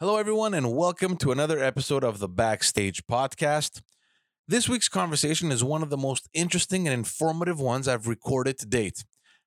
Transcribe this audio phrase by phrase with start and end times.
[0.00, 3.82] Hello, everyone, and welcome to another episode of the Backstage Podcast.
[4.46, 8.66] This week's conversation is one of the most interesting and informative ones I've recorded to
[8.66, 9.04] date.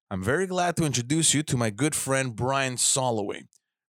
[0.10, 3.44] I'm very glad to introduce you to my good friend Bryan Solloway.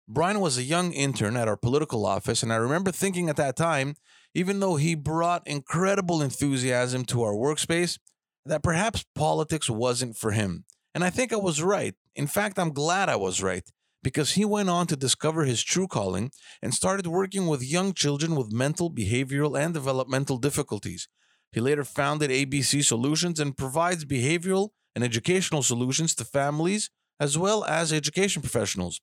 [0.08, 3.56] Bryan was a young intern at our political office, and I remember thinking at that
[3.56, 3.94] time,
[4.34, 8.00] even though he brought incredible enthusiasm to our workspace,
[8.48, 10.66] that perhaps politics wasn't for him.
[10.96, 11.94] And I think I was right.
[12.16, 13.70] In fact, I'm glad I was right
[14.04, 18.36] because he went on to discover his true calling and started working with young children
[18.36, 21.08] with mental, behavioral, and developmental difficulties.
[21.52, 27.64] He later founded ABC Solutions and provides behavioral and educational solutions to families as well
[27.66, 29.02] as education professionals.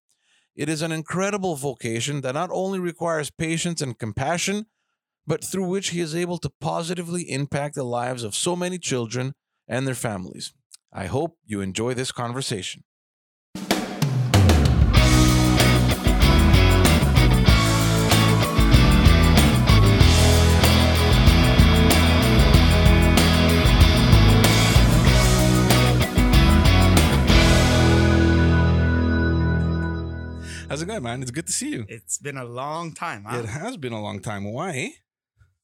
[0.55, 4.67] It is an incredible vocation that not only requires patience and compassion,
[5.27, 9.35] but through which he is able to positively impact the lives of so many children
[9.67, 10.53] and their families.
[10.93, 12.85] I hope you enjoy this conversation.
[30.75, 31.23] How's it going, man?
[31.23, 31.85] It's good to see you.
[31.89, 33.23] It's been a long time.
[33.29, 33.39] Huh?
[33.39, 34.43] It has been a long time.
[34.53, 34.95] Why?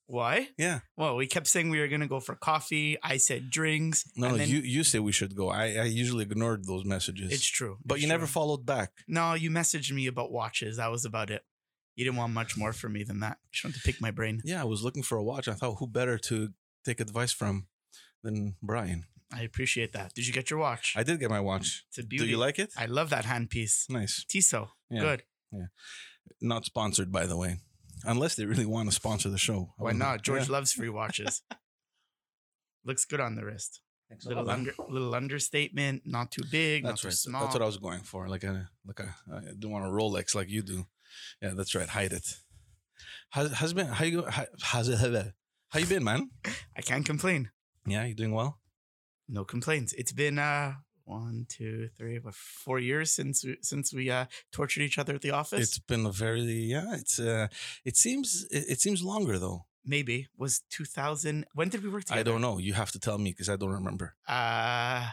[0.06, 0.50] Why?
[0.56, 0.80] Yeah.
[0.96, 2.96] Well, we kept saying we were gonna go for coffee.
[3.02, 4.04] I said drinks.
[4.16, 5.48] No, and then- you you say we should go.
[5.48, 7.32] I, I usually ignored those messages.
[7.32, 7.78] It's true.
[7.84, 8.92] but It's you never followed back.
[9.08, 10.76] No, you messaged me about watches.
[10.76, 11.42] That was about it.
[11.96, 13.38] You didn't want much more from me than that.
[13.42, 14.40] You just wanted to pick my brain.
[14.44, 15.48] Yeah, I was looking for a watch.
[15.48, 16.50] I thought who better to
[16.84, 17.66] take advice from
[18.22, 19.06] than Bryan.
[19.32, 20.14] I appreciate that.
[20.14, 20.94] Did you get your watch?
[20.96, 21.84] I did get my watch.
[21.88, 22.26] it's a beauty.
[22.26, 22.72] Do you like it?
[22.76, 23.88] I love that handpiece.
[23.90, 24.24] nice.
[24.28, 24.70] Tissot.
[24.90, 25.00] Yeah.
[25.00, 25.22] Good.
[25.52, 25.66] Yeah.
[26.40, 27.58] Not sponsored, by the way.
[28.04, 29.74] Unless they really want to sponsor the show.
[29.78, 30.22] I Why wouldn't- not?
[30.22, 30.52] George Yeah.
[30.52, 31.42] loves free watches.
[32.84, 33.80] Looks good on the wrist.
[34.08, 36.02] Thanks a Little lot, under, little understatement.
[36.04, 36.82] Not too big.
[36.84, 37.10] That's not right.
[37.12, 37.42] too small.
[37.42, 38.28] That's what I was going for.
[38.28, 40.86] Like a like a I don't want a Rolex like you do.
[41.40, 41.88] Yeah, that's right.
[41.88, 42.26] Hide it.
[43.30, 43.86] How's how's it been?
[43.86, 44.30] How you go?
[44.30, 44.98] How, how's it?
[45.68, 46.30] How you been, man?
[46.76, 47.50] I can't complain.
[47.86, 48.58] Yeah, you doing well?
[49.28, 49.92] no complaints.
[49.92, 50.72] It's been uh
[51.10, 55.22] one, two, three, what, four years since we, since we uh tortured each other at
[55.22, 55.60] the office.
[55.60, 56.42] It's been a very
[56.74, 56.94] yeah.
[56.94, 57.48] It's uh.
[57.84, 59.66] It seems it, it seems longer though.
[59.84, 61.46] Maybe was two thousand.
[61.54, 62.20] When did we work together?
[62.20, 62.58] I don't know.
[62.58, 64.14] You have to tell me because I don't remember.
[64.28, 65.08] Uh,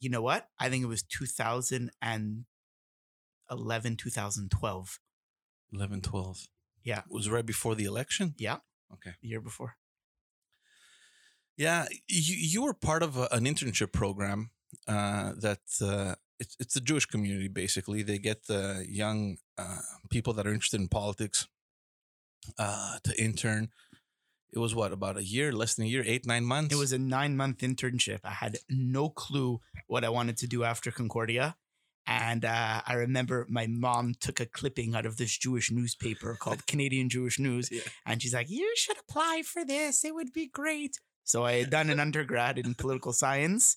[0.00, 0.48] you know what?
[0.58, 4.98] I think it was 2011, 2012.
[5.72, 6.48] 11, 12.
[6.82, 7.00] Yeah.
[7.00, 8.34] It was right before the election.
[8.38, 8.56] Yeah.
[8.92, 9.12] Okay.
[9.22, 9.76] The year before.
[11.60, 14.48] Yeah, you you were part of a, an internship program
[14.88, 18.02] uh, that uh, it's it's the Jewish community basically.
[18.02, 21.48] They get uh, young uh, people that are interested in politics
[22.58, 23.68] uh, to intern.
[24.54, 26.74] It was what about a year, less than a year, eight nine months.
[26.74, 28.20] It was a nine month internship.
[28.24, 31.56] I had no clue what I wanted to do after Concordia.
[32.06, 36.66] And uh, I remember my mom took a clipping out of this Jewish newspaper called
[36.72, 37.70] Canadian Jewish News.
[37.70, 37.82] Yeah.
[38.06, 40.06] And she's like, You should apply for this.
[40.06, 40.96] It would be great.
[41.30, 43.76] So I had done an undergrad in political science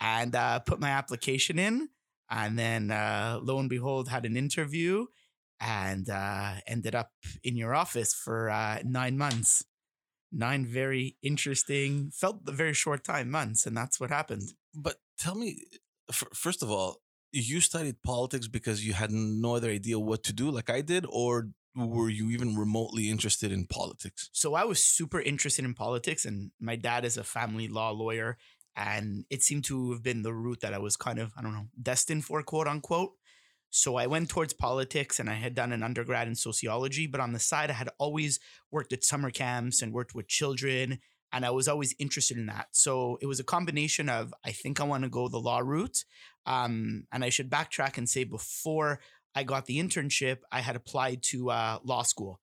[0.00, 1.90] and uh, put my application in.
[2.30, 5.04] And then uh, lo and behold, had an interview
[5.60, 7.10] and uh, ended up
[7.42, 9.64] in your office for uh, nine months.
[10.32, 13.66] Nine very interesting, felt the very short time, months.
[13.66, 14.54] And that's what happened.
[14.74, 15.58] But tell me,
[16.10, 20.50] first of all, you studied politics because you had no other idea what to do,
[20.50, 24.30] like I did, or were you even remotely interested in politics?
[24.32, 28.38] So I was super interested in politics, and my dad is a family law lawyer.
[28.76, 31.52] And it seemed to have been the route that I was kind of, I don't
[31.52, 33.12] know, destined for, quote unquote.
[33.70, 37.32] So I went towards politics and I had done an undergrad in sociology, but on
[37.32, 38.40] the side, I had always
[38.70, 40.98] worked at summer camps and worked with children.
[41.32, 42.68] And I was always interested in that.
[42.72, 46.04] So it was a combination of, I think I want to go the law route.
[46.46, 49.00] Um, and I should backtrack and say before
[49.34, 52.40] I got the internship, I had applied to uh, law school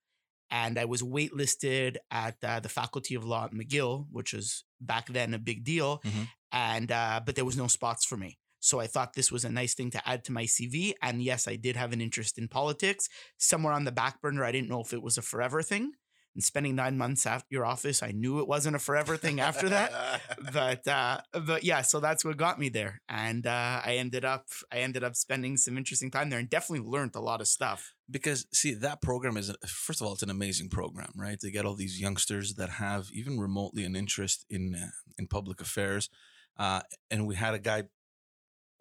[0.50, 5.08] and I was waitlisted at uh, the Faculty of Law at McGill, which was back
[5.08, 6.02] then a big deal.
[6.04, 6.28] Mhm.
[6.52, 9.50] And uh, but there was no spots for me, so I thought this was a
[9.50, 10.94] nice thing to add to my CV.
[11.02, 13.08] And yes, I did have an interest in politics.
[13.38, 15.94] Somewhere on the back burner, I didn't know if it was a forever thing.
[16.34, 19.68] And spending nine months at your office, I knew it wasn't a forever thing after
[19.70, 19.92] that.
[20.54, 24.46] But uh, but yeah, so that's what got me there, and uh, I ended up
[24.72, 27.94] I ended up spending some interesting time there, and definitely learned a lot of stuff.
[28.10, 31.66] because see that program is first of all it's an amazing program right they get
[31.66, 36.10] all these youngsters that have even remotely an interest in uh, in public affairs
[36.58, 36.82] uh
[37.12, 37.84] and we had a guy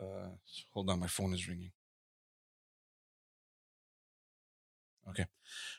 [0.03, 0.31] uh
[0.73, 1.71] hold on my phone is ringing
[5.11, 5.27] okay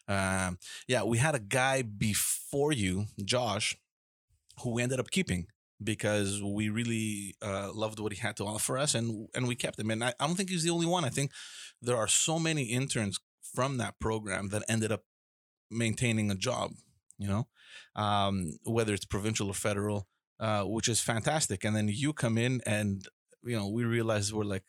[0.07, 0.57] um
[0.87, 3.75] yeah we had a guy before you josh
[4.61, 5.47] who we ended up keeping
[5.83, 9.79] because we really uh, loved what he had to offer us, and and we kept
[9.79, 9.91] him.
[9.91, 11.05] And I, I don't think he's the only one.
[11.05, 11.31] I think
[11.81, 13.19] there are so many interns
[13.53, 15.03] from that program that ended up
[15.69, 16.71] maintaining a job.
[17.17, 17.47] You know,
[17.95, 20.07] um, whether it's provincial or federal,
[20.39, 21.63] uh, which is fantastic.
[21.63, 23.07] And then you come in, and
[23.43, 24.63] you know, we realize we're like,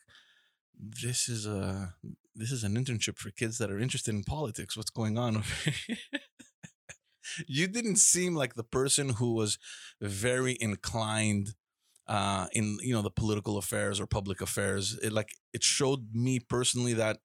[0.79, 1.95] this is a
[2.35, 4.75] this is an internship for kids that are interested in politics.
[4.75, 5.37] What's going on?
[5.37, 5.97] over here?
[7.47, 9.57] you didn't seem like the person who was
[10.01, 11.55] very inclined
[12.07, 14.97] uh, in you know the political affairs or public affairs.
[15.01, 17.17] It like it showed me personally that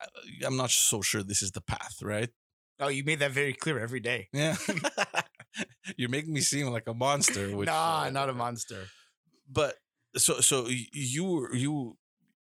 [0.00, 2.30] I- I'm not so sure this is the path, right?
[2.78, 4.28] Oh, you made that very clear every day.
[4.32, 4.56] Yeah.
[5.96, 7.56] You're making me seem like a monster.
[7.56, 8.86] Which, nah, uh, not a monster.
[9.50, 9.76] But
[10.16, 11.96] so so you were you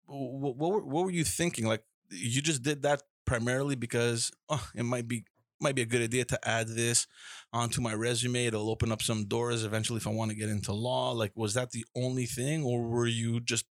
[0.05, 1.65] what what were, what were you thinking?
[1.65, 5.25] Like you just did that primarily because oh, it might be
[5.61, 7.07] might be a good idea to add this
[7.51, 8.45] onto my resume.
[8.45, 11.11] It'll open up some doors eventually if I want to get into law.
[11.11, 13.65] Like was that the only thing, or were you just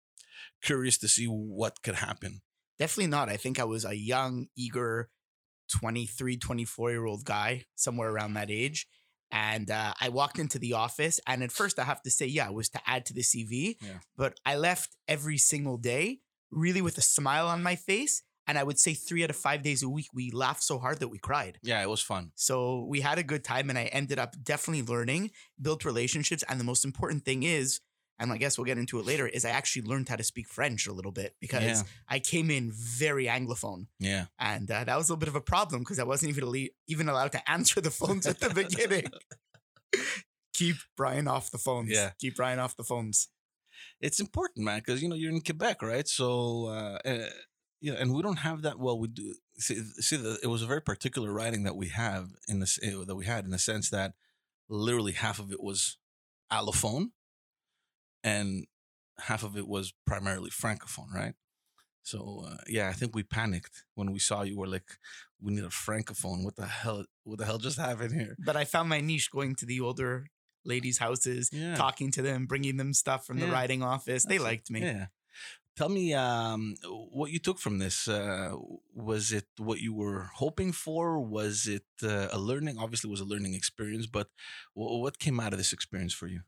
[0.61, 2.41] curious to see what could happen?
[2.79, 3.29] Definitely not.
[3.29, 5.09] I think I was a young, eager
[5.79, 8.87] 23, 24 year old guy, somewhere around that age.
[9.31, 12.47] And uh, I walked into the office, and at first, I have to say, yeah,
[12.47, 13.77] it was to add to the CV.
[13.81, 13.99] Yeah.
[14.17, 16.19] But I left every single day
[16.51, 18.23] really with a smile on my face.
[18.47, 20.99] And I would say three out of five days a week, we laughed so hard
[20.99, 21.59] that we cried.
[21.61, 22.31] Yeah, it was fun.
[22.35, 25.31] So we had a good time, and I ended up definitely learning,
[25.61, 26.43] built relationships.
[26.49, 27.79] And the most important thing is,
[28.21, 30.47] and I guess we'll get into it later, is I actually learned how to speak
[30.47, 31.81] French a little bit because Yeah.
[32.07, 33.87] I came in very Anglophone.
[33.99, 34.25] Yeah.
[34.39, 37.09] And uh, that was a little bit of a problem because I wasn't even, even
[37.09, 39.07] allowed to answer the phones at the beginning.
[40.53, 41.89] Keep Bryan off the phones.
[41.89, 42.11] Yeah.
[42.19, 43.27] Keep Bryan off the phones.
[43.99, 46.07] it's important, man, because you know you're in Quebec, right?
[46.07, 47.29] So, uh, uh,
[47.81, 48.77] yeah, and we don't have that.
[48.77, 49.33] Well, we do.
[49.57, 53.03] See, see the, it was a very particular riding that we have in this uh,
[53.05, 54.13] that we had in the sense that
[54.69, 55.97] literally half of it was
[56.51, 57.07] allophone,
[58.23, 58.65] and
[59.19, 61.33] half of it was primarily francophone, right?
[62.03, 64.57] So uh, yeah, I think we panicked when we saw you.
[64.57, 64.97] We're like,
[65.39, 66.43] we need a francophone.
[66.43, 67.05] What the hell?
[67.23, 68.35] What the hell just happened here?
[68.43, 70.27] But I found my niche going to the older
[70.65, 71.75] ladies' houses, Yeah.
[71.75, 74.25] talking to them, bringing them stuff from the riding office.
[74.25, 74.51] They That's it.
[74.51, 74.81] liked me.
[74.81, 75.07] Yeah.
[75.77, 76.75] Tell me um,
[77.11, 78.07] what you took from this.
[78.07, 78.51] Uh,
[78.93, 81.19] was it what you were hoping for?
[81.21, 82.77] Was it uh, a learning?
[82.77, 84.27] Obviously, it was a learning experience, but
[84.73, 86.41] wh- what came out of this experience for you?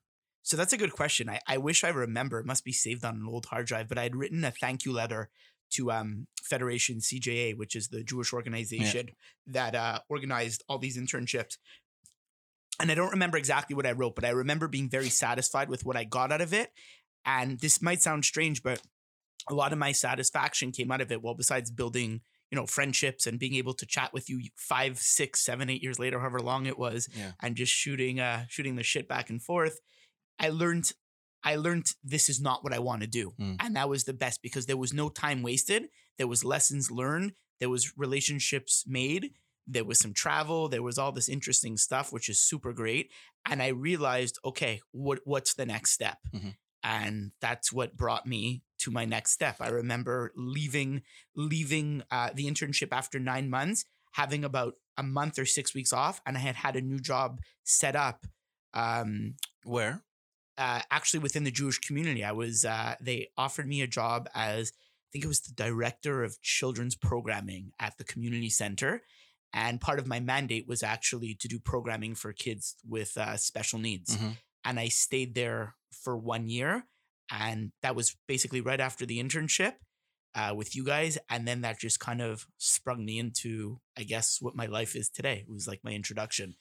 [0.43, 1.29] So that's a good question.
[1.29, 2.39] I, I wish I remember.
[2.39, 4.83] It must be saved on an old hard drive, but I had written a thank
[4.85, 5.29] you letter
[5.71, 9.09] to um, Federation CJA, which is the Jewish organization
[9.47, 11.57] that uh, organized all these internships.
[12.79, 15.85] And I don't remember exactly what I wrote, but I remember being very satisfied with
[15.85, 16.71] what I got out of it.
[17.25, 18.81] And this might sound strange, but
[19.49, 21.21] a lot of my satisfaction came out of it.
[21.23, 25.39] Well, besides building, you know, friendships and being able to chat with you five, six,
[25.39, 27.31] seven, eight years later, however long it was, Yeah.
[27.41, 29.79] and just shooting, uh, shooting the shit back and forth.
[30.39, 30.91] I learned
[31.43, 33.33] I learned this is not what I want to do.
[33.39, 33.57] Mm.
[33.59, 35.89] And that was the best because there was no time wasted.
[36.17, 37.33] There was lessons learned.
[37.59, 39.31] There was relationships made.
[39.67, 40.69] There was some travel.
[40.69, 43.11] There was all this interesting stuff, which is super great.
[43.45, 46.17] And I realized, okay, what what's the next step?
[46.33, 46.55] Mhm.
[46.83, 49.57] And that's what brought me to my next step.
[49.61, 51.03] I remember leaving
[51.35, 56.21] leaving uh, the internship after nine months, having about a month or six weeks off,
[56.25, 58.27] and I had had a new job set up.
[58.73, 60.03] Um, Where?
[60.57, 62.23] Uh, actually within the Jewish community.
[62.23, 66.23] I was uh, they offered me a job as I think it was the director
[66.23, 69.03] of children's programming at the community center,
[69.53, 73.79] and part of my mandate was actually to do programming for kids with uh, special
[73.79, 74.17] needs.
[74.17, 74.37] Mhm.
[74.65, 76.87] And I stayed there for one year,
[77.29, 79.75] and that was basically right after the internship.
[80.35, 84.41] Uh, with you guys, and then that just kind of sprung me into, I guess,
[84.41, 85.45] what my life is today.
[85.47, 86.55] It was like my introduction.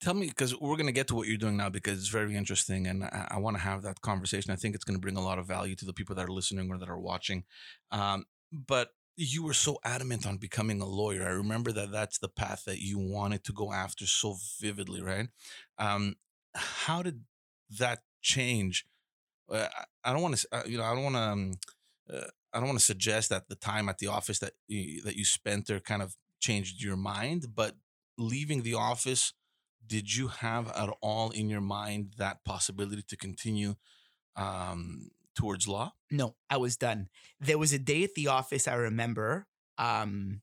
[0.00, 2.36] Tell me, because we're going to get to what you're doing now because it's very
[2.36, 4.52] interesting and I, I want to have that conversation.
[4.52, 6.32] I think it's going to bring a lot of value to the people that are
[6.32, 7.44] listening or that are watching.
[7.90, 11.24] Um, but you were so adamant on becoming a lawyer.
[11.26, 15.28] I remember that that's the path that you wanted to go after so vividly, right?
[15.78, 16.14] Um,
[16.54, 17.24] how did
[17.80, 18.86] that change?
[19.50, 19.68] Uh,
[20.04, 21.54] I- don't want to, uh, you know, I don't want to, um,
[22.12, 25.16] uh, I don't want to suggest that the time at the office that you, that
[25.16, 27.76] you spent there kind of changed your mind, but
[28.16, 29.32] leaving the office
[29.88, 33.74] did you have at all in your mind that possibility to continue
[34.36, 35.94] um, towards law?
[36.10, 37.08] No, I was done.
[37.40, 39.46] There was a day at the office I remember.
[39.78, 40.42] Um,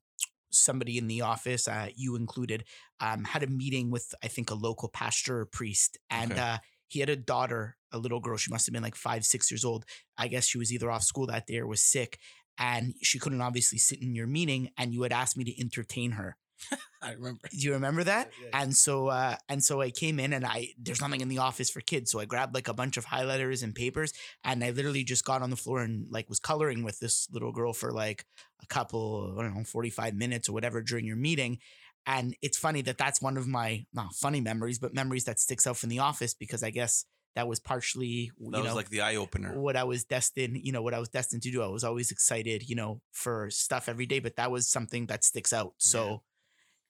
[0.51, 2.63] somebody in the office, uh, you included,
[2.99, 6.41] um, had a meeting with I think a local pastor or priest, and Okay.
[6.41, 8.37] uh, he had a daughter, a little girl.
[8.37, 9.85] She must have been like five, six years old.
[10.17, 12.19] I guess she was either off school that day or was sick,
[12.57, 14.69] and she couldn't obviously sit in your meeting.
[14.77, 16.37] And you had asked me to entertain her.
[17.01, 17.41] I remember.
[17.51, 18.31] Do you remember that?
[18.39, 18.61] Yeah, yeah.
[18.61, 21.69] And so uh and so I came in and I there's nothing in the office
[21.69, 22.11] for kids.
[22.11, 25.41] So I grabbed like a bunch of highlighters and papers and I literally just got
[25.41, 28.25] on the floor and like was coloring with this little girl for like
[28.63, 31.59] a couple, I don't know, 45 minutes or whatever during your meeting.
[32.07, 35.65] And it's funny that that's one of my not funny memories, but memories that sticks
[35.67, 38.89] out from the office because I guess that was partially you That was know like
[38.89, 39.59] the eye opener.
[39.59, 41.61] what I was destined, you know, what I was destined to do.
[41.61, 45.23] I was always excited, you know, for stuff every day, but that was something that
[45.23, 45.73] sticks out.
[45.77, 46.21] So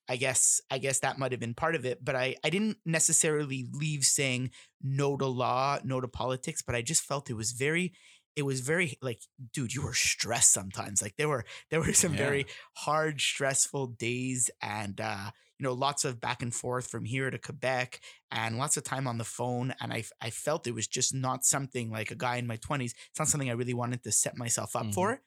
[0.08, 2.78] I guess I guess that might have been part of it, but I I didn't
[2.86, 7.52] necessarily leave saying no to law, no to politics, but I just felt it was
[7.52, 7.94] very
[8.36, 9.22] it was very like
[9.54, 11.02] dude, you were stressed sometimes.
[11.02, 12.18] Like there were there were some Yeah.
[12.18, 12.46] very
[12.76, 17.38] hard stressful days and uh you know lots of back and forth from here to
[17.40, 21.14] Quebec and lots of time on the phone and I I felt it was just
[21.14, 24.12] not something like a guy in my 20s it's not something I really wanted to
[24.12, 24.94] set myself up Mhm.
[24.94, 25.22] for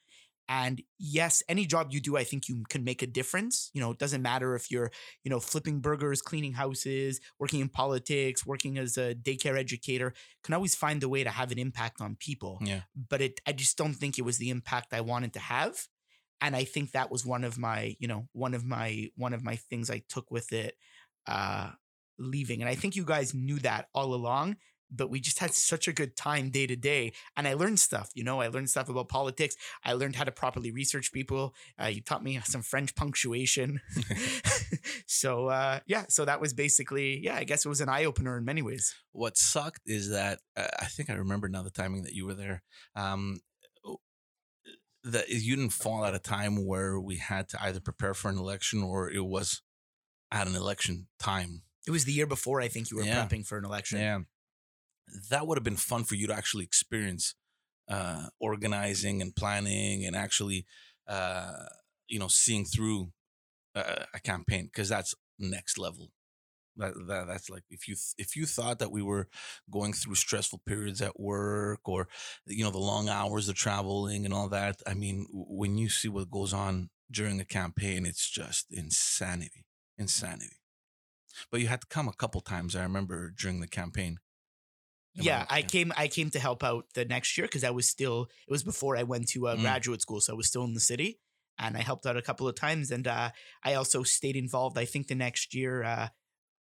[0.49, 3.71] and yes any job you do I think you can make a difference.
[3.75, 4.91] You know it doesn't matter if you're
[5.25, 10.55] you know flipping burgers cleaning houses working in politics working as a daycare educator can
[10.55, 12.59] always find a way to have an impact on people.
[12.63, 12.83] Yeah.
[13.09, 15.87] but it I just don't think it was the impact I wanted to have.
[16.41, 19.45] And I think that was one of my you know one of my one of
[19.45, 20.75] my things I took with it
[21.27, 21.71] uh
[22.19, 22.61] leaving.
[22.61, 24.57] And I think you guys knew that all along
[24.91, 28.11] but we just had such a good time day to day and I learned stuff
[28.15, 31.87] you know I learned stuff about politics I learned how to properly research people uh,
[31.87, 33.81] you taught me some French punctuation
[35.07, 38.37] so uh yeah so that was basically yeah I guess it was an eye opener
[38.39, 42.03] in many ways what sucked is that uh, I think I remember now the timing
[42.05, 42.63] that you were there.
[42.95, 43.41] Um,
[45.05, 48.37] that you didn't fall at a time where we had to either prepare for an
[48.39, 49.63] election or it was
[50.31, 51.63] at an election time.
[51.87, 53.25] it was the year before I think you were Yeah.
[53.25, 54.19] prepping for an election Yeah,
[55.31, 57.35] that would have been fun for you to actually experience
[57.89, 60.67] uh, organizing and planning and actually,
[61.07, 61.65] uh,
[62.07, 63.13] you know, seeing through
[63.75, 66.13] a, a campaign because that's next level.
[66.77, 69.27] That, that that's like if you if you thought that we were
[69.69, 72.07] going through stressful periods at work or
[72.47, 74.81] you know the long hours of traveling and all that.
[74.87, 79.65] I mean, when you see what goes on during a campaign, it's just insanity,
[79.97, 80.61] insanity.
[81.51, 82.77] But you had to come a couple times.
[82.77, 84.19] I remember during the campaign.
[85.23, 85.47] Yeah, right?
[85.51, 85.93] I came.
[85.97, 88.29] I came to help out the next year because I was still.
[88.47, 89.63] It was before I went to uh, Mm.
[89.63, 91.19] graduate school, so I was still in the city,
[91.59, 92.91] and I helped out a couple of times.
[92.91, 93.31] And uh,
[93.65, 94.79] I also stayed involved.
[94.79, 96.09] I think the next year, uh,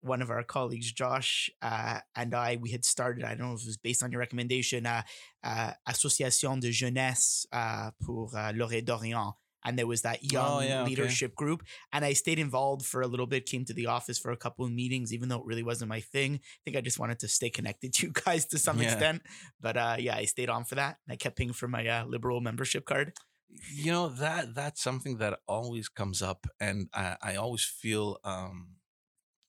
[0.00, 3.24] one of our colleagues, Josh, uh, and I, we had started.
[3.24, 5.02] I don't know if it was based on your recommendation, uh,
[5.42, 9.32] uh, Association de Jeunesse uh, pour uh, Laurier-Dorion.
[9.64, 10.84] And there was that young Oh, yeah, okay.
[10.84, 11.62] leadership group,
[11.92, 13.46] and I stayed involved for a little bit.
[13.46, 16.00] Came to the office for a couple of meetings, even though it really wasn't my
[16.00, 16.34] thing.
[16.36, 18.80] I think I just wanted to stay connected to you guys to some Yeah.
[18.80, 19.22] extent.
[19.60, 20.98] But uh, yeah, I stayed on for that.
[21.06, 23.12] And I kept paying for my uh, liberal membership card.
[23.48, 28.76] you know that that's something that always comes up and i, I always feel um,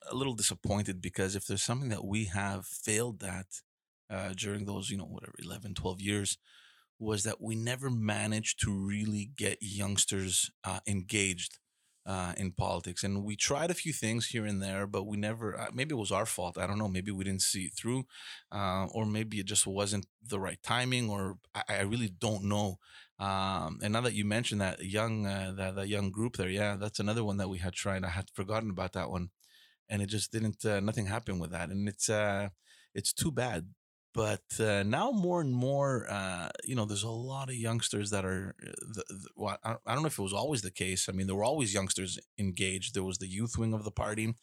[0.10, 3.62] a little disappointed because if there's something that we have failed at
[4.10, 6.38] uh, during those you know whatever 11 12 years
[7.00, 11.58] was that we never managed to really get youngsters uh, engaged
[12.06, 15.58] uh, in politics and we tried a few things here and there but we never
[15.60, 18.04] uh, maybe it was our fault i don't know maybe we didn't see it through
[18.52, 22.80] uh, or maybe it just wasn't the right timing or i, I really don't know
[23.20, 26.78] um, and now that you mentioned that young uh, that, that young group there, yeah,
[26.80, 28.06] that's another one that we had tried.
[28.06, 29.32] I had forgotten about that one,
[29.90, 30.64] and it just didn't.
[30.64, 32.48] Uh, nothing happened with that, and it's uh,
[32.96, 33.68] it's too bad.
[34.14, 38.26] But uh, now more and more, uh, you know, there's a lot of youngsters that
[38.26, 38.56] are.
[38.62, 41.08] uh, The, the, well, I don't know if it was always the case.
[41.08, 42.94] I mean, there were always youngsters engaged.
[42.94, 44.34] There was the youth wing of the party,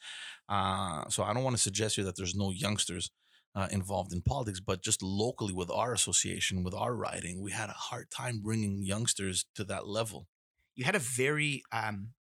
[0.49, 3.11] uh, so I don't want to suggest here that there's no youngsters
[3.57, 7.71] uh, involved in politics, but just locally with our association, with our riding, we had
[7.71, 10.29] a hard time bringing youngsters to that level.
[10.77, 12.11] You had a very, um,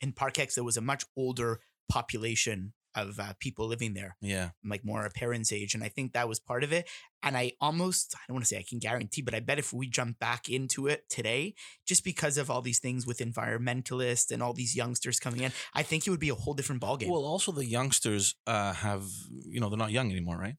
[0.00, 4.84] in Parc-Ex, there was a much older population of uh, people living there, Yeah, like
[4.84, 5.74] more our parents' age.
[5.74, 6.88] And I think that was part of it.
[7.22, 9.72] And I almost, I don't want to say I can guarantee, but I bet if
[9.72, 11.54] we jump back into it today,
[11.86, 15.82] just because of all these things with environmentalists and all these youngsters coming in, I
[15.82, 17.08] think it would be a whole different ballgame.
[17.08, 19.04] Well, also the youngsters uh, have,
[19.46, 20.56] you know, they're not young anymore, right?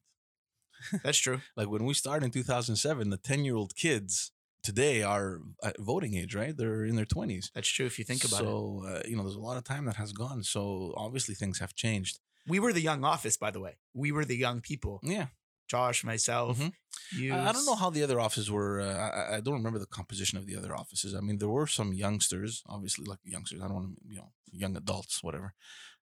[1.02, 1.40] That's true.
[1.56, 4.32] Like when we started in 2007, the 10 year old kids
[4.70, 6.54] today are at voting age, right?
[6.58, 7.44] They're in their 20s.
[7.54, 8.44] That's true if you think about it.
[8.44, 10.40] so, uh, you know, there's a lot of time that has gone.
[10.54, 12.14] So obviously things have changed.
[12.54, 13.74] We were the young office, by the way.
[14.02, 14.94] We were the young people.
[15.16, 15.28] Yeah.
[15.68, 16.72] Josh, myself, Mhm.
[17.20, 17.34] you.
[17.34, 18.72] I I don't know how the other offices were.
[18.86, 21.10] Uh, I, I- I don't remember the composition of the other offices.
[21.18, 23.60] I mean, there were some youngsters, obviously, like youngsters.
[23.60, 24.30] I don't want to, you know,
[24.62, 25.48] young adults, whatever.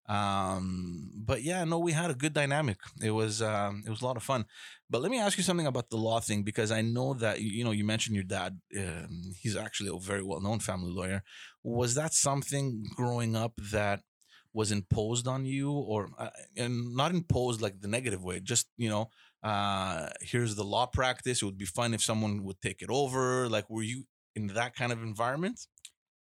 [0.07, 2.77] Um, but yeah, no, we had a good dynamic.
[3.03, 4.45] It was, um, it was a lot of fun.
[4.91, 7.65] But let me ask you something about the law thing because I know that you
[7.65, 8.61] know you mentioned your dad.
[8.79, 11.23] Um, he's actually a very well known family lawyer.
[11.63, 14.01] Was that something growing up that
[14.53, 18.89] was imposed on you or uh, and not imposed like the negative way just you
[18.89, 19.11] know
[19.43, 23.49] uh here's the law practice it would be fun if someone would take it over
[23.49, 24.05] like were you
[24.37, 25.67] in that kind of environment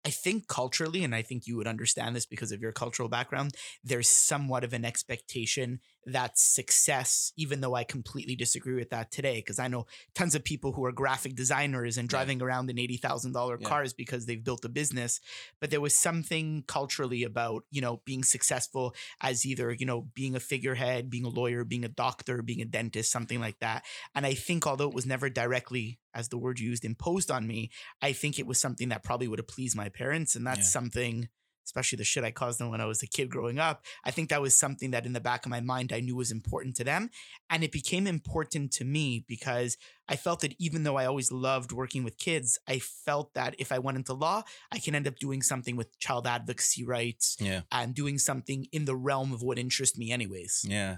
[0.03, 3.53] I think culturally, and I think you would understand this because of your cultural background,
[3.83, 9.35] there's somewhat of an expectation that success, even though I completely disagree with that today,
[9.35, 12.17] because I know tons of people who are graphic designers and Yeah.
[12.17, 13.67] driving around in $80,000 Yeah.
[13.67, 15.19] cars because they've built a business.
[15.59, 20.35] But there was something culturally about, you know, being successful as either, you know, being
[20.35, 23.85] a figurehead, being a lawyer, being a doctor, being a dentist, something like that.
[24.15, 27.69] And I think although it was never directly, as the word used, imposed on me,
[28.01, 30.35] I think it was something that probably would have pleased my parents.
[30.35, 30.71] And that's Yeah.
[30.71, 31.29] something,
[31.65, 33.83] especially the shit I caused them when I was a kid growing up.
[34.03, 36.31] I think that was something that in the back of my mind I knew was
[36.31, 37.09] important to them.
[37.49, 39.77] And it became important to me because
[40.07, 43.71] I felt that even though I always loved working with kids, I felt that if
[43.71, 47.61] I went into law, I can end up doing something with child advocacy rights yeah
[47.71, 50.65] and doing something in the realm of what interests me, anyways.
[50.67, 50.97] yeah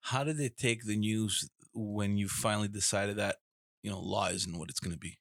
[0.00, 3.36] how did they take the news when you finally decided that
[3.82, 5.18] you know law isn't what it's going to be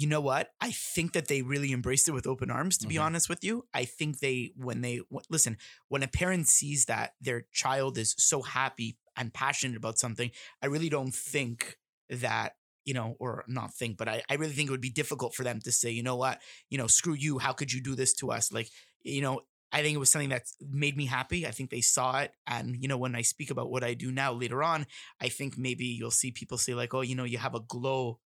[0.00, 0.50] you know what?
[0.60, 3.02] I think that they really embraced it with open arms, to be Mhm.
[3.02, 3.66] honest with you.
[3.74, 5.56] I think they, when they, w- listen,
[5.88, 10.30] when a parent sees that their child is so happy and passionate about something,
[10.62, 11.78] I really don't think
[12.08, 15.34] that, you know, or not think, but I, I really think it would be difficult
[15.34, 16.40] for them to say, you know what,
[16.70, 17.38] you know, screw you.
[17.38, 18.52] How could you do this to us?
[18.52, 18.70] Like,
[19.02, 19.40] you know,
[19.72, 21.46] I think it was something that made me happy.
[21.46, 22.32] I think they saw it.
[22.46, 24.86] And, you know, when I speak about what I do now later on,
[25.20, 28.20] I think maybe you'll see people say, like, oh, you know, you have a glow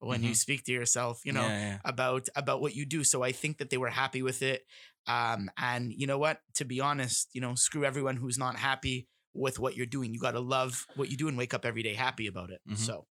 [0.00, 0.36] when you Mhm.
[0.36, 1.78] speak to yourself, you know, yeah, yeah.
[1.84, 3.04] about about what you do.
[3.04, 4.66] So I think that they were happy with it.
[5.06, 6.40] Um, and you know what?
[6.54, 10.12] To be honest, you know, screw everyone who's not happy with what you're doing.
[10.14, 12.60] You got to love what you do and wake up every day happy about it.
[12.68, 12.76] Mhm.
[12.76, 13.06] So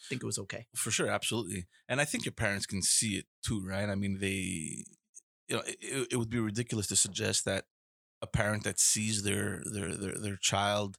[0.00, 0.66] I think it was okay.
[0.74, 4.18] for sure absolutely and i think your parents can see it too right i mean
[4.20, 4.84] they
[5.48, 7.64] you know it, it would be ridiculous to suggest that
[8.22, 10.98] a parent that sees their their their, their child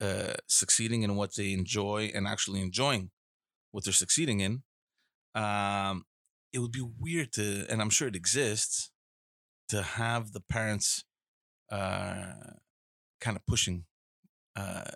[0.00, 3.10] uh succeeding in what they enjoy and actually enjoying
[3.70, 4.62] what they're succeeding in
[5.34, 6.04] um
[6.52, 8.90] it would be weird to and i'm sure it exists
[9.68, 11.04] to have the parents
[11.70, 12.32] uh
[13.20, 13.84] kind of pushing
[14.56, 14.90] uh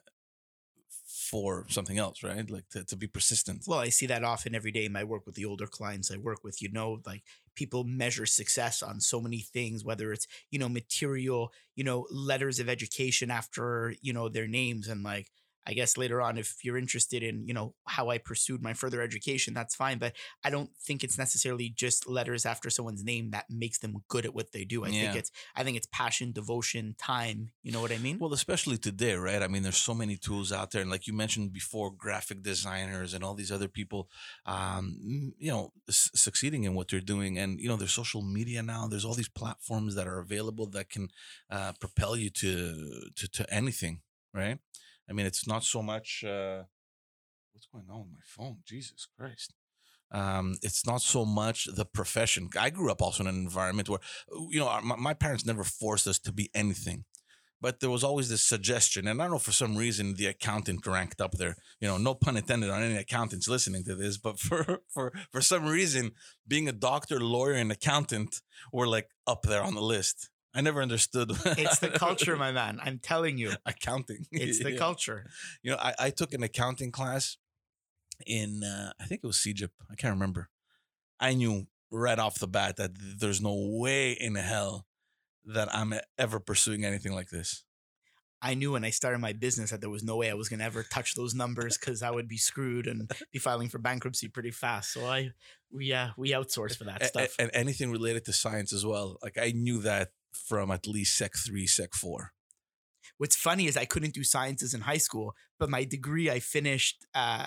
[1.31, 4.73] for something else right like to, to be persistent Well, I see that often every
[4.73, 6.61] day in my work with the older clients I work with.
[6.61, 7.23] You know, like
[7.55, 12.59] people measure success on so many things, whether it's, you know, material, you know, letters
[12.59, 14.89] of education after, you know, their names.
[14.89, 15.31] And like,
[15.67, 19.01] I guess later on, if you're interested in, you know, how I pursued my further
[19.01, 19.99] education, that's fine.
[19.99, 24.25] But I don't think it's necessarily just letters after someone's name that makes them good
[24.27, 24.85] at what they do.
[24.85, 25.01] I Yeah.
[25.05, 27.51] think it's, I think it's passion, devotion, time.
[27.63, 28.19] You know what I mean?
[28.19, 29.43] Well, especially today, right?
[29.43, 33.15] I mean, there's so many tools out there, and like you mentioned before, graphic designers
[33.15, 34.09] and all these other people,
[34.47, 37.39] um, you know, s- succeeding in what they're doing.
[37.39, 38.87] And you know, there's social media now.
[38.87, 41.09] There's all these platforms that are available that can
[41.51, 44.01] uh, propel you to to to anything,
[44.33, 44.59] right?
[45.09, 46.25] I mean, it's not so much.
[46.25, 46.63] Uh,
[47.53, 48.59] what's going on with my phone?
[48.67, 49.55] Jesus Christ.
[50.13, 52.49] Um, it's not so much the profession.
[52.59, 54.01] I grew up also in an environment where,
[54.51, 57.05] you know, our- my, my parents never forced us to be anything
[57.61, 60.87] but there was always this suggestion and i don't know for some reason the accountant
[60.87, 64.39] ranked up there you know no pun intended on any accountants listening to this but
[64.47, 66.11] for for for some reason
[66.47, 70.81] being a doctor lawyer and accountant were like up there on the list i never
[70.83, 72.79] understood It's the culture, my man.
[72.83, 74.79] I'm telling you, accounting it's the Yeah.
[74.79, 75.31] culture.
[75.63, 77.37] you know I, I took an accounting class
[78.27, 79.71] in uh, i think it was CEGEP.
[79.91, 80.49] i can't remember
[81.21, 84.87] i knew right off the bat that there's no way in hell
[85.45, 87.65] that i'm ever pursuing anything like this
[88.43, 90.59] I knew when I started my business that there was no way I was going
[90.61, 94.29] to ever touch those numbers because I would be screwed and be filing for bankruptcy
[94.29, 94.93] pretty fast.
[94.93, 95.31] So I,
[95.73, 97.35] we, uh, we outsource for that stuff.
[97.39, 99.17] and anything related to science as well.
[99.23, 102.33] Like I knew that from at least Sec three, Sec four.
[103.19, 107.07] What's funny is I couldn't do sciences in high school, but my degree I finished
[107.15, 107.47] uh,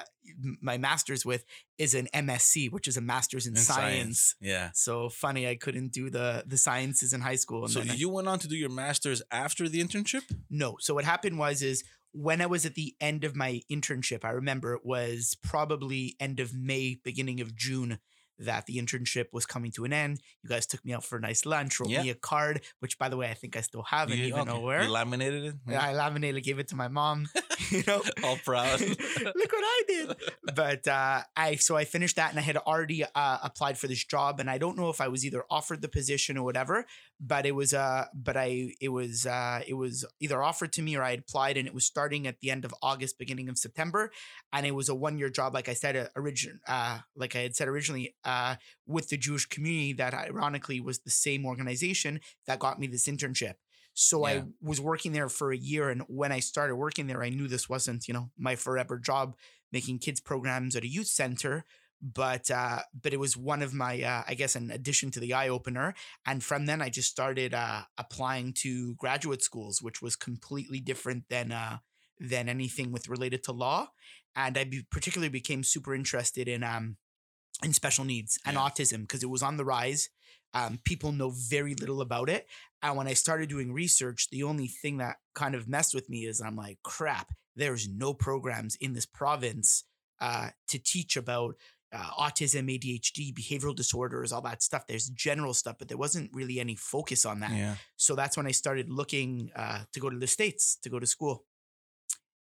[0.62, 1.43] my master's with
[1.78, 4.36] is an MSc, which is a master's in, in science.
[4.39, 4.69] Yeah.
[4.73, 7.63] So funny, I couldn't do the the sciences in high school.
[7.65, 10.21] And So then I- you went on to do your masters after the internship?
[10.50, 10.78] No.
[10.80, 14.30] So what happened was is when I was at the end of my internship, I
[14.32, 18.00] remember it was probably end of May, beginning of June
[18.39, 20.19] that the internship was coming to an end.
[20.43, 22.04] You guys took me out for a nice lunch, wrote Yeah.
[22.04, 24.41] me a card, which by the way I think I still have and You- even
[24.41, 24.52] okay.
[24.52, 24.84] know where.
[24.84, 25.56] You laminated it?
[25.67, 27.28] Yeah, I laminated, gave it to my mom.
[27.71, 28.80] you know, All proud.
[28.82, 30.15] Look what I did.
[30.56, 34.04] But uh, I so I finished that and I had already uh, applied for this
[34.06, 36.86] job and I don't know if I was either offered the position or whatever.
[37.19, 40.95] But it was uh but I it was uh it was either offered to me
[40.95, 43.58] or I had applied and it was starting at the end of August, beginning of
[43.58, 44.12] September,
[44.54, 45.56] and it was a one year job.
[45.56, 49.45] Like I said, uh, origin uh like I had said originally, uh, with the Jewish
[49.45, 53.55] community that ironically was the same organization that got me this internship.
[53.93, 57.29] So I was working there for a year, and when I started working there, I
[57.29, 59.35] knew this wasn't, you know, my forever job
[59.71, 61.65] making kids programs at a youth center.
[61.99, 65.33] But uh, but it was one of my, uh, I guess, an addition to the
[65.33, 65.95] eye opener.
[66.27, 71.23] And from then, I just started uh, applying to graduate schools, which was completely different
[71.29, 71.77] than uh,
[72.19, 73.87] than anything with related to law.
[74.35, 76.97] And I be, particularly became super interested in um,
[77.63, 78.62] in special needs and Yeah.
[78.62, 80.10] autism because it was on the rise.
[80.54, 82.48] Um, people know very little about it.
[82.82, 86.26] And when I started doing research, the only thing that kind of messed with me
[86.26, 89.84] is I'm like, crap, there's no programs in this province
[90.20, 91.56] uh, to teach about
[91.91, 94.86] uh, autism, ADHD, behavioral disorders, all that stuff.
[94.88, 97.52] There's general stuff, but there wasn't really any focus on that.
[97.52, 97.76] Yeah.
[97.96, 101.08] So that's when I started looking uh, to go to the States to go to
[101.08, 101.46] school.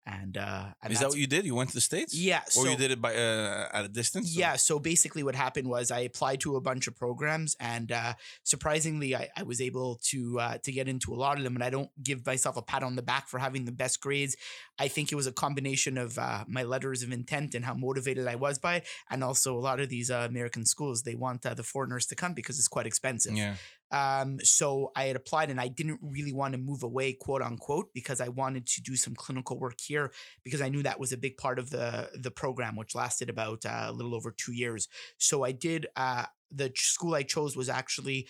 [0.06, 1.46] And, uh, and Is that what you did?
[1.46, 2.14] You went to the states?
[2.14, 2.42] Yeah.
[2.58, 4.36] Or you did it by uh, at a distance?
[4.36, 4.56] or- yeah.
[4.56, 8.12] So basically, what happened was I applied to a bunch of programs, and uh,
[8.42, 11.54] surprisingly, I, I was able to uh, to get into a lot of them.
[11.54, 14.36] And I don't give myself a pat on the back for having the best grades.
[14.78, 18.26] I think it was a combination of uh, my letters of intent and how motivated
[18.26, 21.46] I was by it, and also a lot of these uh, American schools they want
[21.46, 23.34] uh, the foreigners to come because it's quite expensive.
[23.36, 23.54] Yeah.
[23.90, 27.90] Um, so I had applied and I didn't really want to move away, quote unquote,
[27.94, 31.16] because I wanted to do some clinical work here because I knew that was a
[31.16, 34.88] big part of the the program, which lasted about uh, a little over two years.
[35.18, 35.86] So I did.
[35.96, 38.26] Uh, the school I chose was actually,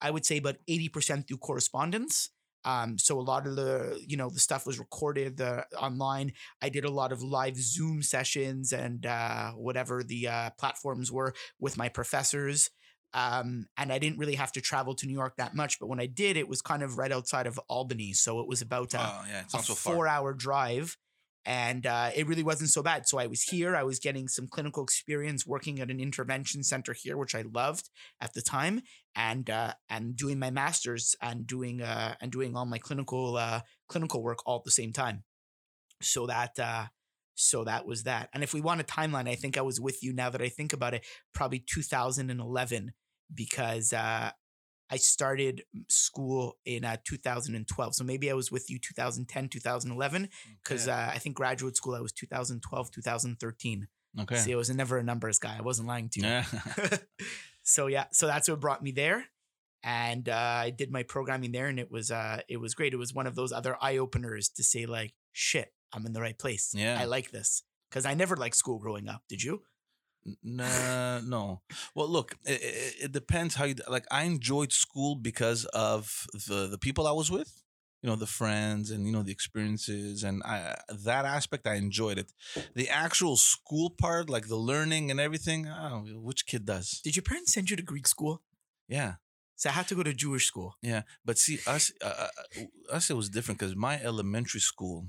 [0.00, 2.30] I would say, about eighty percent through correspondence.
[2.64, 6.32] Um, so a lot of the, you know, the stuff was recorded the online.
[6.60, 11.32] I did a lot of live Zoom sessions and uh, whatever the uh, platforms were
[11.58, 12.68] with my professors
[13.12, 15.78] um, and I didn't really have to travel to New York that much.
[15.80, 18.62] But when I did, it was kind of right outside of Albany, so it was
[18.62, 19.42] about a, Oh, yeah.
[19.52, 20.96] A so four-hour drive,
[21.44, 23.08] and uh, it really wasn't so bad.
[23.08, 23.74] So I was here.
[23.74, 27.90] I was getting some clinical experience working at an intervention center here, which I loved
[28.20, 28.82] at the time,
[29.16, 33.60] and uh, and doing my masters and doing uh, and doing all my clinical uh,
[33.88, 35.24] clinical work all at the same time.
[36.00, 36.58] So that.
[37.42, 38.28] So that was that.
[38.34, 40.48] And if we want a timeline, I think I was with you now that I
[40.48, 42.92] think about it, probably 2011,
[43.34, 44.30] because uh,
[44.90, 47.94] I started school in uh, 2012.
[47.94, 50.28] So maybe I was with you 2010, 2011,
[50.62, 50.92] because Okay.
[50.92, 53.88] uh, I think graduate school I was 2012, 2013.
[54.20, 54.36] okay.
[54.36, 55.56] See, I was never a numbers guy.
[55.56, 56.26] I wasn't lying to you.
[56.26, 56.44] Yeah.
[57.62, 59.26] so yeah, so that's what brought me there.
[59.82, 60.34] And uh,
[60.66, 62.92] I did my programming there, and it was uh, it was great.
[62.92, 66.20] It was one of those other eye openers to say like, "Shit, I'm in the
[66.20, 66.72] right place.
[66.74, 66.98] Yeah.
[67.00, 69.22] I like this." Because I never liked school growing up.
[69.28, 69.62] Did you?
[70.42, 71.62] Nah, no.
[71.94, 74.04] Well, look, it, it, it depends how you like.
[74.10, 77.62] I enjoyed school because of the the people I was with,
[78.02, 82.18] you know, the friends and you know the experiences, and I that aspect I enjoyed
[82.18, 82.32] it.
[82.74, 87.00] The actual school part, like the learning and everything, I don't know which kid does.
[87.02, 88.42] Did your parents send you to Greek school?
[88.88, 89.14] Yeah,
[89.56, 90.74] So I had to go to Jewish school.
[90.82, 91.02] yeah.
[91.24, 92.26] But see, us, uh,
[92.58, 92.64] uh,
[92.96, 95.06] us, it was different because my elementary school,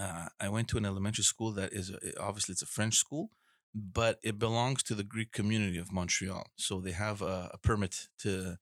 [0.00, 3.30] uh, I went to an elementary school that is a- obviously it's a French school,
[3.74, 6.46] but it belongs to the Greek community of Montreal.
[6.56, 8.58] So they have a, a permit to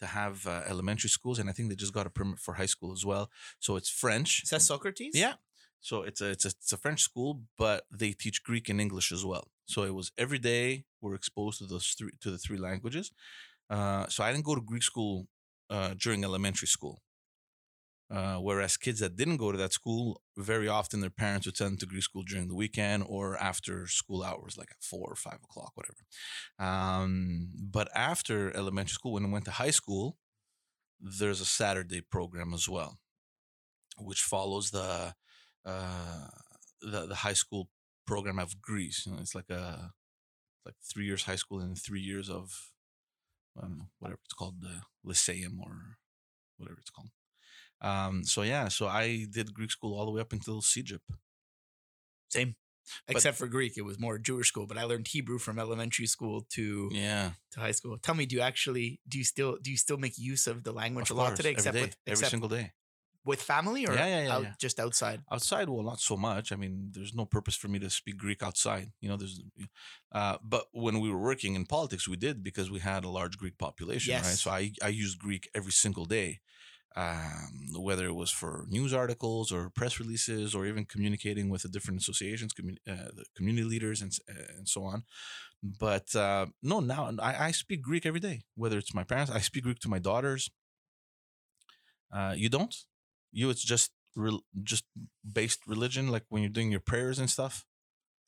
[0.00, 2.66] to have uh, elementary schools, and I think they just got a permit for high
[2.66, 3.30] school as well.
[3.60, 4.42] So it's French.
[4.42, 5.14] Is that Socrates?
[5.14, 5.34] Yeah.
[5.80, 9.12] So it's a it's a it's a French school, but they teach Greek and English
[9.12, 9.48] as well.
[9.66, 13.12] So it was every day we're exposed to those three to the three languages.
[13.70, 15.26] Uh, so I didn't go to Greek school
[15.70, 17.02] uh, during elementary school.
[18.10, 21.72] Uh, whereas kids that didn't go to that school, very often their parents would send
[21.72, 25.16] them to Greek school during the weekend or after school hours, like at four or
[25.16, 26.04] five o'clock, whatever.
[26.58, 30.18] Um, but after elementary school, when I went to high school,
[31.00, 32.98] there's a Saturday program as well,
[33.98, 35.14] which follows the
[35.64, 36.28] uh,
[36.82, 37.68] the the high school
[38.06, 39.04] program of Greece.
[39.06, 39.92] You know, it's like a
[40.64, 42.70] like three years high school and three years of
[43.56, 45.98] I don't know whatever it's called the lyceum or
[46.58, 47.10] whatever it's called.
[47.80, 51.00] Um, so yeah, so I did Greek school all the way up until CEGEP.
[52.28, 52.56] Same.
[53.08, 56.42] Except for Greek, it was more Jewish school, but I learned Hebrew from elementary school
[56.50, 57.96] to Yeah, to high school.
[57.96, 60.72] Tell me, do you actually do you still do you still make use of the
[60.72, 61.50] language of a lot course, today?
[61.50, 62.72] every Except day, with every except single day.
[63.24, 64.54] with family or Yeah, yeah, yeah, out, yeah.
[64.60, 65.22] just outside?
[65.32, 68.42] outside well not so much i mean there's no purpose for me to speak greek
[68.42, 69.40] outside you know there's
[70.12, 73.38] uh, but when we were working in politics we did because we had a large
[73.38, 74.42] greek population right Yes.
[74.42, 76.40] so i i used greek every single day
[76.96, 81.68] um, whether it was for news articles or press releases or even communicating with the
[81.68, 85.04] different associations commu- uh, the community leaders and, uh, and so on.
[85.62, 89.40] But uh, no now I, I speak greek every day whether it's my parents i
[89.40, 90.50] speak greek to my daughters.
[92.12, 92.74] Uh, you don't?
[93.32, 94.84] You it's just rel just
[95.32, 97.64] based religion like when you're doing your prayers and stuff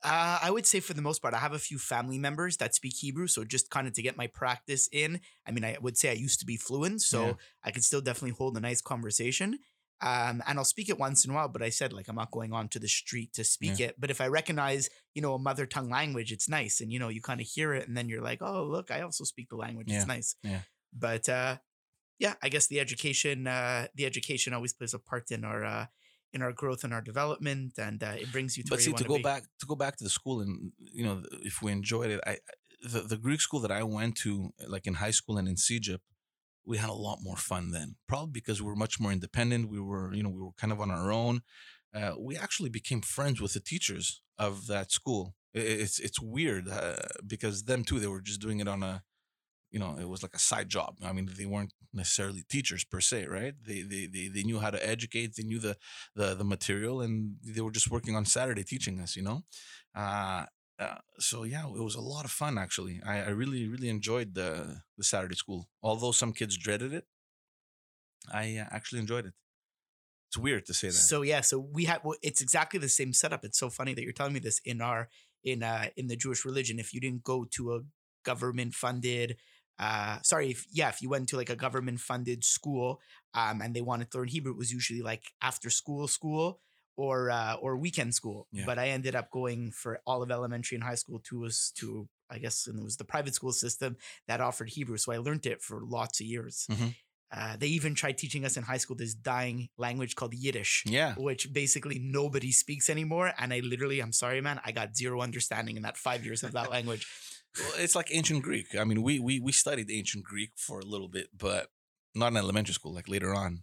[0.02, 2.74] Uh, I would say for the most part, I have a few family members that
[2.74, 3.26] speak Hebrew.
[3.26, 5.20] So just kind of to get my practice in.
[5.46, 7.32] I mean, I would say I used to be fluent, so Yeah.
[7.64, 9.58] I could still definitely hold a nice conversation.
[10.02, 12.30] Um, and I'll speak it once in a while, but I said like I'm not
[12.30, 13.94] going onto the street to speak it.
[13.98, 17.08] But if I recognize, you know, a mother tongue language, it's nice, and you know,
[17.08, 19.56] you kind of hear it, and then you're like, oh, look, I also speak the
[19.56, 19.88] language.
[19.88, 19.96] Yeah.
[19.96, 20.36] It's nice.
[20.42, 20.60] Yeah.
[20.92, 21.56] But uh,
[22.18, 25.86] yeah, I guess the education, uh, the education always plays a part in our uh,
[26.32, 29.04] in our growth and our development, and uh, it brings you to but see to
[29.04, 29.22] go be.
[29.22, 32.36] back to go back to the school and you know if we enjoyed it i
[32.82, 36.00] the, the greek school that i went to like in high school and in CEGEP
[36.64, 39.80] we had a lot more fun then probably because we were much more independent we
[39.80, 41.42] were you know we were kind of on our own
[41.94, 46.96] uh, we actually became friends with the teachers of that school it's it's weird uh,
[47.26, 49.02] because them too they were just doing it on a
[49.70, 50.96] you know it was like a side job.
[51.04, 53.54] I mean they weren't necessarily teachers per se right?
[53.66, 55.76] They they they, they knew how to educate they knew the
[56.14, 59.44] the the material and they were just working on saturday teaching us you know?
[59.94, 60.44] Uh,
[60.78, 63.00] uh so yeah it was a lot of fun actually.
[63.04, 65.68] I, I really really enjoyed the the saturday school.
[65.82, 67.06] Although some kids dreaded it
[68.32, 69.34] i uh, actually enjoyed it.
[70.28, 70.94] It's weird to say that.
[70.94, 73.44] So yeah, so we have well, it's exactly the same setup.
[73.44, 75.08] It's so funny that you're telling me this in our
[75.44, 76.78] in uh in the Jewish religion.
[76.78, 77.80] If you didn't go to a
[78.24, 79.36] government funded
[79.78, 83.00] uh sorry if yeah if you went to like a government funded school
[83.34, 86.60] um and they wanted to learn hebrew it was usually like after school school
[86.96, 88.64] or uh or weekend school Yeah.
[88.66, 92.08] but i ended up going for all of elementary and high school to was to
[92.30, 93.96] i guess and it was the private school system
[94.28, 96.94] that offered hebrew so i learned it for lots of years Mhm.
[97.36, 101.14] uh, they even tried teaching us in high school this dying language called yiddish yeah
[101.16, 103.32] which basically nobody speaks anymore.
[103.38, 106.52] And I literally, I'm sorry, man, I got zero understanding in that five years of
[106.52, 107.04] that language.
[107.58, 108.74] Well, it's like ancient Greek.
[108.78, 111.68] I mean, we we we studied ancient Greek for a little bit, but
[112.14, 112.94] not in elementary school.
[112.94, 113.62] Like later on,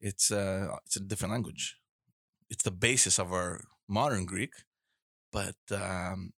[0.00, 1.76] it's uh it's a different language.
[2.48, 4.52] It's the basis of our modern Greek,
[5.32, 6.32] but um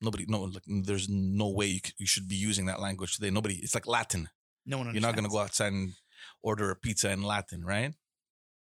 [0.00, 3.30] nobody no like there's no way you, c- you should be using that language today.
[3.30, 3.56] Nobody.
[3.56, 4.28] It's like Latin.
[4.66, 5.92] No one You're not going to go outside and
[6.42, 7.94] order a pizza in Latin, right?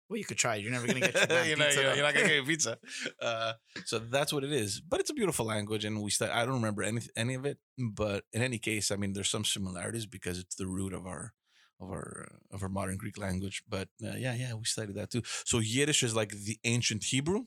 [0.09, 0.55] Well, you could try.
[0.55, 2.35] You're never going to get your damn you're, not, pizza, you're, you're not gonna get
[2.35, 2.77] your pizza.
[3.21, 3.53] Uh,
[3.85, 4.81] so that's what it is.
[4.81, 7.57] But it's a beautiful language, and we stu- I don't remember any any of it.
[7.77, 11.33] But in any case, I mean, there's some similarities because it's the root of our
[11.79, 13.63] of our of our modern Greek language.
[13.67, 15.21] But uh, yeah, yeah, we studied that too.
[15.45, 17.45] So Yiddish is like the ancient Hebrew.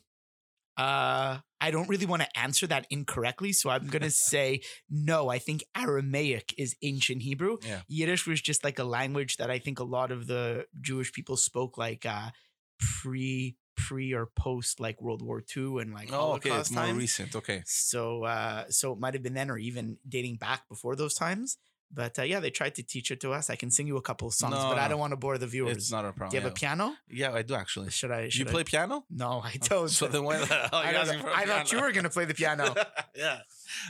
[0.76, 3.52] Uh, I don't really want to answer that incorrectly.
[3.52, 5.28] So I'm going to say no.
[5.28, 7.56] I think Aramaic is ancient Hebrew.
[7.66, 7.80] Yeah.
[7.88, 11.36] Yiddish was just like a language that I think a lot of the Jewish people
[11.36, 12.30] spoke like uh,
[12.78, 16.98] pre pre or post like World War II and like Oh, okay, it's more times.
[16.98, 17.36] recent.
[17.36, 21.14] Okay, So uh so it might have been then or even dating back before those
[21.14, 21.58] times.
[21.92, 23.48] But uh, yeah, they tried to teach it to us.
[23.48, 25.38] I can sing you a couple of songs, No, but I don't want to bore
[25.38, 25.76] the viewers.
[25.76, 26.30] it's not a problem.
[26.30, 26.96] Do you have a piano?
[27.08, 27.90] Yeah, I do actually.
[27.90, 28.22] Should I?
[28.24, 29.04] You Should I- play piano?
[29.08, 29.88] No, I don't.
[29.88, 31.92] So then why the hell I, you don't- asking for a I thought you were
[31.92, 32.74] gonna play the piano.
[33.14, 33.38] yeah.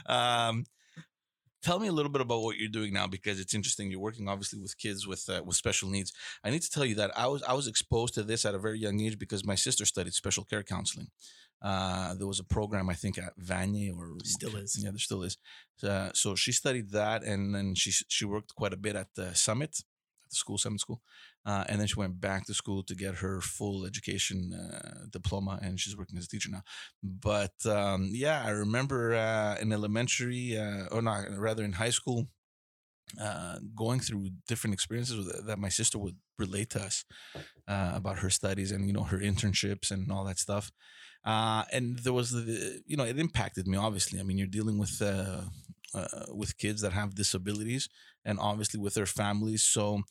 [0.05, 0.65] Um,
[1.67, 3.91] tell me a little bit about what you're doing now because it's interesting.
[3.91, 6.13] You're working obviously with kids with uh, with special needs.
[6.45, 8.59] I need to tell you that I was I was exposed to this at a
[8.67, 11.09] very young age because my sister studied special care counseling.
[11.61, 14.79] Uh, there was a program I think at Vanier or Still is.
[14.81, 15.37] yeah, there still is.
[15.83, 19.35] Uh, so she studied that, and then she she worked quite a bit at the
[19.35, 19.73] summit,
[20.27, 21.01] at the school Summit school,
[21.45, 25.59] uh, and then she went back to school to get her full education uh, diploma,
[25.63, 26.63] and she's working as a teacher now.
[27.03, 32.27] But um, yeah, I remember uh, in elementary, uh, or not, rather in high school,
[33.21, 37.05] uh, going through different experiences that my sister would relate to us
[37.69, 40.73] uh, about her studies and you know her internships and all that stuff.
[41.25, 44.19] Uh, and there was the you know it impacted me obviously.
[44.19, 45.01] I mean, you're dealing with
[45.97, 47.89] uh, with kids that have disabilities
[48.25, 49.65] and obviously with their families.
[49.65, 50.03] So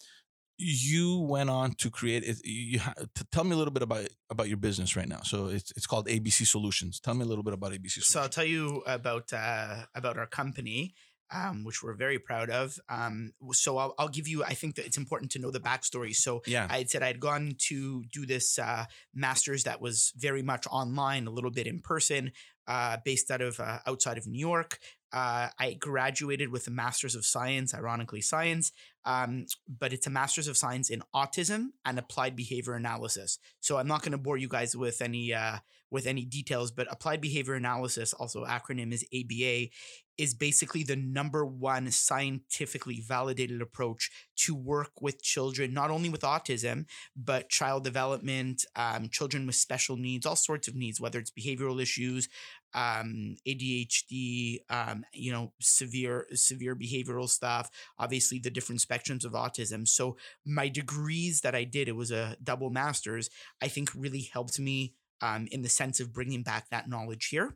[0.57, 2.37] you went on to create it.
[2.43, 2.93] You ha-
[3.31, 5.21] tell me a little bit about about your business right now.
[5.21, 6.99] So it's it's called ABC Solutions.
[6.99, 8.07] Tell me a little bit about ABC Solutions.
[8.07, 10.95] So I'll tell you about uh, about our company,
[11.33, 12.79] um, which we're very proud of.
[12.87, 14.43] Um, so I'll, I'll give you.
[14.43, 16.15] I think that it's important to know the backstory.
[16.15, 16.67] So yeah.
[16.69, 20.65] I had said I had gone to do this uh, master's that was very much
[20.71, 22.31] online, a little bit in person,
[22.67, 24.80] uh, based out of uh, outside of New York.
[25.13, 28.73] Uh, I graduated with a master's of science, ironically science,
[29.06, 29.45] um,
[29.80, 33.39] but it's a master's of science in autism and applied behavior analysis.
[33.62, 36.91] So I'm not going to bore you guys with any uh, with any details, but
[36.91, 39.69] applied behavior analysis, also acronym is ABA,
[40.17, 46.21] is basically the number one scientifically validated approach to work with children, not only with
[46.21, 51.32] autism, but child development, um, children with special needs, all sorts of needs, whether it's
[51.32, 52.30] behavioral issues,
[52.73, 57.69] um, ADHD, um, you know, severe severe behavioral stuff.
[57.97, 59.88] Obviously, the different spectrums of autism.
[59.88, 63.30] So my degrees that I did, it was a double master's.
[63.62, 67.56] I think really helped me um, in the sense of bringing back that knowledge here.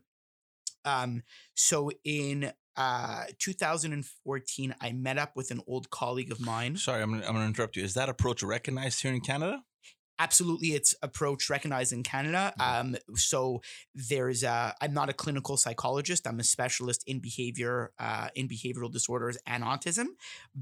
[0.84, 1.22] Um,
[1.54, 6.76] so in uh, 2014, I met up with an old colleague of mine.
[6.76, 7.84] Sorry, I'm gonna, I'm gonna interrupt you.
[7.84, 9.62] Is that approach recognized here in Canada?
[10.20, 13.60] absolutely it's approach recognized in canada um, so
[13.94, 18.92] there's a i'm not a clinical psychologist i'm a specialist in behavior uh, in behavioral
[18.92, 20.06] disorders and autism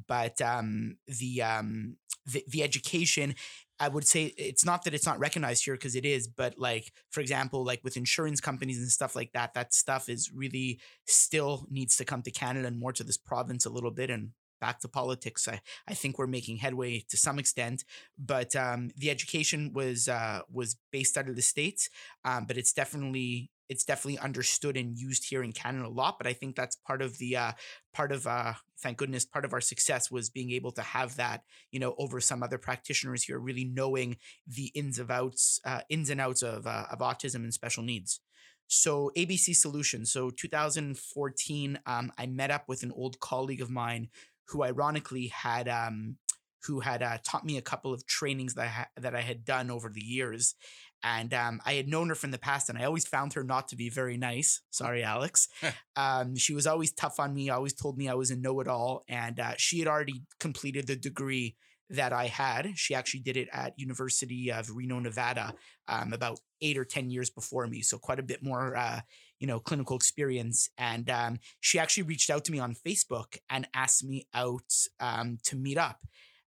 [0.06, 3.34] but um, the, um, the the education
[3.80, 6.92] I would say it's not that it's not recognized here because it is, but like
[7.10, 11.66] for example, like with insurance companies and stuff like that, that stuff is really still
[11.70, 14.10] needs to come to Canada and more to this province a little bit.
[14.10, 17.84] And back to politics, I I think we're making headway to some extent,
[18.18, 21.88] but um, the education was uh, was based out of the states,
[22.24, 26.18] um, but it's definitely it's definitely understood and used here in Canada a lot.
[26.18, 27.52] But I think that's part of the uh,
[27.92, 31.42] part of uh, thank goodness part of our success was being able to have that
[31.70, 36.10] you know over some other practitioners here really knowing the ins of outs uh, ins
[36.10, 38.20] and outs of uh, of autism and special needs.
[38.68, 40.12] So ABC Solutions.
[40.12, 44.08] So 2014, um, I met up with an old colleague of mine
[44.48, 46.16] who ironically had um,
[46.64, 49.44] who had uh, taught me a couple of trainings that I ha- that I had
[49.44, 50.54] done over the years,
[51.02, 53.68] and um, I had known her from the past, and I always found her not
[53.68, 54.62] to be very nice.
[54.70, 55.48] Sorry, Alex.
[55.96, 57.50] um, she was always tough on me.
[57.50, 61.56] Always told me I was a know-it-all, and uh, she had already completed the degree
[61.90, 62.72] that I had.
[62.76, 65.54] She actually did it at University of Reno, Nevada,
[65.86, 67.80] um, about eight or ten years before me.
[67.80, 69.00] So quite a bit more, uh,
[69.38, 70.68] you know, clinical experience.
[70.76, 75.38] And um, she actually reached out to me on Facebook and asked me out um,
[75.44, 76.00] to meet up.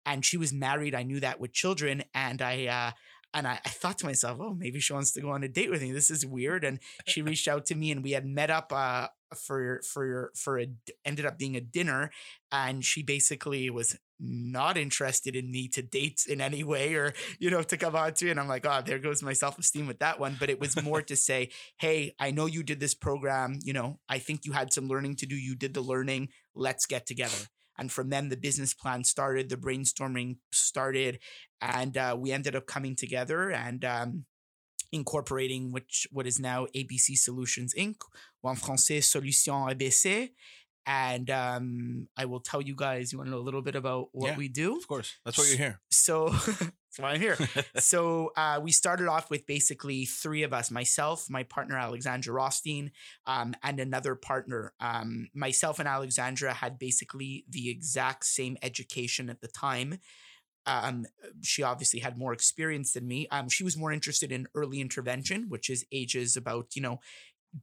[0.04, 0.94] And she was married.
[0.94, 2.66] I knew that with children, and I.
[2.66, 2.90] Uh,
[3.38, 5.70] and I, I, thought to myself, oh, maybe she wants to go on a date
[5.70, 5.92] with me.
[5.92, 6.64] This is weird.
[6.64, 10.58] And she reached out to me, and we had met up uh, for for for
[10.58, 10.66] a
[11.04, 12.10] ended up being a dinner.
[12.50, 17.48] And she basically was not interested in me to date in any way or you
[17.50, 20.18] know to come on to and i'm like oh there goes my self-esteem with that
[20.18, 23.72] one but it was more to say hey i know you did this program you
[23.72, 27.06] know i think you had some learning to do you did the learning let's get
[27.06, 27.46] together
[27.78, 31.18] and from then the business plan started the brainstorming started
[31.60, 34.24] and uh, we ended up coming together and um,
[34.92, 37.96] incorporating which what is now ABC Solutions Inc.
[38.42, 40.30] ou en français Solutions ABC
[40.88, 43.12] and um, I will tell you guys.
[43.12, 44.74] You want to know a little bit about what Yeah, we do?
[44.74, 45.80] Of course, that's why you're here.
[45.90, 47.36] So that's why I'm here.
[47.76, 52.90] so uh, we started off with basically three of us: myself, my partner Alexandra Rothstein,
[53.26, 54.72] um, and another partner.
[54.80, 59.98] Um, myself and Alexandra had basically the exact same education at the time.
[60.64, 61.04] Um,
[61.42, 63.26] she obviously had more experience than me.
[63.30, 67.00] Um, she was more interested in early intervention, which is ages about you know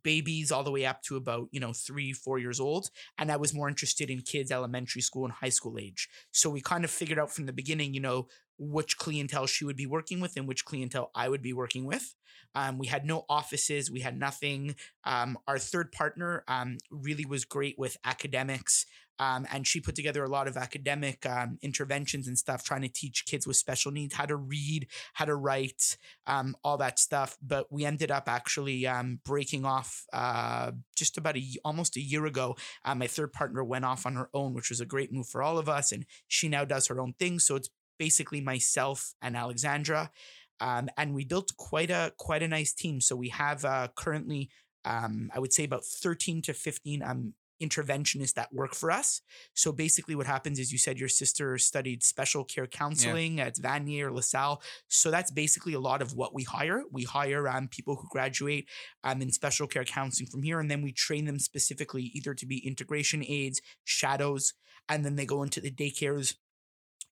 [0.04, 3.36] babies all the way up to about you know three four years old and i
[3.36, 6.10] was more interested in kids elementary school and high school age.
[6.32, 9.76] So we kind of figured out from the beginning you know which clientele she would
[9.76, 12.16] be working with and which clientele i would be working with.
[12.56, 14.76] Um, we had no offices we had nothing.
[15.04, 18.86] Um, our third partner um, really was great with academics
[19.20, 22.90] um, and she put together a lot of academic um, interventions and stuff trying to
[22.90, 25.98] teach kids with special needs how to read how to write
[26.28, 27.38] um, all that stuff.
[27.42, 32.26] But we ended up actually um, breaking off uh, just about a almost a year
[32.26, 35.28] ago uh, my third partner went off on her own which was a great move
[35.28, 37.40] for all of us and she now does her own thing.
[37.40, 40.12] So it's basically myself and alexandra
[40.60, 43.02] um, and we built quite a quite a nice team.
[43.02, 44.50] So we have uh, currently
[44.86, 49.22] um, i would say about 13 to 15 um, interventionists that work for us.
[49.54, 54.08] So basically, what happens is you said your sister studied special care counseling at Vanier
[54.08, 54.62] or LaSalle.
[54.88, 56.84] So that's basically a lot of what we hire.
[56.92, 58.68] We hire um, people who graduate
[59.04, 62.46] um, in special care counseling from here, and then we train them specifically either to
[62.46, 64.54] be integration aides, shadows,
[64.90, 66.36] and then they go into the daycares,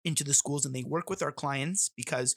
[0.03, 2.35] into the schools, and they work with our clients because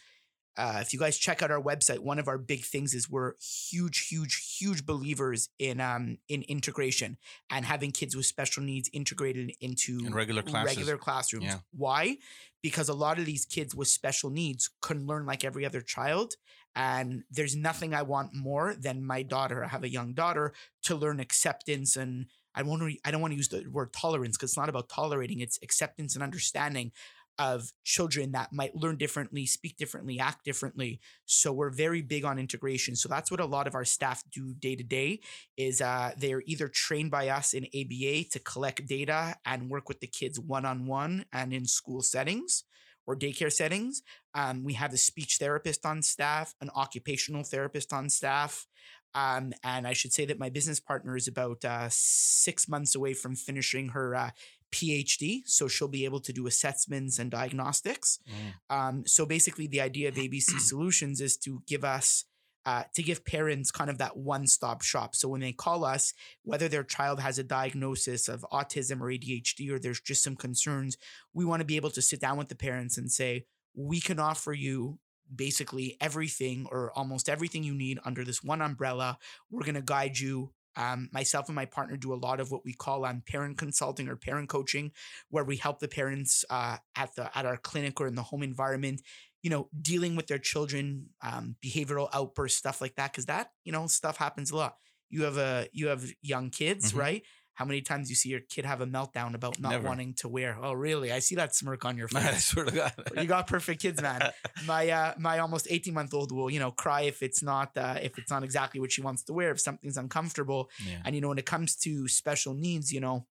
[0.57, 3.35] uh, if you guys check out our website, one of our big things is we're
[3.41, 7.19] huge, huge, huge believers in um in integration
[7.51, 10.77] and having kids with special needs integrated into In regular classes.
[10.77, 11.45] regular classrooms.
[11.47, 11.59] Yeah.
[11.77, 12.17] Why?
[12.63, 16.35] Because a lot of these kids with special needs couldn't learn like every other child.
[16.75, 19.65] And there's nothing I want more than my daughter.
[19.65, 20.53] I have a young daughter
[20.85, 22.97] to learn acceptance and I want to.
[23.05, 25.41] I don't want to use the word tolerance because it's not about tolerating.
[25.41, 26.93] It's acceptance and understanding
[27.39, 31.01] of children that might learn differently, speak differently, act differently.
[31.27, 32.97] So we're very big on integration.
[32.97, 35.21] So that's what a lot of our staff do day to day
[35.57, 40.01] is uh, they're either trained by us in ABA to collect data and work with
[40.01, 42.65] the kids one on one and in school settings
[43.07, 44.03] or daycare settings.
[44.35, 48.67] Um, we have a speech therapist on staff, an occupational therapist on staff.
[49.15, 53.15] Um, and I should say that my business partner is about uh, six months away
[53.15, 54.31] from finishing her uh,
[54.73, 55.43] PhD.
[55.47, 58.19] So she'll be able to do assessments and diagnostics.
[58.29, 58.77] Mm.
[58.77, 62.25] Um, so basically, the idea of ABC Solutions is to give us
[62.67, 65.15] uh, to give parents kind of that one stop shop.
[65.15, 66.13] So when they call us,
[66.43, 70.97] whether their child has a diagnosis of autism or ADHD or there's just some concerns,
[71.33, 73.47] we want to be able to sit down with the parents and say,
[73.77, 74.99] we can offer you
[75.33, 79.19] basically everything or almost everything you need under this one umbrella.
[79.49, 80.51] We're going to guide you.
[80.77, 84.09] Um, myself and my partner do a lot of what we call um, parent consulting
[84.09, 84.93] or parent coaching,
[85.31, 88.43] where we help the parents uh, at the at our clinic or in the home
[88.43, 89.03] environment
[89.43, 93.71] you know, dealing with their children, um, behavioral outbursts, stuff like that, because that, you
[93.71, 94.77] know, stuff happens a lot.
[95.09, 96.97] You have a you have young kids, Mhm.
[96.97, 97.23] right?
[97.57, 99.89] How many times you see your kid have a meltdown about not Never.
[99.89, 100.57] wanting to wear?
[100.63, 101.11] Oh, really?
[101.11, 102.45] I see that smirk on your I face.
[102.45, 102.93] swear to God.
[103.17, 104.31] you got perfect kids, man.
[104.67, 107.99] My uh, my almost 18 month old will, you know, cry if it's not uh,
[108.01, 110.71] if it's not exactly what she wants to wear, if something's uncomfortable.
[110.87, 111.01] yeah.
[111.05, 113.27] And you know, when it comes to special needs, you know,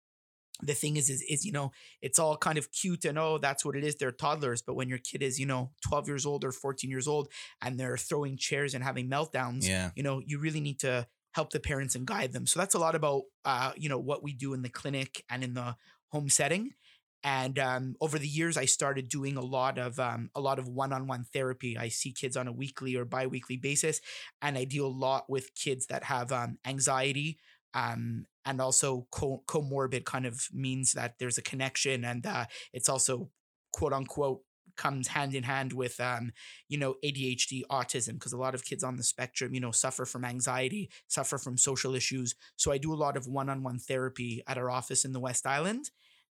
[0.62, 1.72] the thing is, is, is you know,
[2.04, 3.96] it's all kind of cute and oh, that's what it is.
[3.96, 7.08] They're toddlers, but when your kid is, you know, 12 years old or 14 years
[7.08, 7.30] old,
[7.64, 9.90] and they're throwing chairs and having meltdowns, Yeah.
[9.96, 12.46] you know, you really need to help the parents and guide them.
[12.46, 15.44] So that's a lot about, uh, you know, what we do in the clinic and
[15.44, 15.76] in the
[16.10, 16.72] home setting.
[17.24, 20.68] And um, over the years, I started doing a lot of um, a lot of
[20.68, 21.78] one-on-one therapy.
[21.78, 24.02] I see kids on a weekly or bi-weekly basis,
[24.42, 27.38] and I deal a lot with kids that have um, anxiety,
[27.76, 32.90] um, and also co- comorbid kind of means that there's a connection, and uh, it's
[32.90, 33.30] also
[33.72, 34.42] quote unquote
[34.76, 36.32] comes hand in hand with um,
[36.68, 40.06] you know ADHD, autism, because a lot of kids on the spectrum, you know, suffer
[40.06, 42.36] from anxiety, suffer from social issues.
[42.56, 45.90] So I do a lot of one-on-one therapy at our office in the West Island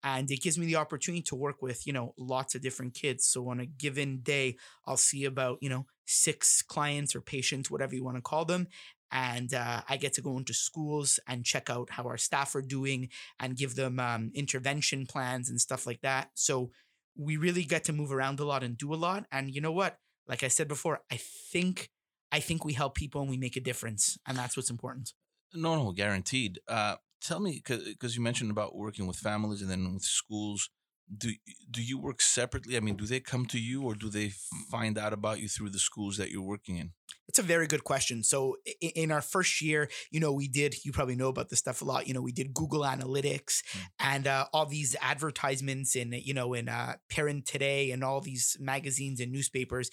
[0.06, 3.26] and it gives me the opportunity to work with you know lots of different kids
[3.26, 4.56] so on a given day
[4.86, 8.68] i'll see about you know six clients or patients whatever you want to call them
[9.12, 12.62] and uh, i get to go into schools and check out how our staff are
[12.62, 13.10] doing
[13.40, 16.72] and give them um, intervention plans and stuff like that so
[17.18, 19.72] we really get to move around a lot and do a lot and you know
[19.72, 19.98] what
[20.28, 21.18] like i said before i
[21.52, 21.90] think
[22.32, 25.14] i think we help people and we make a difference and that's what's important
[25.54, 26.60] No, no, guaranteed.
[26.68, 30.70] Uh, tell me, because you mentioned about working with families and then with schools.
[31.16, 31.32] Do
[31.70, 32.78] do you work separately?
[32.78, 34.32] I mean, do they come to you, or do they
[34.72, 36.92] find out about you through the schools that you're working in?
[37.28, 38.24] It's a very good question.
[38.24, 41.82] So in our first year, you know, we did, you probably know about this stuff
[41.82, 42.08] a lot.
[42.08, 43.82] You know, we did Google Analytics Mm.
[44.00, 48.58] and uh, all these advertisements in, you know, in uh, Parent Today and all these
[48.60, 49.90] magazines and newspapers.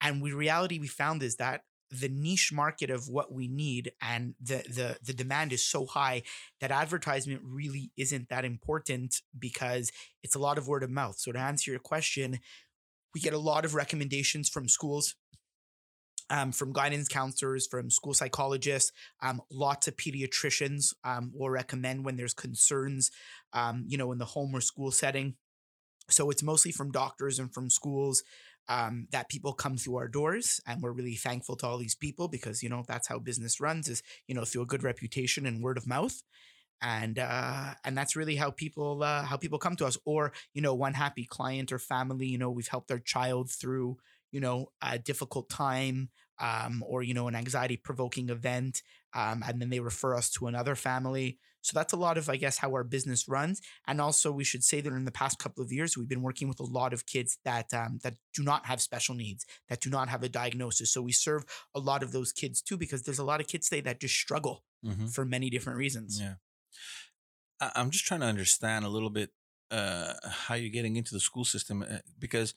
[0.00, 4.34] And we reality we found is that the niche market of what we need and
[4.40, 6.22] the the the demand is so high
[6.60, 11.18] that advertisement really isn't that important because it's a lot of word of mouth.
[11.18, 12.40] So to answer your question,
[13.14, 15.14] we get a lot of recommendations from schools
[16.30, 22.16] um, from guidance counselors, from school psychologists, um, lots of pediatricians um, will recommend when
[22.16, 23.10] there's concerns,
[23.52, 25.34] um, you know, in the home or school setting.
[26.10, 28.22] So it's mostly from doctors and from schools
[28.68, 32.28] um, that people come through our doors, and we're really thankful to all these people
[32.28, 35.62] because you know that's how business runs is you know through a good reputation and
[35.62, 36.22] word of mouth.
[36.82, 39.96] And uh and that's really how people uh how people come to us.
[40.04, 43.96] Or you know one happy client or family you know we've helped their child through
[44.30, 48.82] you know a difficult time um or you know an anxiety provoking event
[49.14, 52.36] um and then they refer us to another family so that's a lot of i
[52.36, 55.62] guess how our business runs and also we should say that in the past couple
[55.64, 58.66] of years we've been working with a lot of kids that um that do not
[58.66, 61.44] have special needs that do not have a diagnosis so we serve
[61.74, 64.14] a lot of those kids too because there's a lot of kids today that just
[64.14, 65.06] struggle Mm-hmm.
[65.06, 66.34] for many different reasons Yeah.
[67.60, 69.30] I'm just trying to understand a little bit
[69.70, 72.54] uh, how you're getting into the school system uh, because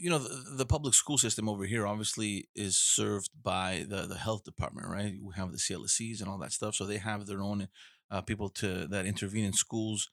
[0.00, 4.16] you know the, the public school system over here obviously is served by the the
[4.16, 5.14] health department, right?
[5.22, 7.68] We have the CLSCs and all that stuff, so they have their own
[8.10, 10.10] uh, people to that intervene in schools.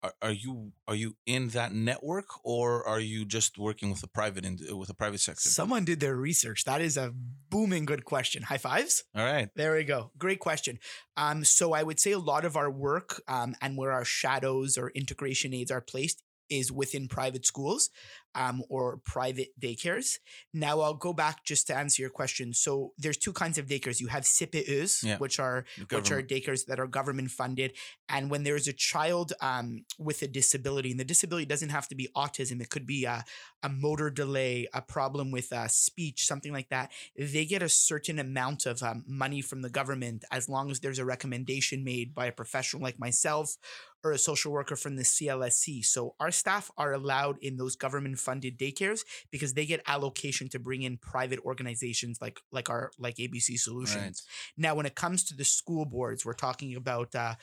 [0.00, 4.06] Are, are you are you in that network or are you just working with the
[4.06, 5.48] private in, with the private sector?
[5.48, 6.64] Someone did their research.
[6.64, 7.12] That is a
[7.50, 8.44] booming good question.
[8.44, 9.02] High fives.
[9.16, 9.48] all right.
[9.56, 10.12] There we go.
[10.16, 10.78] Great question.
[11.16, 14.78] Um, so I would say a lot of our work um, and where our shadows
[14.78, 17.90] or integration aids are placed is within private schools
[18.34, 20.18] um, or private daycares.
[20.54, 22.52] Now I'll go back just to answer your question.
[22.52, 24.00] So there's two kinds of daycares.
[24.00, 25.18] You have CPEs, Yeah.
[25.18, 27.72] which are which are daycares that are government funded.
[28.08, 31.94] And when there's a child um, with a disability, and the disability doesn't have to
[31.94, 33.24] be autism, it could be a,
[33.62, 36.92] a motor delay, a problem with uh, speech, something like that.
[37.16, 40.98] They get a certain amount of um, money from the government as long as there's
[40.98, 43.56] a recommendation made by a professional like myself
[44.04, 45.84] or a social worker from the CLSC.
[45.84, 50.58] So our staff are allowed in those government funded daycares because they get allocation to
[50.58, 53.96] bring in private organizations like like our like ABC Solutions.
[53.96, 54.62] Right.
[54.64, 57.34] Now, when it comes to the school boards, we're talking about uh,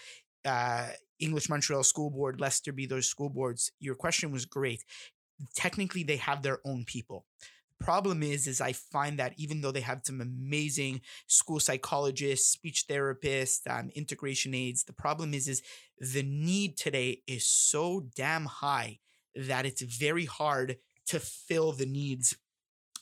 [0.45, 0.87] uh,
[1.19, 3.71] English Montreal School Board, Lester B those school boards.
[3.79, 4.83] Your question was great.
[5.55, 7.25] Technically, they have their own people.
[7.85, 12.85] Problem is, is I find that even though they have some amazing school psychologists, speech
[12.89, 15.61] therapists, um, integration aides, the problem is, is
[15.99, 18.97] the need today is so damn high
[19.35, 22.35] that it's very hard to fill the needs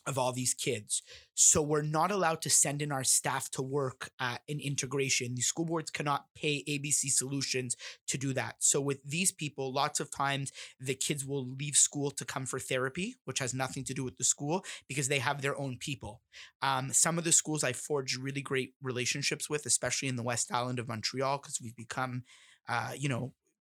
[0.06, 1.02] of all these kids.
[1.34, 4.10] So we're not allowed to send in our staff to work
[4.46, 5.34] in integration.
[5.34, 7.76] The school boards cannot pay ABC Solutions
[8.08, 8.56] to do that.
[8.60, 12.58] So with these people, lots of times the kids will leave school to come for
[12.58, 16.20] therapy, which has nothing to do with the school because they have their own people.
[16.62, 20.52] Um, some of the schools I forged really great relationships with, especially in the West
[20.52, 22.24] Island of Montreal, because we've become,
[22.68, 23.32] uh, you know,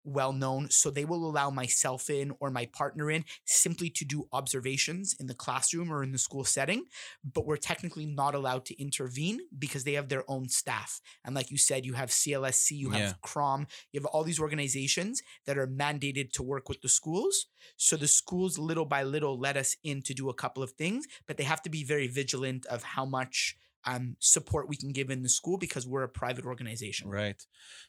[0.07, 0.69] well known.
[0.69, 5.27] So they will allow myself in or my partner in simply to do observations in
[5.27, 6.85] the classroom or in the school setting.
[7.23, 11.01] But we're technically not allowed to intervene because they have their own staff.
[11.25, 13.13] And like you said, you have CLSC, you have Yeah.
[13.21, 17.47] CROM, you have all these organizations that are mandated to work with the schools.
[17.75, 21.05] So the schools, little by little, let us in to do a couple of things,
[21.27, 23.57] but they have to be very vigilant of how much.
[23.87, 27.09] Um, support we can give in the school because we're a private organization.
[27.09, 27.41] Right.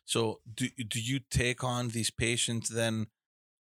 [0.04, 3.08] So do do you take on these patients then?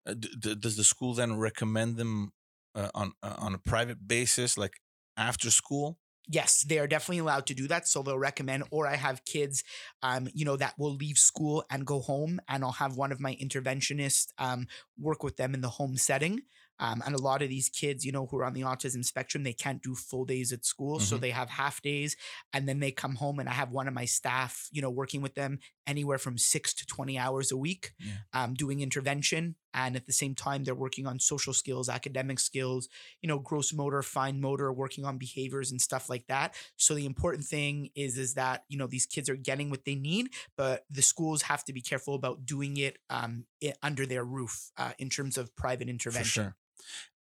[0.08, 2.32] Uh, d- does the school then recommend them
[2.74, 4.76] uh, on uh, on a private basis, like
[5.18, 6.00] after school?
[6.28, 7.88] Yes, they are definitely allowed to do that.
[7.88, 9.64] So they'll recommend, or I have kids,
[10.02, 13.20] um, you know, that will leave school and go home, and I'll have one of
[13.20, 14.68] my interventionists um,
[14.98, 16.42] work with them in the home setting.
[16.82, 19.44] Um, and a lot of these kids, you know, who are on the autism spectrum,
[19.44, 21.22] they can't do full days at school, so Mhm.
[21.22, 22.18] they have half days,
[22.54, 25.22] and then they come home, and I have one of my staff, you know, working
[25.22, 28.18] with them anywhere from six to twenty hours a week, Yeah.
[28.34, 32.90] um, doing intervention, and at the same time, they're working on social skills, academic skills,
[33.22, 36.56] you know, gross motor, fine motor, working on behaviors and stuff like that.
[36.78, 39.96] So the important thing is is that you know these kids are getting what they
[39.96, 44.24] need, but the schools have to be careful about doing it um, i- under their
[44.26, 46.54] roof uh, in terms of private For intervention.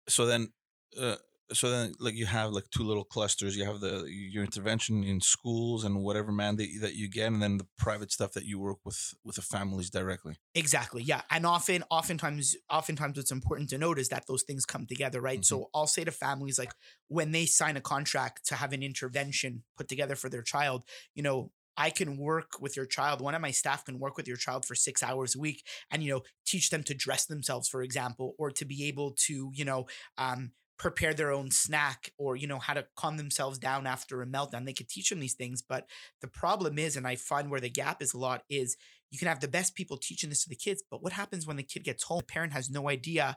[0.09, 0.49] So then,
[1.01, 1.17] uh,
[1.53, 3.57] so then, like you have like two little clusters.
[3.57, 7.57] You have the your intervention in schools and whatever mandate that you get, and then
[7.57, 10.37] the private stuff that you work with with the families directly.
[10.55, 11.03] Exactly.
[11.03, 11.23] Yeah.
[11.31, 15.45] And often, oftentimes, oftentimes what's important to note is that those things come together, right?
[15.45, 16.73] So I'll say to families like
[17.09, 20.85] when they sign a contract to have an intervention put together for their child,
[21.15, 23.21] you know, I can work with your child.
[23.21, 26.03] One of my staff can work with your child for six hours a week and,
[26.03, 29.65] you know, teach them to dress themselves, for example, or to be able to, you
[29.65, 29.87] know,
[30.19, 34.27] um, prepare their own snack or, you know, how to calm themselves down after a
[34.27, 34.67] meltdown.
[34.67, 35.63] They could teach them these things.
[35.63, 35.87] But
[36.21, 38.77] the problem is, and I find where the gap is a lot, is
[39.11, 41.57] you can have the best people teaching this to the kids, but what happens when
[41.57, 42.19] the kid gets home?
[42.19, 43.37] The parent has no idea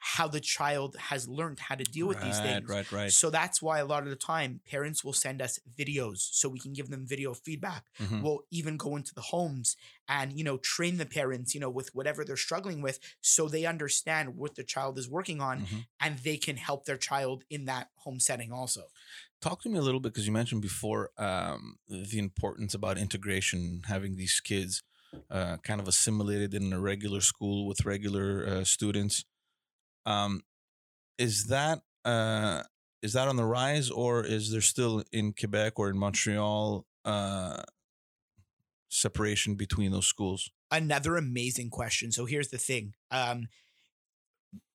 [0.00, 2.68] how the child has learned how to deal with these things.
[2.68, 3.12] Right, right.
[3.12, 6.58] So that's why a lot of the time parents will send us videos so we
[6.58, 7.84] can give them video feedback.
[8.00, 8.22] Mhm.
[8.22, 9.76] We'll even go into the homes
[10.08, 13.66] and you know train the parents, you know, with whatever they're struggling with so they
[13.66, 15.86] understand what the child is working on Mhm.
[16.00, 18.84] and they can help their child in that home setting also.
[19.42, 23.82] Talk to me a little bit because you mentioned before um, the importance about integration,
[23.86, 24.82] having these kids
[25.28, 29.24] uh, kind of assimilated in a regular school with regular uh, students.
[30.06, 30.42] Um,
[31.18, 32.62] is that uh,
[33.02, 37.62] is that on the rise, or is there still in Quebec or in Montreal uh,
[38.88, 40.50] separation between those schools?
[40.70, 42.12] Another amazing question.
[42.12, 42.94] So here's the thing.
[43.10, 43.48] Um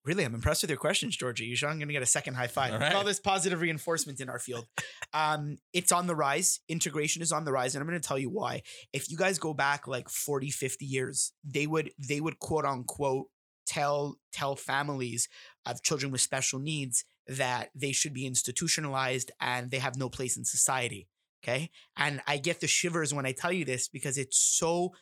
[0.05, 1.43] Really, I'm impressed with your questions, Georgia.
[1.45, 2.73] You sure I'm going to get a second high five?
[2.73, 3.05] All right.
[3.05, 4.67] this positive reinforcement in our field.
[5.15, 6.59] um, it's on the rise.
[6.69, 8.61] Integration is on the rise, and I'm going to tell you why.
[8.93, 13.29] If you guys go back like 40, 50 years, they would they would quote unquote
[13.65, 15.27] tell tell families
[15.65, 20.37] of children with special needs that they should be institutionalized and they have no place
[20.37, 21.07] in society.
[21.43, 24.93] Okay, and I get the shivers when I tell you this because it's so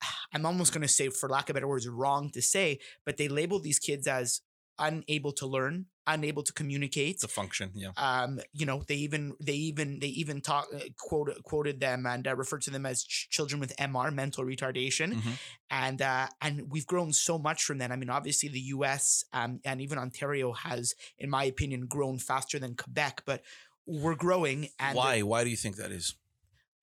[0.32, 3.28] I'm almost going to say, for lack of better words, wrong to say, but they
[3.28, 4.40] label these kids as
[4.78, 7.16] unable to learn, unable to communicate.
[7.16, 7.90] It's a function, yeah.
[7.96, 12.26] Um, you know, they even they even they even talk uh, quote quoted them and
[12.26, 15.32] uh, referred to them as ch- children with MR, mental retardation, Mhm.
[15.70, 17.92] and uh, and we've grown so much from that.
[17.92, 19.24] I mean, obviously the U.S.
[19.32, 23.42] Um, and even Ontario has, in my opinion, grown faster than Quebec, but
[23.86, 24.68] we're growing.
[24.80, 25.22] And Why?
[25.22, 26.14] Why do you think that is?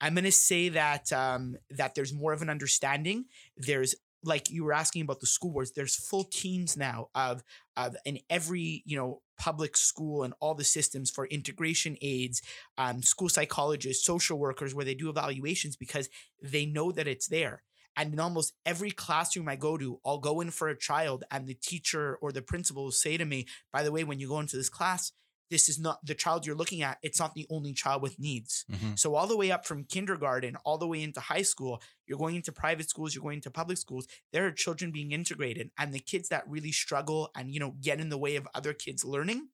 [0.01, 3.25] I'm going to say that um, that there's more of an understanding.
[3.57, 3.95] There's
[4.25, 5.71] like you were asking about the school boards.
[5.71, 7.43] There's full teams now of
[7.77, 12.41] of in every you know public school and all the systems for integration aides,
[12.77, 16.09] um, school psychologists, social workers, where they do evaluations because
[16.41, 17.63] they know that it's there.
[17.97, 21.47] And in almost every classroom I go to, I'll go in for a child, and
[21.47, 24.39] the teacher or the principal will say to me, "By the way, when you go
[24.39, 25.11] into this class."
[25.49, 26.97] This is not the child you're looking at.
[27.01, 28.65] It's not the only child with needs.
[28.71, 28.97] Mhm.
[28.97, 32.35] So all the way up from kindergarten, all the way into high school, you're going
[32.35, 34.07] into private schools, you're going to public schools.
[34.31, 37.99] There are children being integrated, and the kids that really struggle and you know get
[37.99, 39.49] in the way of other kids learning.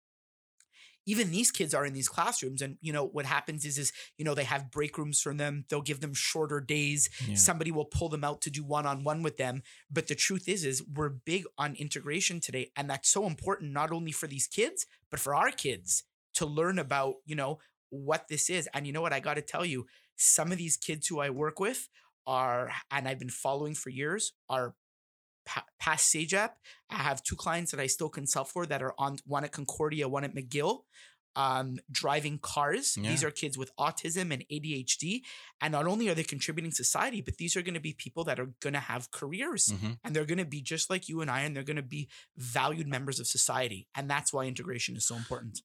[1.06, 4.26] Even these kids are in these classrooms and you know what happens is is you
[4.26, 7.36] know they have break rooms for them they'll give them shorter days Yeah.
[7.36, 10.84] somebody will pull them out to do one-on-one with them but the truth is is
[10.96, 15.20] we're big on integration today and that's so important not only for these kids but
[15.20, 19.14] for our kids to learn about you know what this is and you know what
[19.14, 19.86] i got to tell you
[20.16, 21.90] some of these kids who i work with
[22.28, 24.76] are and i've been following for years are
[25.46, 26.52] pa- past CEGEP.
[26.90, 30.08] I have two clients that I still consult for that are on one at Concordia,
[30.10, 30.82] one at McGill,
[31.36, 32.96] um, driving cars.
[32.96, 35.22] These are kids with autism and ADHD.
[35.62, 38.38] And not only are they contributing society, but these are going to be people that
[38.40, 39.98] are going to have careers Mhm.
[40.04, 42.10] and they're going to be just like you and I, and they're going to be
[42.36, 43.88] valued members of society.
[43.96, 45.62] And that's why integration is so important.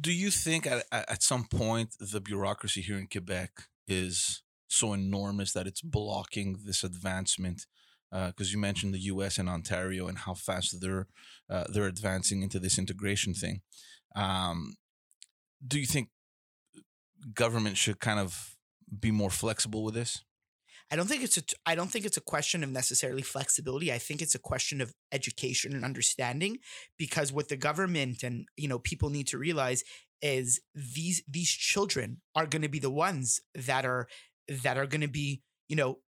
[0.00, 3.50] Do you think at at some point the bureaucracy here in Quebec
[3.88, 7.66] is so enormous that it's blocking this advancement?
[8.10, 9.38] Because you mentioned the U.S.
[9.38, 11.06] and Ontario and how fast they're
[11.48, 13.60] uh, they're advancing into this integration thing.
[14.16, 14.74] Um,
[15.66, 16.08] do you think
[17.34, 18.56] government should kind of
[18.98, 20.24] be more flexible with this?
[20.90, 23.92] I don't think it's a I don't think it's a question of necessarily flexibility.
[23.92, 26.58] I think it's a question of education and understanding
[26.98, 29.84] because what the government and you know people need to realize
[30.20, 34.08] is these these children are going to be the ones that are
[34.62, 35.98] that are going to be, you know,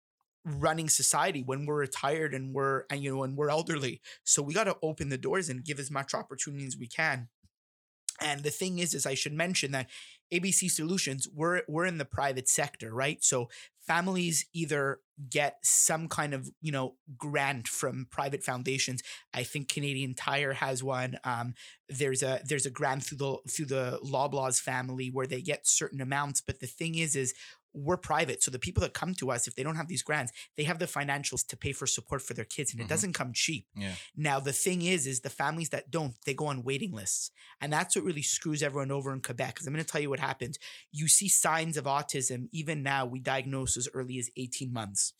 [0.44, 4.00] running society when we're retired and we're and you know and we're elderly.
[4.24, 7.28] So we got to open the doors and give as much opportunity as we can.
[8.20, 9.88] And the thing is, is I should mention that
[10.32, 13.22] ABC Solutions, we're we're in the private sector, right?
[13.22, 13.48] So
[13.86, 19.02] families either get some kind of you know grant from private foundations.
[19.34, 21.18] I think Canadian Tire has one.
[21.24, 21.54] Um,
[21.88, 26.00] there's a there's a grant through the through the Loblaws family where they get certain
[26.00, 26.40] amounts.
[26.40, 27.34] But the thing is, is
[27.74, 30.32] we're private, so the people that come to us, if they don't have these grants,
[30.56, 32.90] they have the financials to pay for support for their kids, and it mm-hmm.
[32.90, 33.66] doesn't come cheap.
[33.76, 33.94] Yeah.
[34.16, 37.72] Now the thing is, is the families that don't, they go on waiting lists, and
[37.72, 39.54] that's what really screws everyone over in Quebec.
[39.54, 40.58] Because I'm going to tell you what happens.
[40.90, 43.06] You see signs of autism even now.
[43.06, 45.12] We diagnose as early as 18 months.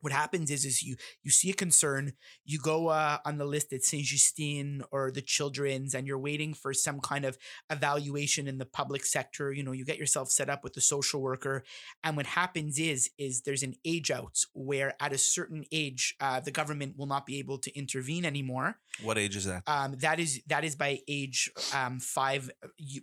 [0.00, 2.12] What happens is, is you you see a concern,
[2.44, 6.54] you go uh, on the list at Saint Justine or the Children's, and you're waiting
[6.54, 7.38] for some kind of
[7.70, 9.52] evaluation in the public sector.
[9.52, 11.64] You know, you get yourself set up with the social worker,
[12.02, 16.40] and what happens is, is there's an age out where at a certain age, uh,
[16.40, 18.76] the government will not be able to intervene anymore.
[19.02, 19.62] What age is that?
[19.66, 22.50] Um, that is that is by age um, five.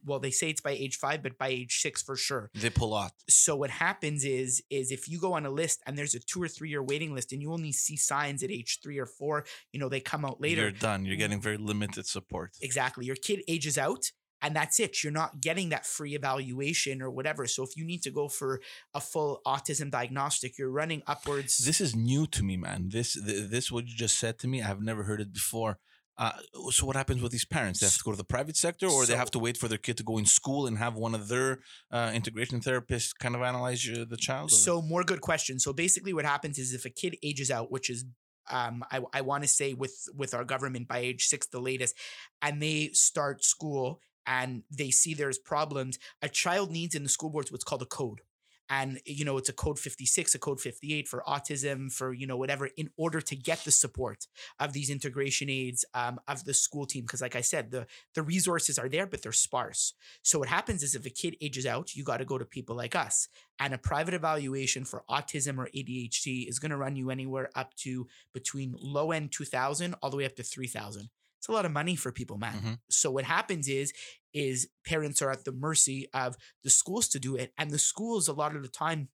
[0.06, 2.50] Well, they say it's by age five, but by age six for sure.
[2.54, 3.12] They pull out.
[3.30, 6.42] So what happens is is if you go on a list and there's a two
[6.42, 9.46] or three year waiting list, and you only see signs at age three or four,
[9.72, 10.62] you know they come out later.
[10.62, 11.06] You're done.
[11.06, 12.52] You're getting very limited support.
[12.62, 13.06] Exactly.
[13.06, 14.12] Your kid ages out
[14.42, 15.04] and that's it.
[15.04, 17.48] You're not getting that free evaluation or whatever.
[17.48, 18.62] So if you need to go for
[18.94, 21.58] a full autism diagnostic, you're running upwards.
[21.58, 22.90] This is new to me, man.
[22.90, 24.62] This this what you just said to me.
[24.62, 25.80] I've never heard it before.
[26.18, 26.32] Uh,
[26.72, 27.80] so what happens with these parents?
[27.80, 29.78] They have to go to the private sector, or they have to wait for their
[29.78, 31.60] kid to go in school and have one of their
[31.92, 34.52] uh, integration therapists kind of analyze your, the child.
[34.52, 35.64] or- So more good questions.
[35.64, 38.06] So basically what happens is if a kid ages out, which is
[38.50, 41.94] um, I, I want to say with with our government by age six the latest,
[42.42, 47.30] and they start school and they see there's problems, a child needs in the school
[47.30, 48.22] boards what's called a code.
[48.70, 52.38] And you know, it's a code 56, a code 58 for autism, for you know,
[52.38, 54.28] whatever, in order to get the support
[54.60, 57.04] of these integration aids um, of the school team.
[57.04, 59.94] Because like I said, the the resources are there, but they're sparse.
[60.24, 62.76] So what happens is if a kid ages out, you got to go to people
[62.76, 67.10] like us and a private evaluation for autism or ADHD is going to run you
[67.10, 71.10] anywhere up to between low end 2000 all the way up to 3000.
[71.40, 72.60] It's a lot of money for people, man.
[72.60, 72.80] Mhm.
[72.90, 73.94] So what happens is
[74.38, 78.28] is parents are at the mercy of the schools to do it and the schools
[78.28, 79.10] a lot of the time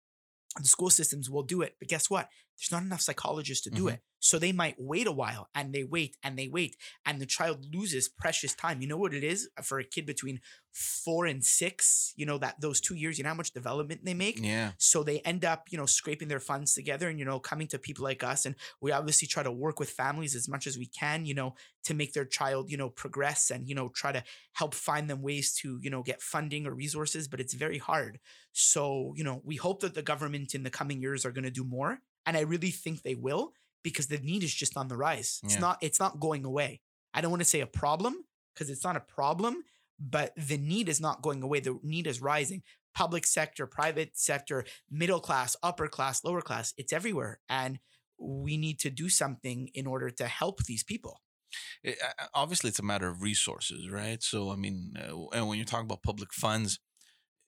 [0.57, 1.76] the school systems will do it.
[1.80, 2.30] But guess what?
[2.57, 3.93] There's not enough psychologists to do Mhm.
[3.93, 4.01] it.
[4.24, 7.65] So they might wait a while and they wait and they wait and the child
[7.76, 8.82] loses precious time.
[8.82, 10.39] You know what it is uh, for a kid between
[10.71, 14.13] 4 and 6, you know that those 2 years, you know how much development they
[14.13, 14.39] make?
[14.41, 17.67] yeah, So they end up, you know, scraping their funds together and, you know, coming
[17.67, 18.45] to people like us.
[18.45, 21.53] And we obviously try to work with families as much as we can, you know,
[21.84, 25.21] to make their child, you know, progress and, you know, try to help find them
[25.21, 28.19] ways to, you know, get funding or resources, but it's very hard.
[28.53, 31.51] So, you know, we hope that the government in the coming years are going to
[31.51, 31.99] do more.
[32.26, 33.53] And I really think they will
[33.84, 35.40] because the need is just on the rise.
[35.44, 35.60] It's Yeah.
[35.60, 36.82] not, it's not going away.
[37.14, 38.16] I don't want to say a problem
[38.54, 39.64] because it's not a problem,
[40.00, 41.60] but the need is not going away.
[41.60, 42.64] The need is rising
[42.96, 46.74] public sector, private sector, middle class, upper class, lower class.
[46.78, 47.40] It's everywhere.
[47.50, 47.80] And
[48.20, 51.20] we need to do something in order to help these people.
[51.84, 54.22] It- uh, obviously it's a matter of resources, right?
[54.24, 56.80] So I mean, uh, and when you talk about public funds,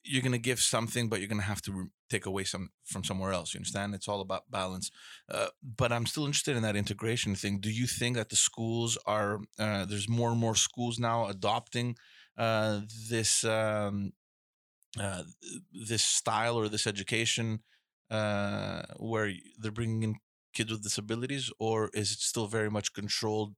[0.04, 2.70] you're going to give something, but you're going to have to re- take away some
[2.86, 3.54] from somewhere else.
[3.54, 3.96] You understand?
[3.96, 4.92] It's all about balance.
[5.30, 7.60] Uh, but I'm still interested in that integration thing.
[7.60, 11.96] Do you think that the schools are uh, there's more and more schools now adopting
[12.38, 14.14] uh, this um,
[15.00, 15.24] uh,
[15.74, 17.60] this style or this education
[18.10, 20.16] uh, where they're bringing in
[20.54, 23.56] kids with disabilities, or is it still very much controlled?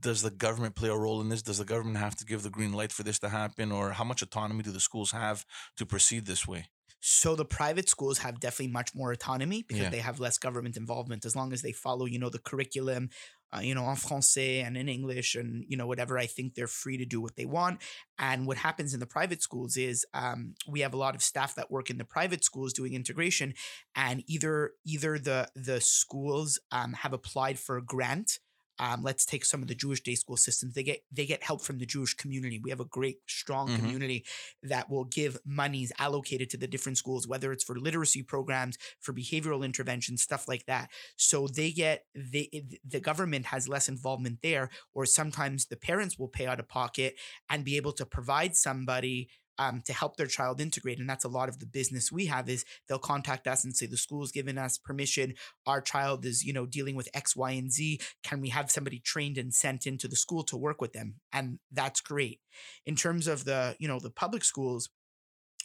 [0.00, 1.42] Does the government play a role in this?
[1.42, 4.04] Does the government have to give the green light for this to happen, or how
[4.04, 5.44] much autonomy do the schools have
[5.76, 6.68] to proceed this way?
[7.06, 9.90] So the private schools have definitely much more autonomy because Yeah.
[9.90, 13.10] they have less government involvement as long as they follow, you know, the curriculum,
[13.54, 16.16] uh, you know, en français and in English and, you know, whatever.
[16.18, 17.82] I think they're free to do what they want.
[18.18, 21.54] And what happens in the private schools is um, we have a lot of staff
[21.56, 23.52] that work in the private schools doing integration
[23.94, 28.38] and either either the the schools um, have applied for a grant
[28.78, 30.74] um, let's take some of the Jewish day school systems.
[30.74, 32.58] They get they get help from the Jewish community.
[32.62, 33.72] We have a great, strong Mhm.
[33.72, 34.24] community
[34.62, 39.12] that will give monies allocated to the different schools, whether it's for literacy programs, for
[39.12, 40.90] behavioral intervention, stuff like that.
[41.16, 46.28] So they get they the government has less involvement there, or sometimes the parents will
[46.28, 47.14] pay out of pocket
[47.48, 50.98] and be able to provide somebody um, to help their child integrate.
[50.98, 53.86] And that's a lot of the business we have is they'll contact us and say
[53.86, 55.34] the school's given us permission.
[55.66, 58.00] Our child is, you know, dealing with X, Y, and Z.
[58.22, 61.16] Can we have somebody trained and sent into the school to work with them?
[61.32, 62.40] And that's great.
[62.86, 64.90] In terms of the, you know, the public schools,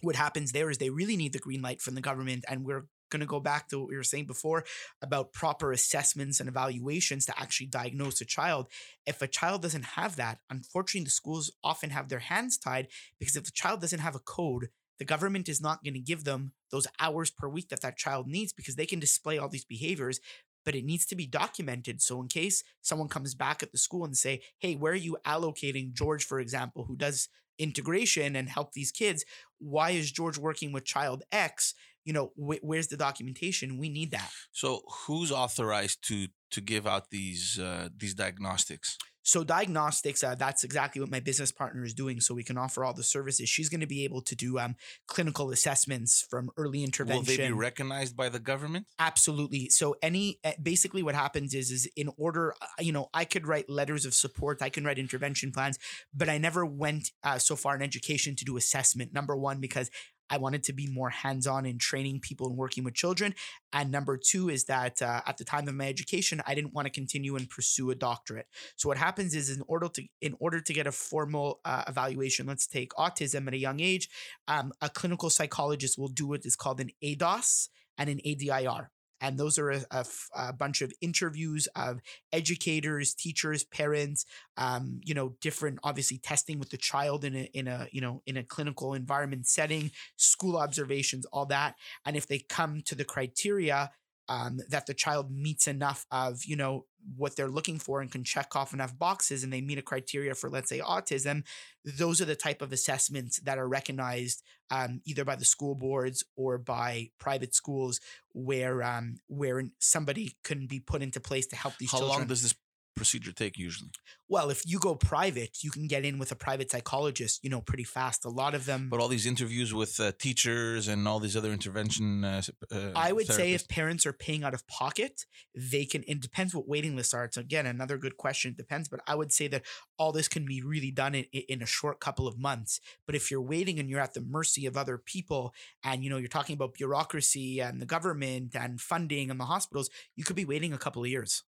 [0.01, 2.45] what happens there is they really need the green light from the government.
[2.47, 4.63] And we're going to go back to what we were saying before
[5.01, 8.67] about proper assessments and evaluations to actually diagnose a child.
[9.05, 12.87] If a child doesn't have that, unfortunately, the schools often have their hands tied
[13.19, 16.25] because if the child doesn't have a code, the government is not going to give
[16.25, 19.65] them those hours per week that that child needs because they can display all these
[19.65, 20.19] behaviors
[20.65, 22.01] but it needs to be documented.
[22.01, 25.17] So in case someone comes back at the school and say hey where are you
[25.25, 29.25] allocating george for example who does integration and help these kids?
[29.57, 31.73] Why is george working with child x
[32.09, 36.17] you know wh- where's the documentation we need that So, who's authorized to
[36.55, 38.97] to give out these uh, these diagnostics?
[39.21, 42.19] So diagnostics, uh, that's exactly what my business partner is doing.
[42.19, 43.47] So we can offer all the services.
[43.47, 47.19] She's going to be able to do um, clinical assessments from early intervention.
[47.19, 48.87] Will they be recognized by the government?
[48.97, 49.69] Absolutely.
[49.69, 53.45] So any eh, basically what happens is is in order, uh, you know, I could
[53.45, 55.77] write letters of support, I can write intervention plans,
[56.11, 59.13] but I never went uh, so far in education to do assessment.
[59.13, 59.91] Number one, because
[60.29, 63.35] I wanted to be more hands on in training people and working with children.
[63.73, 66.85] And number two is that uh, at the time of my education, I didn't want
[66.85, 68.47] to continue and pursue a doctorate.
[68.75, 72.47] So what happens is in order to in order to get a formal uh, evaluation,
[72.47, 74.09] let's take autism at a young age,
[74.47, 78.91] um, a clinical psychologist will do what is called an ADOS and an ADI-R.
[79.21, 81.99] And those are a, bunch of interviews of
[82.31, 84.25] educators, teachers, parents,
[84.57, 88.21] um, you know, different obviously testing with the child in a in a you know
[88.25, 91.75] in a clinical environment setting, school observations, all that.
[92.05, 93.91] And if they come to the criteria
[94.29, 96.85] um, that the child meets enough of you know
[97.17, 100.35] what they're looking for and can check off enough boxes and they meet a criteria
[100.35, 101.43] for let's say autism
[101.83, 106.23] those are the type of assessments that are recognized um, either by the school boards
[106.35, 107.99] or by private schools
[108.33, 112.27] where um, where somebody can be put into place to help these How children long
[112.27, 112.55] does this
[112.99, 113.91] procedure take usually?
[114.27, 117.61] well if you go private you can get in with a private psychologist you know
[117.61, 121.19] pretty fast a lot of them But all these interviews with uh, teachers and all
[121.19, 122.23] these other intervention.
[122.23, 122.41] Uh,
[122.71, 125.25] uh, I would say if parents are paying out of pocket,
[125.55, 126.03] they can.
[126.07, 127.23] It depends what waiting lists are.
[127.25, 128.51] It's again another good question.
[128.51, 129.63] It depends, but I would say that
[129.97, 132.79] all this can be really done in, in a short couple of months.
[133.05, 136.17] But if you're waiting and you're at the mercy of other people, and you know
[136.17, 140.45] you're talking about bureaucracy and the government and funding and the hospitals, you could be
[140.45, 141.43] waiting a couple of years.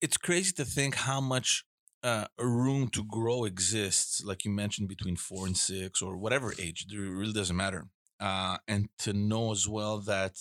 [0.00, 1.64] It's crazy to think how much
[2.02, 6.86] uh, room to grow exists, like you mentioned, between four and six or whatever age.
[6.88, 7.86] It really doesn't matter.
[8.20, 10.34] Uh, and to know as well that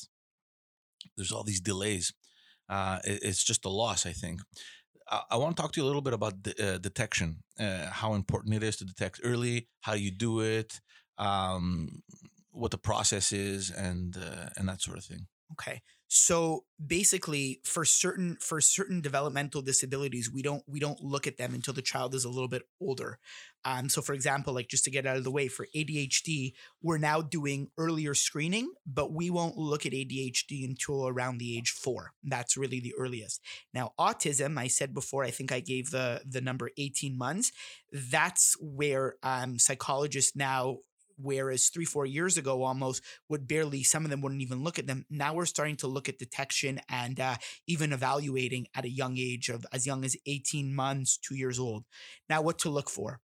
[1.16, 2.14] there's all these delays,
[2.70, 4.42] uh, it- it's just a loss, I think.
[5.10, 7.90] I, I want to talk to you a little bit about de- uh, detection, uh,
[7.92, 10.82] how important it is to detect early, how you do it,
[11.18, 12.04] um,
[12.52, 15.28] what the process is, and uh, and that sort of thing.
[15.54, 15.82] Okay.
[16.08, 21.54] So basically for certain for certain developmental disabilities, we don't we don't look at them
[21.54, 23.20] until the child is a little bit older.
[23.66, 26.98] Um, so for example, like just to get out of the way, for ADHD, we're
[26.98, 32.14] now doing earlier screening, but we won't look at ADHD until around the age four.
[32.24, 33.42] That's really the earliest.
[33.74, 37.52] Now, autism, I said before, I think I gave the the number 18 months.
[37.92, 40.78] That's where um, psychologists now
[41.18, 44.88] whereas three four years ago almost would barely some of them wouldn't even look at
[44.88, 45.06] them.
[45.10, 47.36] Now we're starting to look at detection and uh,
[47.68, 51.84] even evaluating at a young age of as young as 18 months two years old.
[52.30, 53.20] Now what to look for?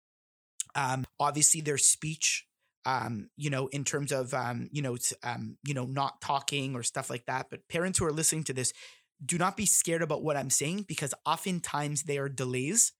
[0.76, 2.46] Um, obviously their speech
[2.86, 6.84] um, you know in terms of um, you know um, you know not talking or
[6.84, 7.48] stuff like that.
[7.50, 8.74] But parents who are listening to this
[9.26, 12.94] do not be scared about what i'm saying because oftentimes they are delays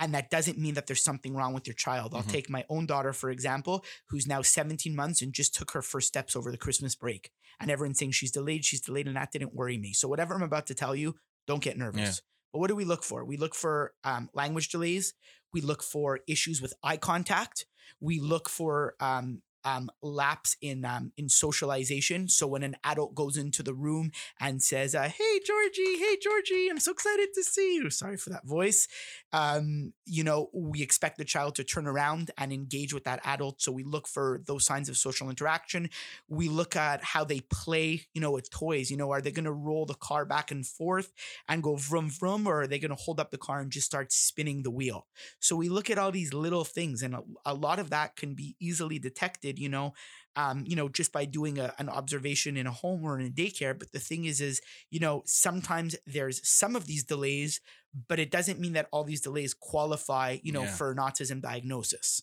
[0.00, 2.14] And that doesn't mean that there's something wrong with your child.
[2.14, 2.30] I'll Mhm.
[2.30, 6.08] take my own daughter, for example, who's now 17 months and just took her first
[6.08, 7.30] steps over the Christmas break.
[7.60, 9.92] And everyone's saying she's delayed, she's delayed, and that didn't worry me.
[9.92, 12.22] So, whatever I'm about to tell you, don't get nervous.
[12.52, 13.24] But what do we look for?
[13.24, 15.12] We look for um, language delays.
[15.52, 17.66] We look for issues with eye contact.
[18.00, 22.28] We look for um, um, lapse in um, in socialization.
[22.28, 26.68] So when an adult goes into the room and says, uh, "Hey Georgie, hey Georgie,
[26.70, 28.88] I'm so excited to see you." Sorry for that voice.
[29.32, 33.62] Um, you know, we expect the child to turn around and engage with that adult.
[33.62, 35.90] So we look for those signs of social interaction.
[36.28, 38.06] We look at how they play.
[38.14, 38.90] You know, with toys.
[38.90, 41.12] You know, are they going to roll the car back and forth
[41.48, 43.86] and go vroom vroom, or are they going to hold up the car and just
[43.86, 45.06] start spinning the wheel?
[45.40, 48.34] So we look at all these little things, and a, a lot of that can
[48.34, 49.49] be easily detected.
[49.58, 49.94] You know,
[50.36, 53.30] um, you know, just by doing a, an observation in a home or in a
[53.30, 53.78] daycare.
[53.78, 57.60] But the thing is, is you know, sometimes there's some of these delays,
[58.08, 60.74] but it doesn't mean that all these delays qualify, you know, Yeah.
[60.76, 62.22] for an autism diagnosis.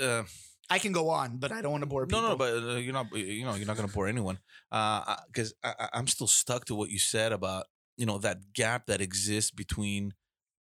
[0.00, 0.24] Uh,
[0.70, 2.20] I can go on, but I don't want to bore people.
[2.22, 3.06] no, no, but uh, you're not.
[3.16, 4.38] You know, you're not going to bore anyone.
[4.70, 7.66] Uh, because I, I, I'm still stuck to what you said about
[7.96, 10.12] you know that gap that exists between,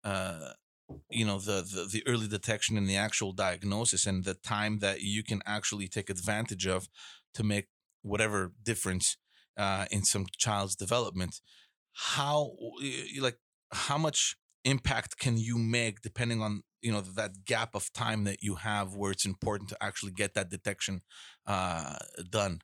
[0.02, 0.50] uh,
[1.10, 5.00] you know the, the the early detection and the actual diagnosis and the time that
[5.00, 6.88] you can actually take advantage of
[7.34, 7.68] to make
[8.02, 9.16] whatever difference
[9.56, 11.40] uh, in some child's development.
[11.92, 12.52] How
[13.20, 13.38] like
[13.72, 18.42] how much impact can you make depending on you know that gap of time that
[18.42, 21.02] you have where it's important to actually get that detection
[21.46, 21.96] uh
[22.30, 22.60] done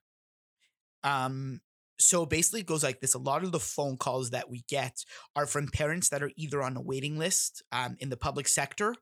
[1.03, 1.61] Um,
[2.01, 5.05] so basically, it goes like this: a lot of the phone calls that we get
[5.36, 8.94] are from parents that are either on a waiting list um, in the public sector,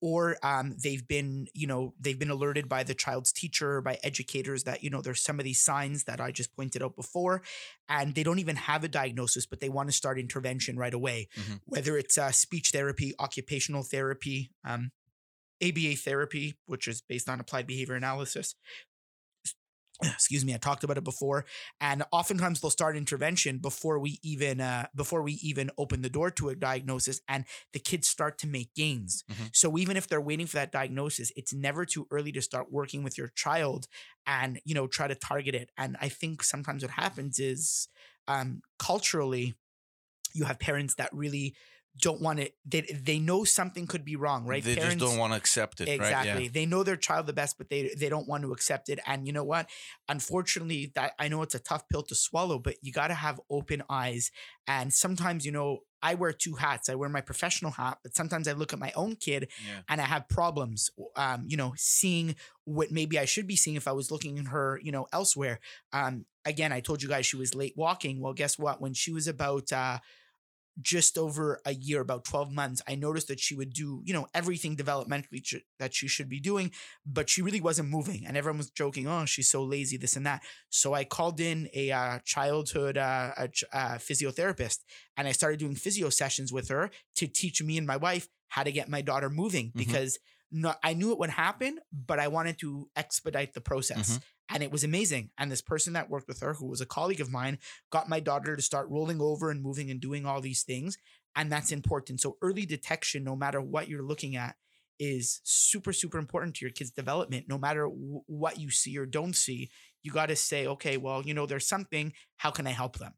[0.00, 4.64] or um, they've been, you know, they've been alerted by the child's teacher, by educators
[4.64, 7.42] that you know there's some of these signs that I just pointed out before,
[7.88, 11.28] and they don't even have a diagnosis, but they want to start intervention right away,
[11.36, 11.60] Mhm.
[11.66, 14.50] whether it's uh, speech therapy, occupational therapy.
[14.64, 14.92] Um,
[15.62, 18.54] ABA therapy, which is based on applied behavior analysis,
[20.02, 21.44] excuse me i talked about it before
[21.80, 26.30] and oftentimes they'll start intervention before we even uh, before we even open the door
[26.30, 29.50] to a diagnosis and the kids start to make gains Mhm.
[29.52, 33.02] so even if they're waiting for that diagnosis it's never too early to start working
[33.02, 33.86] with your child
[34.26, 37.88] and you know try to target it and i think sometimes what happens is
[38.28, 39.54] um culturally
[40.34, 41.54] you have parents that really
[41.98, 44.62] don't want it they, they know something could be wrong right?
[44.62, 46.42] They parents, just don't want to accept it exactly right?
[46.42, 46.48] Yeah.
[46.52, 49.00] They know their child the best but they they don't want to accept it.
[49.06, 49.68] And you know what?
[50.08, 53.40] Unfortunately that i know it's a tough pill to swallow but you got to have
[53.50, 54.30] open eyes.
[54.66, 56.88] And sometimes you know i wear two hats.
[56.88, 59.80] I wear my professional hat but sometimes i look at my own kid yeah.
[59.88, 63.88] and i have problems um you know seeing what maybe i should be seeing if
[63.88, 65.58] i was looking at her you know elsewhere.
[65.92, 68.20] Um again i told you guys she was late walking.
[68.20, 68.80] Well guess what?
[68.80, 69.98] When she was about uh
[70.80, 74.26] just over a year, about 12 months, I noticed that she would do, you know,
[74.34, 76.70] everything developmentally ch- that she should be doing,
[77.04, 78.24] but she really wasn't moving.
[78.26, 80.42] And everyone was joking, oh, she's so lazy, this and that.
[80.68, 84.78] So I called in a uh, childhood uh, a, ch- uh, physiotherapist
[85.16, 88.62] and I started doing physio sessions with her to teach me and my wife how
[88.62, 90.18] to get my daughter moving because
[90.52, 94.18] no, I knew it would happen, but I wanted to expedite the process.
[94.52, 95.30] And it was amazing.
[95.38, 97.58] And this person that worked with her, who was a colleague of mine,
[97.90, 100.98] got my daughter to start rolling over and moving and doing all these things.
[101.36, 102.20] And that's important.
[102.20, 104.56] So early detection, no matter what you're looking at,
[104.98, 107.46] is super, super important to your kid's development.
[107.48, 109.70] No matter w- what you see or don't see,
[110.02, 112.12] you got to say, okay, well, you know, there's something.
[112.36, 113.14] How can I help them?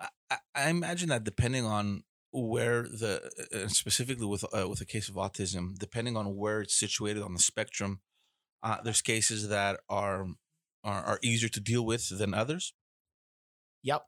[0.00, 4.84] I, I- I imagine that depending on where the uh, specifically with uh, with a
[4.84, 8.00] case of autism, depending on where it's situated on the spectrum,
[8.62, 10.26] uh, there's cases that are,
[10.84, 12.74] are are easier to deal with than others.
[13.82, 14.04] Yep.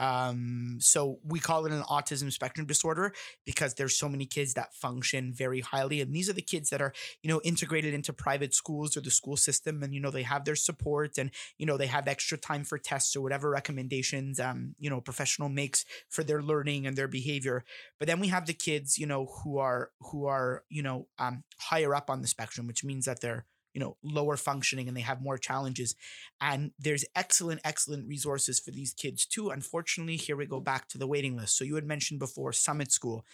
[0.00, 3.12] Um, so we call it an autism spectrum disorder
[3.44, 6.00] because there's so many kids that function very highly.
[6.00, 9.10] And these are the kids that are, you know, integrated into private schools or the
[9.10, 12.38] school system and, you know, they have their support and, you know, they have extra
[12.38, 16.96] time for tests or whatever recommendations, um, you know, professional makes for their learning and
[16.96, 17.64] their behavior.
[17.98, 21.42] But then we have the kids, you know, who are, who are, you know, um,
[21.58, 23.46] higher up on the spectrum, which means that they're,
[23.78, 25.94] you know, lower functioning and they have more challenges.
[26.40, 29.50] And there's excellent, excellent resources for these kids too.
[29.50, 31.56] Unfortunately, here we go back to the waiting list.
[31.56, 33.24] So you had mentioned before Summit School,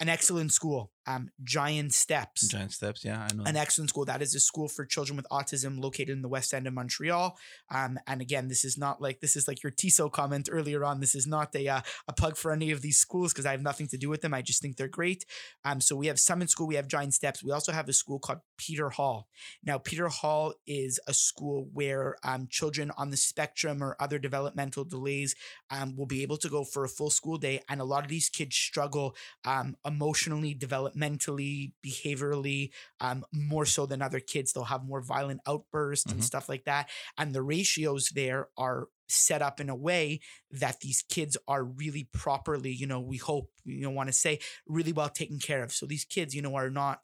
[0.00, 0.92] an excellent school.
[1.06, 2.48] Um, Giant Steps.
[2.48, 3.04] Giant steps.
[3.04, 3.44] Yeah, I know.
[3.44, 4.04] An excellent school.
[4.04, 7.36] That is a school for children with autism located in the west end of Montreal.
[7.70, 11.00] Um, and again, this is not like this is like your TISO comment earlier on.
[11.00, 13.62] This is not a uh, a plug for any of these schools because I have
[13.62, 14.34] nothing to do with them.
[14.34, 15.24] I just think they're great.
[15.64, 17.42] Um, so we have Summit School, we have Giant Steps.
[17.42, 19.28] We also have a school called Peter Hall.
[19.64, 24.84] Now, Peter Hall is a school where um, children on the spectrum or other developmental
[24.84, 25.34] delays
[25.70, 27.60] um, will be able to go for a full school day.
[27.68, 32.70] And a lot of these kids struggle um, emotionally, developmentally, behaviorally,
[33.00, 34.52] um, more so than other kids.
[34.52, 36.24] They'll have more violent outbursts and Mhm.
[36.24, 36.90] stuff like that.
[37.18, 40.20] And the ratios there are set up in a way
[40.50, 44.38] that these kids are really properly, you know, we hope, you know, want to say
[44.66, 45.72] really well taken care of.
[45.72, 47.02] So these kids, you know, are not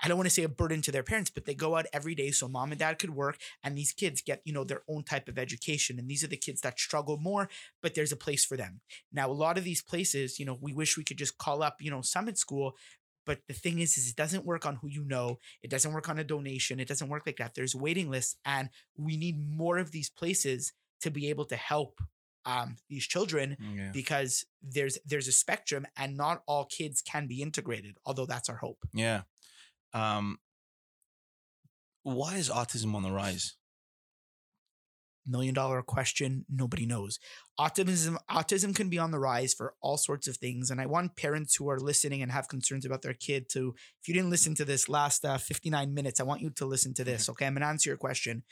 [0.00, 2.14] I don't want to say a burden to their parents, but they go out every
[2.14, 5.02] day so mom and dad could work and these kids get, you know, their own
[5.02, 5.98] type of education.
[5.98, 7.48] And these are the kids that struggle more,
[7.82, 8.80] but there's a place for them.
[9.10, 11.78] Now, a lot of these places, you know, we wish we could just call up,
[11.80, 12.76] you know, Summit School.
[13.28, 15.38] But the thing is, is it doesn't work on who you know.
[15.62, 16.80] It doesn't work on a donation.
[16.80, 17.54] It doesn't work like that.
[17.54, 20.72] There's waiting lists, and we need more of these places
[21.02, 22.00] to be able to help
[22.46, 23.90] um, these children yeah.
[23.92, 27.98] because there's there's a spectrum, and not all kids can be integrated.
[28.06, 28.78] Although that's our hope.
[28.94, 29.24] Yeah.
[29.92, 30.38] Um,
[32.04, 33.56] why is autism on the rise?
[35.28, 37.18] Million dollar question nobody knows.
[37.58, 41.16] Autism autism can be on the rise for all sorts of things and i want
[41.16, 44.54] parents who are listening and have concerns about their kid to if you didn't listen
[44.54, 47.46] to this last uh, 59 minutes i want you to listen to this okay?
[47.46, 48.44] I'm going to answer your question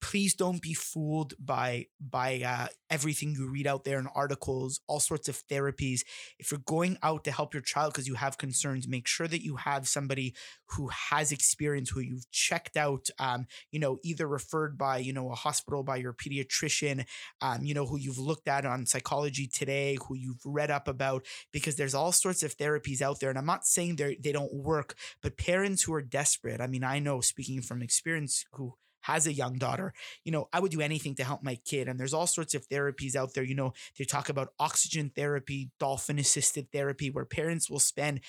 [0.00, 5.00] please don't be fooled by by uh, everything you read out there in articles all
[5.00, 6.00] sorts of therapies.
[6.38, 9.42] If you're going out to help your child because you have concerns make sure that
[9.44, 10.34] you have somebody
[10.70, 15.30] who has experience who you've checked out um, you know either referred by you know
[15.30, 17.04] a hospital by your pediatrician
[17.40, 21.24] um, you know who you've looked at on psychology today who you've read up about
[21.52, 23.30] because there's all sorts of therapies out there.
[23.30, 26.84] And i'm not saying they they don't work but parents who are desperate i mean
[26.84, 28.74] i know speaking from experience who
[29.06, 29.92] has a young daughter,
[30.24, 31.86] you know, I would do anything to help my kid.
[31.86, 33.44] And there's all sorts of therapies out there.
[33.44, 38.20] You know, they talk about oxygen therapy, dolphin assisted therapy, where parents will spend,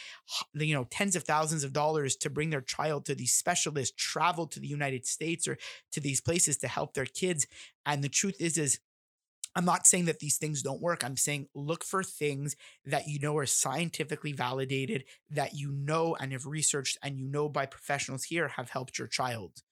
[0.53, 4.45] you know, tens of thousands of dollars to bring their child to these specialists, travel
[4.45, 5.57] to the United States or
[5.91, 7.47] to these places to help their kids.
[7.85, 8.79] And the truth is, is
[9.55, 11.03] I'm not saying that these things don't work.
[11.03, 12.55] I'm saying look for things
[12.85, 17.49] that you know are scientifically validated, that you know and have researched and you know
[17.49, 19.63] by professionals here have helped your child.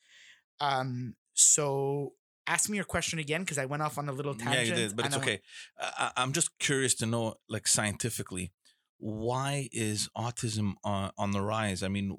[0.60, 2.14] Um, so
[2.48, 4.68] ask me your question again because I went off on a little tangent.
[4.68, 5.42] Yeah, you did, but it's okay.
[5.80, 8.52] I, I'm just curious to know, like scientifically,
[8.98, 11.84] why is autism on, on the rise?
[11.84, 12.18] I mean,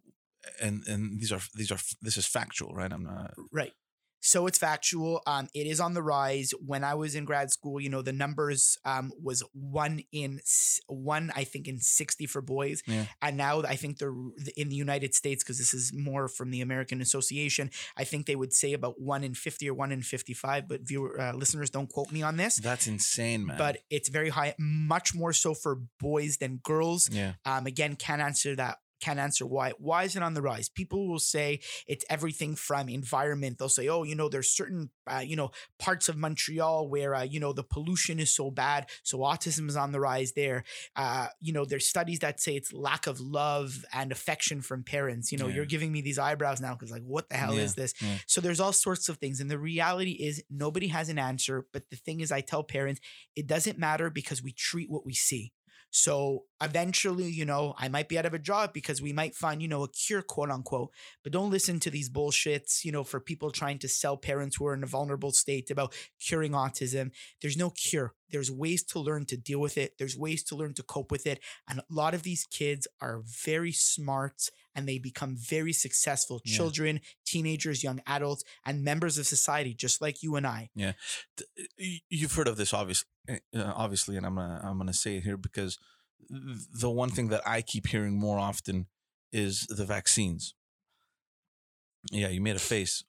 [0.60, 2.92] and and these are these are this is factual, right?
[2.92, 3.34] I'm not.
[3.52, 3.72] Right.
[4.20, 5.20] So it's factual.
[5.26, 6.52] Um, it is on the rise.
[6.64, 10.40] When I was in grad school, you know, the numbers um was one in
[10.88, 13.06] one, I think, in sixty for boys, Yeah.
[13.22, 14.14] and now I think they're
[14.56, 17.70] in the United States because this is more from the American Association.
[17.96, 21.20] I think they would say about one in fifty or one in fifty-five, but viewer
[21.20, 22.56] uh, listeners don't quote me on this.
[22.56, 23.58] That's insane, man.
[23.58, 27.08] But it's very high, much more so for boys than girls.
[27.12, 28.78] yeah, Um, again, can't answer that.
[29.00, 29.72] Can't answer why.
[29.78, 30.68] Why is it on the rise?
[30.68, 33.58] People will say it's everything from environment.
[33.58, 37.22] They'll say, oh, you know, there's certain, uh, you know, parts of Montreal where, uh,
[37.22, 38.88] you know, the pollution is so bad.
[39.02, 40.64] So autism is on the rise there.
[40.96, 45.30] Uh, you know, there's studies that say it's lack of love and affection from parents.
[45.30, 45.56] You know, Yeah.
[45.56, 47.92] you're giving me these eyebrows now because, like, what the hell Yeah, is this?
[48.00, 48.16] yeah.
[48.26, 49.40] So there's all sorts of things.
[49.40, 51.66] And the reality is nobody has an answer.
[51.72, 53.00] But the thing is, I tell parents,
[53.34, 55.52] it doesn't matter because we treat what we see.
[55.90, 59.60] So eventually, you know, I might be out of a job because we might find,
[59.60, 60.90] you know, a cure, quote unquote.
[61.22, 64.66] But don't listen to these bullshits, you know, for people trying to sell parents who
[64.66, 67.10] are in a vulnerable state about curing autism.
[67.42, 68.14] There's no cure.
[68.30, 69.92] There's ways to learn to deal with it.
[69.98, 71.40] There's ways to learn to cope with it.
[71.68, 76.56] And a lot of these kids are very smart and they become very successful Yeah.
[76.56, 80.70] children, teenagers, young adults, and members of society, just like you and I.
[80.74, 80.92] Yeah.
[82.08, 85.36] You've heard of this, obviously, uh, obviously, and I'm gonna I'm gonna say it here
[85.36, 85.78] because
[86.28, 88.86] the one thing that I keep hearing more often
[89.32, 90.54] is the vaccines.
[92.12, 93.04] Yeah, you made a face.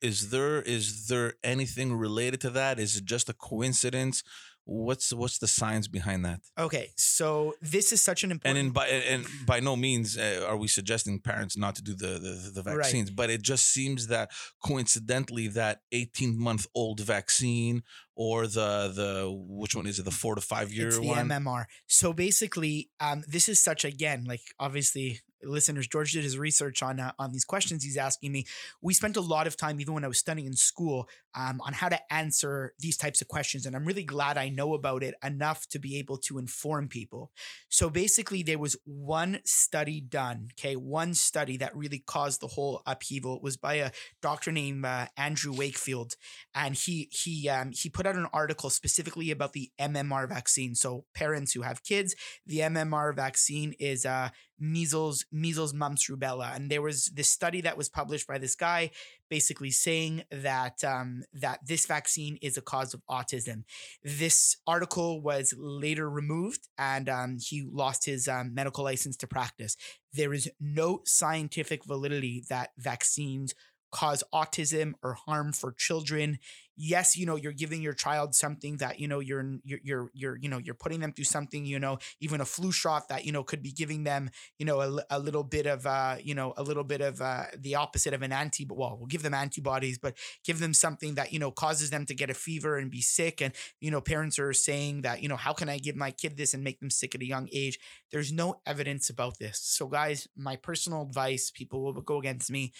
[0.00, 2.78] Is there is there anything related to that?
[2.78, 4.22] Is it just a coincidence?
[4.68, 6.40] What's what's the science behind that?
[6.58, 10.44] Okay, so this is such an And important in by and by no means uh,
[10.48, 12.78] are we suggesting parents not to do the the, the Right.
[12.78, 14.32] vaccines, but it just seems that
[14.64, 17.84] coincidentally that 18 month old vaccine
[18.16, 21.28] or the the which one is it the four to five year it's the one?
[21.28, 21.66] MMR.
[21.86, 25.86] So basically, um, this is such again, like obviously, listeners.
[25.86, 28.46] George did his research on uh, on these questions he's asking me.
[28.80, 31.72] We spent a lot of time, even when I was studying in school, um, on
[31.72, 33.66] how to answer these types of questions.
[33.66, 37.30] And I'm really glad I know about it enough to be able to inform people.
[37.68, 42.82] So basically, there was one study done, okay, one study that really caused the whole
[42.86, 43.36] upheaval.
[43.36, 43.90] It was by a
[44.22, 46.16] doctor named uh, Andrew Wakefield,
[46.54, 50.74] and he he um, he put out an article specifically about the MMR vaccine.
[50.74, 52.14] So parents who have kids,
[52.46, 57.76] the MMR vaccine is uh, measles, measles, mumps, rubella, and there was this study that
[57.76, 58.90] was published by this guy
[59.28, 63.64] basically saying that um, that this vaccine is a cause of autism.
[64.02, 69.76] This article was later removed, and um, he lost his um, medical license to practice.
[70.12, 73.54] There is no scientific validity that vaccines
[73.92, 76.38] cause autism or harm for children
[76.76, 80.36] yes you know you're giving your child something that you know you're you're you're, you're
[80.36, 83.32] you know you're putting them through something you know even a flu shot that you
[83.32, 86.52] know could be giving them you know a, a little bit of uh you know
[86.56, 89.98] a little bit of uh the opposite of an anti well we'll give them antibodies
[89.98, 93.00] but give them something that you know causes them to get a fever and be
[93.00, 96.10] sick and you know parents are saying that you know how can i give my
[96.10, 97.78] kid this and make them sick at a young age
[98.12, 102.72] there's no evidence about this so guys my personal advice people will go against me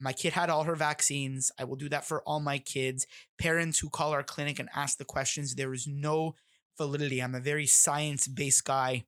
[0.00, 1.50] my kid had all her vaccines.
[1.58, 3.06] I will do that for all my kids.
[3.38, 6.34] Parents who call our clinic and ask the questions, there is no
[6.76, 7.20] validity.
[7.20, 9.04] I'm a very science based guy.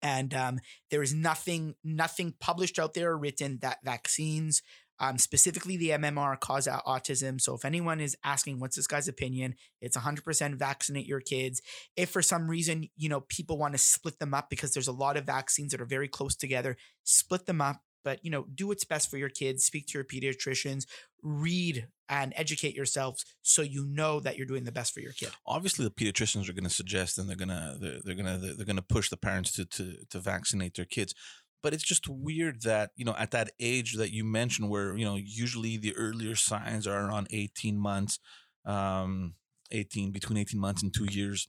[0.00, 4.62] And um, there is nothing, nothing published out there or written that vaccines,
[5.00, 7.40] um, specifically the MMR, cause autism.
[7.40, 9.54] So if anyone is asking, what's this guy's opinion?
[9.80, 11.62] It's 100% vaccinate your kids.
[11.96, 14.92] If for some reason, you know, people want to split them up because there's a
[14.92, 18.68] lot of vaccines that are very close together, split them up but you know do
[18.68, 20.86] what's best for your kids speak to your pediatricians
[21.22, 25.30] read and educate yourselves so you know that you're doing the best for your kid.
[25.46, 28.54] Obviously the pediatricians are going to suggest and they're going to they're, they're going to
[28.54, 31.14] they're going to push the parents to to to vaccinate their kids
[31.62, 35.04] but it's just weird that you know at that age that you mentioned where you
[35.04, 38.18] know usually the earlier signs are around 18 months
[38.64, 39.34] um
[39.70, 41.48] 18 between 18 months and 2 years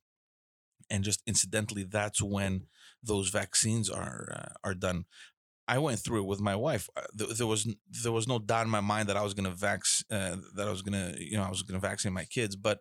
[0.90, 2.66] and just incidentally that's when
[3.04, 5.06] those vaccines are uh, are done
[5.70, 6.90] I went through it with my wife.
[6.98, 7.72] Uh, there, there, was
[8.04, 10.72] there was no doubt in my mind that I was gonna vax uh, that I
[10.72, 12.56] was gonna you know I was gonna vaccinate my kids.
[12.56, 12.80] But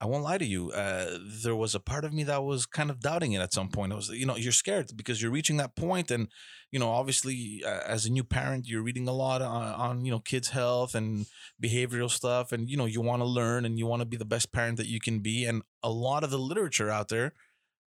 [0.00, 0.72] I won't lie to you.
[0.72, 3.68] Uh, there was a part of me that was kind of doubting it at some
[3.68, 3.92] point.
[3.92, 6.26] I was you know you're scared because you're reaching that point, and
[6.72, 10.10] you know obviously uh, as a new parent you're reading a lot on, on you
[10.10, 11.26] know kids health and
[11.62, 14.24] behavioral stuff, and you know you want to learn and you want to be the
[14.24, 15.44] best parent that you can be.
[15.44, 17.34] And a lot of the literature out there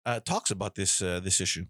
[0.06, 1.66] uh, talks about this uh, this issue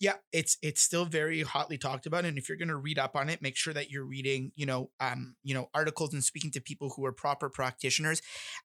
[0.00, 3.16] yeah it's it's still very hotly talked about and if you're going to read up
[3.16, 6.50] on it make sure that you're reading you know um you know articles and speaking
[6.50, 8.20] to people who are proper practitioners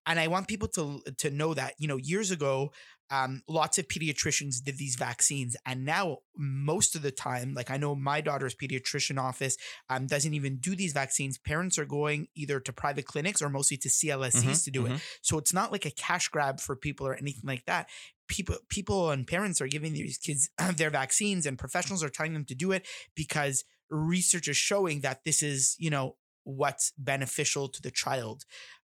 [0.05, 2.71] and i want people to to know that you know years ago
[3.11, 7.77] um, lots of pediatricians did these vaccines and now most of the time like i
[7.77, 9.57] know my daughter's pediatrician office
[9.89, 11.37] um, doesn't even do these vaccines.
[11.37, 14.95] Parents are going either to private clinics or mostly to clscs mm-hmm, to do mm-hmm.
[14.95, 17.87] it so it's not like a cash grab for people or anything like that.
[18.27, 22.45] People people and parents are giving these kids their vaccines and professionals are telling them
[22.45, 27.81] to do it because research is showing that this is you know what's beneficial to
[27.81, 28.43] the child.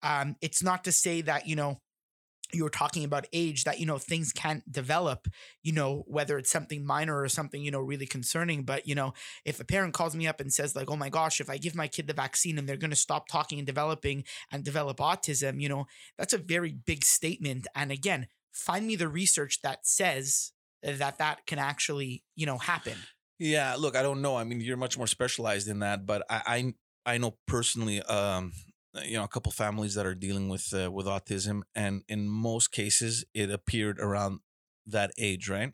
[0.02, 1.80] Um, it's not to say that you know
[2.52, 5.28] you were talking about age that you know things can't develop
[5.62, 9.12] you know whether it's something minor or something you know really concerning but you know
[9.44, 11.74] if a parent calls me up and says like oh my gosh if i give
[11.74, 15.60] my kid the vaccine and they're going to stop talking and developing and develop autism
[15.60, 15.86] you know
[16.16, 21.46] that's a very big statement and again find me the research that says that that
[21.46, 22.94] can actually you know happen.
[23.38, 26.72] Yeah look i don't know i mean you're much more specialized in that but i
[27.06, 28.52] i, I know personally um
[29.04, 32.72] you know a couple families that are dealing with uh, with autism and in most
[32.72, 34.40] cases it appeared around
[34.86, 35.72] that age right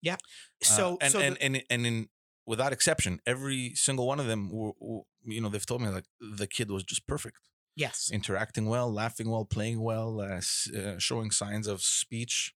[0.00, 0.16] yeah uh,
[0.64, 2.08] so uh, and, so and, the- and and in
[2.46, 6.06] without exception every single one of them were, were, you know they've told me like
[6.20, 7.38] the kid was just perfect
[7.74, 8.10] Yes.
[8.12, 10.40] Interacting well, laughing well, playing well, uh,
[10.78, 12.54] uh, showing signs of speech,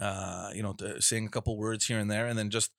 [0.00, 2.26] uh, you know, saying a couple words here and there.
[2.26, 2.72] And then just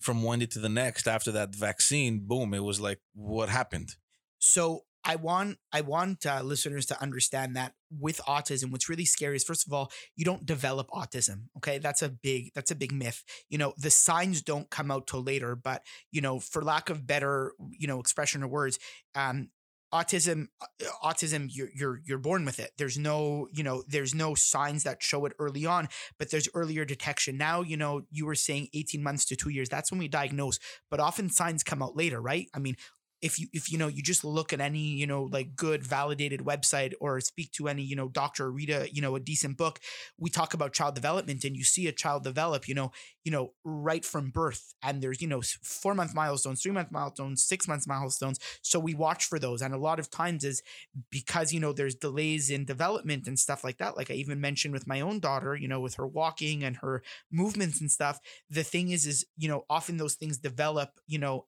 [0.00, 3.96] from one day to the next after that vaccine, boom, it was like, what happened?
[4.38, 9.36] So I want I want uh, listeners to understand that with autism, what's really scary
[9.36, 11.44] is first of all, you don't develop autism.
[11.58, 13.22] Okay, that's a big that's a big myth.
[13.48, 17.06] You know, the signs don't come out till later, but you know, for lack of
[17.06, 18.80] better you know expression or words,
[19.14, 19.50] um,
[19.94, 20.66] autism uh,
[21.04, 25.00] autism you're, you're you're born with it there's no you know there's no signs that
[25.00, 25.88] show it early on
[26.18, 29.68] but there's earlier detection now you know you were saying 18 months to 2 years
[29.68, 30.58] that's when we diagnose
[30.90, 32.76] but often signs come out later right i mean
[33.22, 36.40] if you if you know you just look at any you know like good validated
[36.40, 39.56] website or speak to any you know doctor or read a you know a decent
[39.56, 39.80] book
[40.18, 42.90] we talk about child development and you see a child develop you know
[43.24, 47.42] you know right from birth and there's you know four month milestones three month milestones
[47.42, 50.62] six months milestones so we watch for those and a lot of times is
[51.10, 54.74] because you know there's delays in development and stuff like that like i even mentioned
[54.74, 58.20] with my own daughter you know with her walking and her movements and stuff
[58.50, 61.46] the thing is is you know often those things develop you know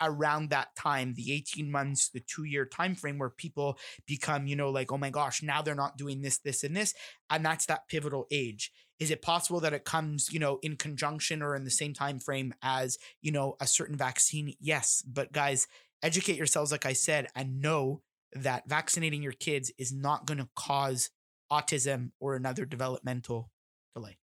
[0.00, 4.56] around that time the 18 months the two year time frame where people become you
[4.56, 6.94] know like oh my gosh now they're not doing this this and this
[7.30, 8.72] and that's that pivotal age.
[8.98, 12.18] Is it possible that it comes you know in conjunction or in the same time
[12.18, 14.54] frame as you know a certain vaccine?
[14.60, 15.66] Yes but guys
[16.02, 20.48] educate yourselves like i said and know that vaccinating your kids is not going to
[20.54, 21.10] cause
[21.50, 23.50] autism or another developmental
[23.94, 24.18] delay.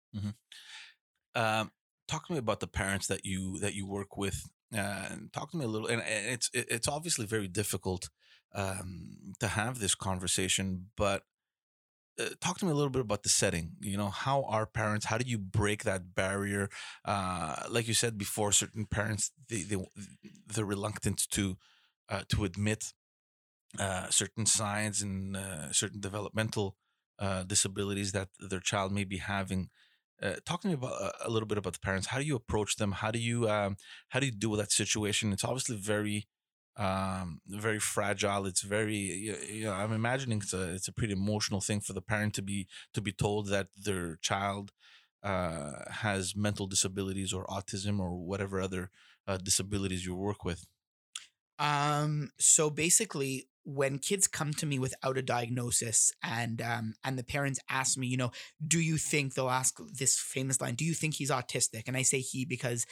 [1.35, 1.70] Um,
[2.09, 4.51] talk to me about the parents that you that you work with.
[4.77, 5.89] Uh, talk to me a little.
[5.89, 8.09] And, and it's it's obviously very difficult
[8.55, 11.23] um, to have this conversation, but
[12.20, 13.73] uh, talk to me a little bit about the setting.
[13.81, 15.07] You know, how are parents?
[15.07, 16.69] How do you break that barrier?
[17.05, 19.77] Uh, like you said before, certain parents they they
[20.47, 21.57] they're reluctant to
[22.09, 22.93] uh, to admit
[23.78, 26.77] uh, certain signs and uh, certain developmental
[27.19, 29.70] uh, disabilities that their child may be having.
[30.23, 32.09] Uh, talk to me about uh, a little bit about the parents.
[32.09, 32.93] How do you approach them?
[32.93, 33.77] How do you um,
[34.11, 35.32] how do you deal with that situation?
[35.32, 36.27] It's obviously very
[36.78, 41.61] um very fragile it's very you know i'm imagining it's a it's a pretty emotional
[41.61, 44.73] thing for the parent to be to be told that their child
[45.23, 48.90] uh has mental disabilities or autism or whatever other
[49.28, 50.65] uh, disabilities you work with
[51.59, 57.25] Um, so basically, when kids come to me without a diagnosis and um and the
[57.25, 58.33] parents ask me, you know,
[58.67, 61.85] do you think they'll ask this famous line, do you think he's autistic?
[61.87, 62.87] And I say he because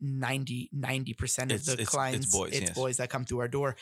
[0.00, 2.70] 90 90% of It's- the it's- it's clients boys, yes.
[2.74, 3.76] boys that come through our door.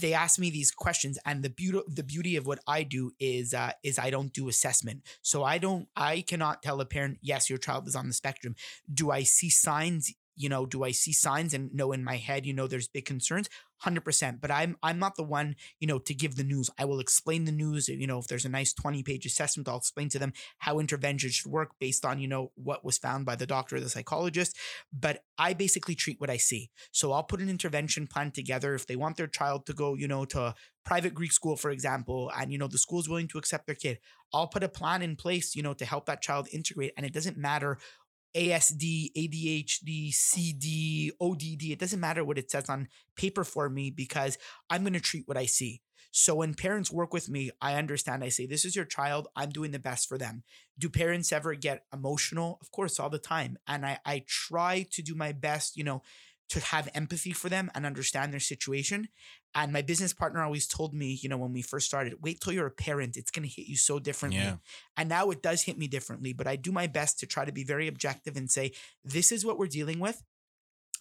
[0.00, 3.52] They ask me these questions, and the beauty the beauty of what I do is
[3.52, 5.02] uh, is I don't do assessment.
[5.20, 8.54] So I don't I cannot tell a parent, yes, your child is on the spectrum.
[8.92, 10.10] Do I see signs?
[10.36, 13.04] You know, do I see signs and know in my head, you know, there's big
[13.04, 13.48] concerns?
[13.84, 17.00] 100% but i'm i'm not the one you know to give the news i will
[17.00, 20.18] explain the news you know if there's a nice 20 page assessment i'll explain to
[20.18, 23.76] them how intervention should work based on you know what was found by the doctor
[23.76, 24.56] or the psychologist
[24.92, 28.86] but i basically treat what i see so i'll put an intervention plan together if
[28.86, 30.54] they want their child to go you know to
[30.84, 33.98] private greek school for example and you know the school's willing to accept their kid
[34.32, 37.12] i'll put a plan in place you know to help that child integrate and it
[37.12, 37.78] doesn't matter
[38.34, 41.64] ASD, ADHD, CD, ODD.
[41.64, 44.38] It doesn't matter what it says on paper for me because
[44.70, 45.82] I'm going to treat what I see.
[46.16, 48.22] So when parents work with me, I understand.
[48.22, 49.26] I say, This is your child.
[49.34, 50.44] I'm doing the best for them.
[50.78, 52.58] Do parents ever get emotional?
[52.60, 53.56] Of course, all the time.
[53.66, 56.02] And I, I try to do my best, you know,
[56.50, 59.08] to have empathy for them and understand their situation.
[59.54, 62.52] And my business partner always told me, you know, when we first started, wait till
[62.52, 63.16] you're a parent.
[63.16, 64.40] It's going to hit you so differently.
[64.40, 64.56] Yeah.
[64.96, 67.52] And now it does hit me differently, but I do my best to try to
[67.52, 68.72] be very objective and say,
[69.04, 70.22] this is what we're dealing with.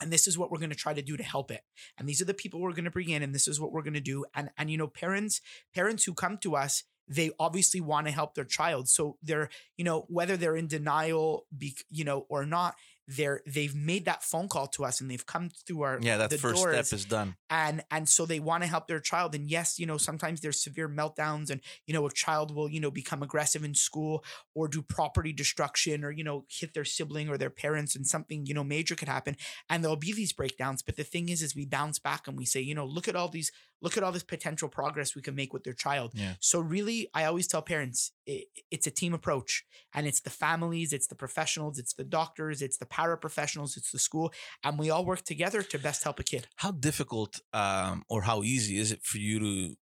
[0.02, 1.62] And this is what we're going to try to do to help it.
[1.98, 3.84] And these are the people we're going to bring in, and this is what we're
[3.84, 4.26] going to do.
[4.34, 5.40] And and you know, parents,
[5.74, 8.90] parents who come to us, they obviously want to help their child.
[8.90, 12.76] So they're, you know, whether they're in denial, be, you know, or not,
[13.08, 16.30] they're they've made that phone call to us and they've come through our yeah that
[16.30, 17.36] the first step is done.
[17.50, 19.36] and and so they want to help their child.
[19.36, 22.80] And yes you know sometimes there's severe meltdowns and you know a child will you
[22.80, 24.24] know become aggressive in school
[24.56, 28.46] or do property destruction or you know hit their sibling or their parents and something
[28.46, 29.36] you know major could happen
[29.70, 30.82] and there'll be these breakdowns.
[30.82, 33.16] But the thing is is we bounce back and we say you know look at
[33.16, 33.52] all these
[33.82, 36.12] look at all this potential progress we can make with their child.
[36.14, 36.34] Yeah.
[36.40, 40.94] so really i always tell parents i it's a team approach and it's the families
[40.94, 44.32] it's the professionals it's the doctors it's the paraprofessionals it's the school
[44.64, 46.48] and we all work together to best help a kid.
[46.58, 49.76] How difficult um, or how easy is it for you to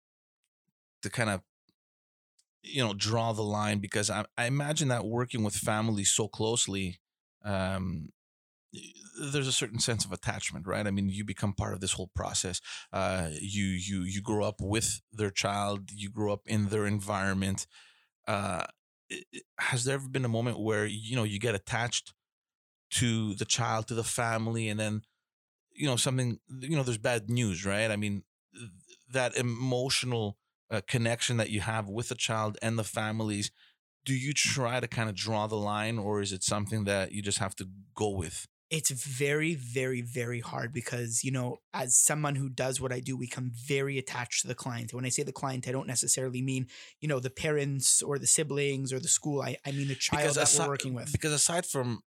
[1.04, 1.42] to kind of
[2.64, 3.80] you know draw the line?
[3.80, 7.00] Because I, I imagine that working with families so closely
[7.44, 8.10] um,
[9.32, 10.86] there's a certain sense of attachment right?
[10.86, 12.62] I mean you become part of this whole process.
[12.94, 17.66] Uh, you you you grow up with their child you grow up in their environment.
[18.28, 18.66] Uh,
[19.58, 22.14] has there ever been a moment where you know you get attached
[22.92, 25.02] to the child to the family and then
[25.74, 27.92] you know something you know there's bad news right?
[27.92, 28.24] I mean
[29.12, 30.38] that emotional
[30.72, 33.52] uh, connection that you have with the child and the families
[34.06, 37.22] do you try to kind of draw the line or is it something that you
[37.22, 38.48] just have to go with?
[38.70, 43.18] It's very very very hard because you know as someone who does what i do
[43.18, 44.94] we become very attached to the client.
[44.94, 46.68] When i say the client i don't necessarily mean
[47.02, 49.42] you know the parents or the siblings or the school.
[49.42, 51.12] I, I mean the child that asi- we're working with.
[51.12, 52.02] because aside from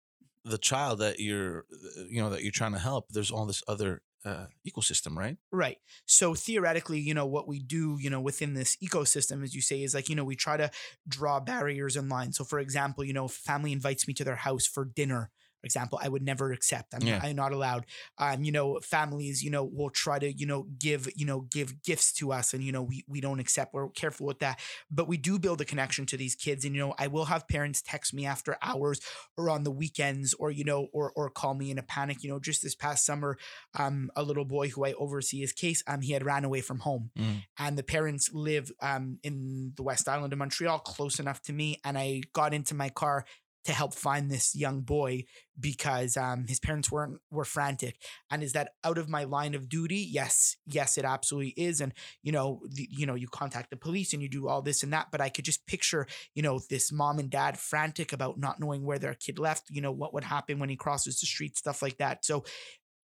[0.45, 3.63] the child that you're uh, you know that you're trying to help there's all this
[3.67, 5.37] other uh, ecosystem, right?
[5.51, 5.77] Right.
[6.05, 9.81] So theoretically, you know, what we do, you know, within this ecosystem, as you say,
[9.81, 10.69] is like, you know, we try to
[11.07, 12.33] draw barriers in line.
[12.33, 15.31] So, for example, you know, family invites me to their house for dinner,
[15.65, 16.93] example, I would never accept.
[16.93, 17.19] I'm, Yeah.
[17.23, 17.85] I'm not allowed.
[18.17, 21.81] Um, you know, families, you know, will try to, you know, give, you know, give
[21.83, 23.73] gifts to us, and you know, we we don't accept.
[23.73, 24.59] We're careful with that,
[24.89, 26.65] but we do build a connection to these kids.
[26.65, 28.99] And you know, I will have parents text me after hours
[29.37, 32.23] or on the weekends, or you know, or or call me in a panic.
[32.23, 33.37] You know, just this past summer,
[33.77, 36.79] um, a little boy who I oversee his case, um, he had ran away from
[36.79, 37.43] home, Mm.
[37.57, 41.79] and the parents live um in the West Island of Montreal, close enough to me,
[41.83, 43.25] and I got into my car
[43.65, 45.23] to help find this young boy
[45.59, 47.97] because um his parents weren't were frantic
[48.31, 50.07] and is that out of my line of duty?
[50.09, 54.13] Yes yes it absolutely is and you know the, you know you contact the police
[54.13, 56.91] and you do all this and that but i could just picture you know this
[56.91, 60.23] mom and dad frantic about not knowing where their kid left you know what would
[60.23, 62.43] happen when he crosses the street stuff like that so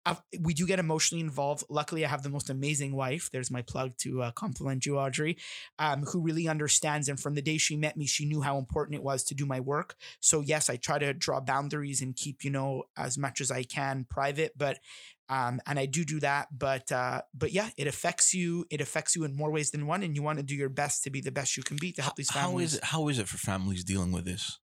[0.05, 1.63] uh, we do get emotionally involved.
[1.69, 3.29] Luckily, I have the most amazing wife.
[3.31, 5.37] There's my plug to uh, compliment you, Audrey,
[5.79, 7.09] um, who really understands.
[7.09, 9.45] And from the day she met me, she knew how important it was to do
[9.45, 9.95] my work.
[10.19, 13.63] So yes, I try to draw boundaries and keep, you know, as much as I
[13.63, 14.53] can private.
[14.57, 14.79] But
[15.27, 16.47] um, and I do do that.
[16.55, 18.65] But uh, but yeah, it affects you.
[18.69, 21.03] It affects you in more ways than one, and you want to do your best
[21.03, 22.73] to be the best you can be to help these families.
[22.73, 22.83] is it?
[22.85, 24.59] How is it for families dealing with this?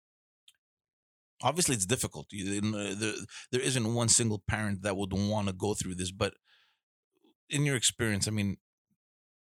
[1.42, 2.26] Obviously, it's difficult.
[2.30, 2.60] You-
[2.94, 3.14] There,
[3.50, 6.34] there isn't one single parent that would want to go through this, but
[7.50, 8.56] in your experience, I mean,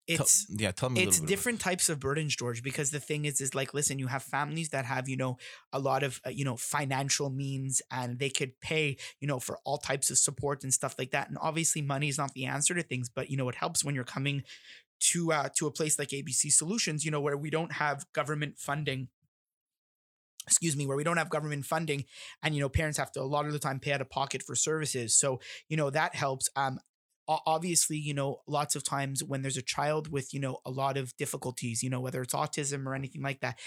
[0.08, 1.04] tell- It's yeah, tell me.
[1.04, 4.00] it's bit about different types of burdens george because the thing is is like listen
[4.00, 5.38] you have families that have you know
[5.72, 9.60] a lot of uh, you know financial means and they could pay you know for
[9.64, 12.74] all types of support and stuff like that and obviously money is not the answer
[12.74, 14.42] to things but you know it helps when you're coming
[15.00, 18.58] to uh to a place like abc solutions you know where we don't have government
[18.58, 19.08] funding
[20.48, 22.04] excuse me where we don't have government funding
[22.44, 24.42] and you know parents have to a lot of the time pay out of pocket
[24.44, 25.40] for services so
[25.70, 26.80] you know that helps um
[27.28, 30.98] obviously you know lots of times when there's a child with you know a lot
[30.98, 33.58] of difficulties you know whether it's autism or anything like that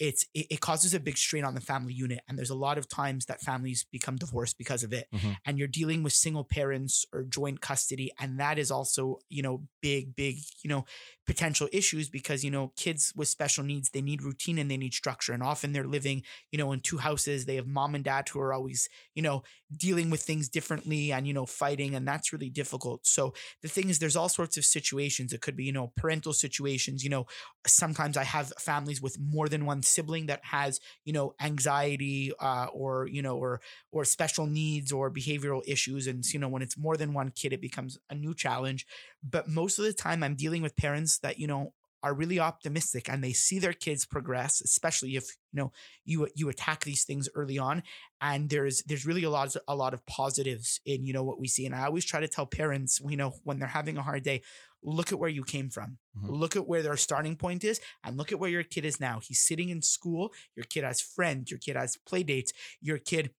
[0.00, 2.78] it's it, it causes a big strain on the family unit and there's a lot
[2.78, 5.36] of times that families become divorced because of it Mhm.
[5.46, 9.68] and you're dealing with single parents or joint custody and that is also you know
[9.82, 10.84] big big you know
[11.26, 14.94] potential issues because you know kids with special needs they need routine and they need
[14.94, 15.32] structure.
[15.32, 17.44] And often they're living you know in two houses.
[17.44, 19.42] They have mom and dad who are always you know
[19.76, 23.06] dealing with things differently and you know fighting and that's really difficult.
[23.06, 25.32] So the thing is there's all sorts of situations.
[25.32, 27.04] It could be you know parental situations.
[27.04, 27.26] You know
[27.66, 32.66] sometimes i have families with more than one sibling that has you know anxiety uh,
[32.72, 33.60] or you know or
[33.92, 36.06] or special needs or behavioral issues.
[36.06, 38.86] And you know when it's more than one kid it becomes a new challenge.
[39.22, 41.72] But most of the time i'm dealing with parents that you know
[42.04, 45.70] are really optimistic and they see their kids progress especially if you know
[46.04, 47.82] you you attack these things early on
[48.20, 51.38] and there's there's really a lot of, a lot of positives in you know what
[51.38, 54.02] we see and i always try to tell parents you know when they're having a
[54.02, 54.42] hard day
[54.84, 55.98] look at where you came from.
[56.18, 56.28] Mhm.
[56.28, 59.20] look at where their starting point is and look at where your kid is now.
[59.20, 60.32] He's sitting in school.
[60.56, 61.52] Your kid has friends.
[61.52, 63.30] Your kid has play dates your kid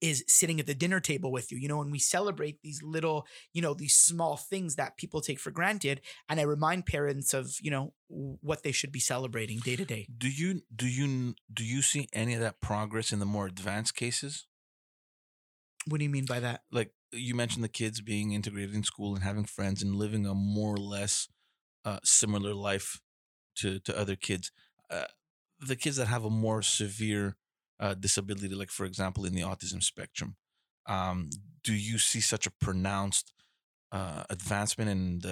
[0.00, 3.26] is sitting at the dinner table with you you know and we celebrate these little
[3.52, 7.56] you know these small things that people take for granted and i remind parents of
[7.60, 11.64] you know what they should be celebrating day to day Do you do you do
[11.64, 14.46] you see any of that progress in the more advanced cases?
[15.86, 19.14] what do you mean by that Like you mentioned, the kids being integrated in school
[19.14, 21.28] and having friends and living a more or less
[21.84, 23.00] uh, similar life
[23.56, 24.52] to to other kids.
[24.90, 25.04] Uh,
[25.58, 27.36] the kids that have a more severe
[27.80, 30.36] uh, disability, like for example in the autism spectrum,
[30.86, 31.30] um,
[31.62, 33.32] do you see such a pronounced
[33.92, 35.26] uh, advancement and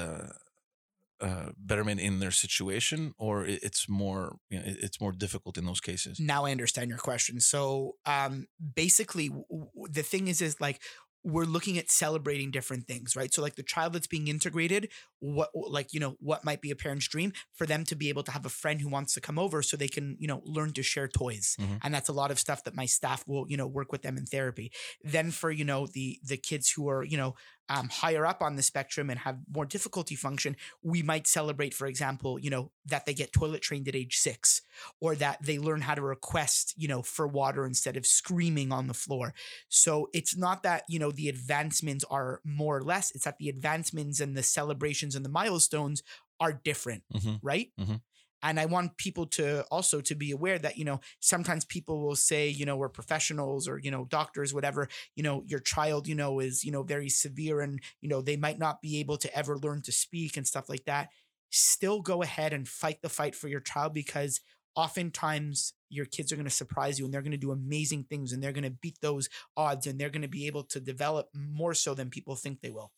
[1.20, 5.81] uh, betterment in their situation, or it's more you know, it's more difficult in those
[5.81, 6.20] cases?
[6.20, 10.81] now i understand your question so um basically w- w- the thing is is like
[11.27, 13.35] we're looking at celebrating different things right?
[13.35, 14.89] So like the child that's being integrated
[15.19, 18.23] what like you know what might be a parent's dream for them to be able
[18.23, 20.73] to have a friend who wants to come over so they can you know learn
[20.73, 21.57] to share toys.
[21.61, 21.81] Mhm.
[21.82, 24.16] and that's a lot of stuff that my staff will you know work with them
[24.16, 24.70] in therapy.
[25.03, 27.35] Then for you know the the kids who are you know
[27.68, 31.86] um, higher up on the spectrum and have more difficulty function we might celebrate for
[31.86, 34.62] example you know that they get toilet trained at age six
[35.01, 38.86] or that they learn how to request, you know, for water instead of screaming on
[38.86, 39.34] the floor.
[39.68, 43.48] So it's not that, you know, the advancements are more or less, it's that the
[43.48, 46.02] advancements and the celebrations and the milestones
[46.40, 47.43] are different, Mhm.
[47.43, 47.72] right?
[47.78, 48.01] Mhm.
[48.48, 52.16] And I want people to also to be aware that, you know, sometimes people will
[52.16, 56.14] say, you know, we're professionals or, you know, doctors, whatever, you know, your child, you
[56.14, 59.36] know, is, you know, very severe and, you know, they might not be able to
[59.36, 61.09] ever learn to speak and stuff like that
[61.51, 64.40] still go ahead and fight the fight for your child because
[64.74, 68.32] oftentimes your kids are going to surprise you and they're going to do amazing things
[68.32, 71.28] and they're going to beat those odds and they're going to be able to develop
[71.35, 72.93] more so than people think they will.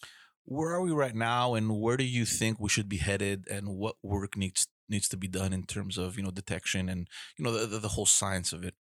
[0.44, 3.68] where are we right now, and where do you think we should be headed, and
[3.68, 7.44] what work needs needs to be done in terms of you know detection and you
[7.44, 8.74] know the the, the whole science of it?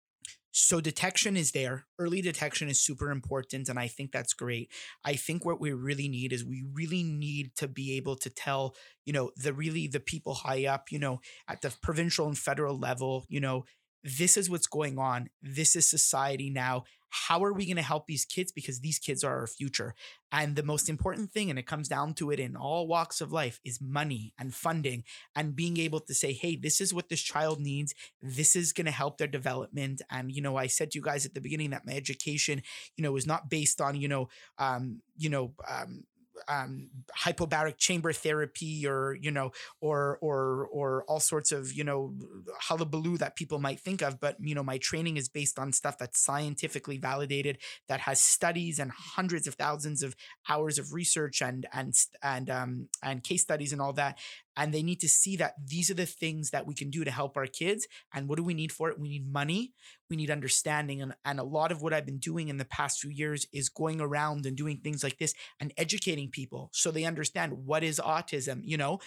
[0.50, 1.86] So detection is there.
[1.98, 4.72] Early detection is super important, and I think that's great.
[5.04, 8.74] I think what we really need is we really need to be able to tell,
[9.04, 12.78] you know, the really the people high up, you know, at the provincial and federal
[12.78, 13.64] level, you know,
[14.04, 15.28] this is what's going on.
[15.42, 16.84] This is society now.
[17.10, 18.52] How are we going to help these kids?
[18.52, 19.94] Because these kids are our future.
[20.30, 23.32] And the most important thing, and it comes down to it in all walks of
[23.32, 25.04] life, is money and funding
[25.34, 27.94] and being able to say, hey, this is what this child needs.
[28.20, 30.02] This is going to help their development.
[30.10, 32.62] And, you know, I said to you guys at the beginning that my education,
[32.96, 36.04] you know, is not based on, you know, um, you know, um,
[36.48, 39.50] um, hyperbaric chamber therapy or you know
[39.80, 42.14] or or or all sorts of you know
[42.60, 45.98] hullabaloo that people might think of but you know my training is based on stuff
[45.98, 47.58] that's scientifically validated
[47.88, 50.14] that has studies and hundreds of thousands of
[50.48, 54.18] hours of research and and and um and case studies and all that
[54.58, 57.10] and they need to see that these are the things that we can do to
[57.10, 58.98] help our kids and what do we need for it?
[58.98, 59.72] We need money.
[60.10, 63.00] We need understanding and, and a lot of what i've been doing in the past
[63.00, 67.04] few years is going around and doing things like this and educating people so they
[67.04, 68.98] understand what is autism you know?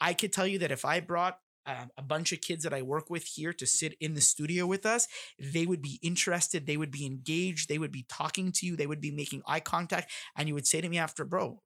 [0.00, 2.80] I could tell you that if i brought um, a bunch of kids that I
[2.80, 5.06] work with here to sit in the studio with us,
[5.38, 8.86] they would be interested, they would be engaged, they would be talking to you, they
[8.86, 11.60] would be making eye contact, and you would say to me after, "Bro,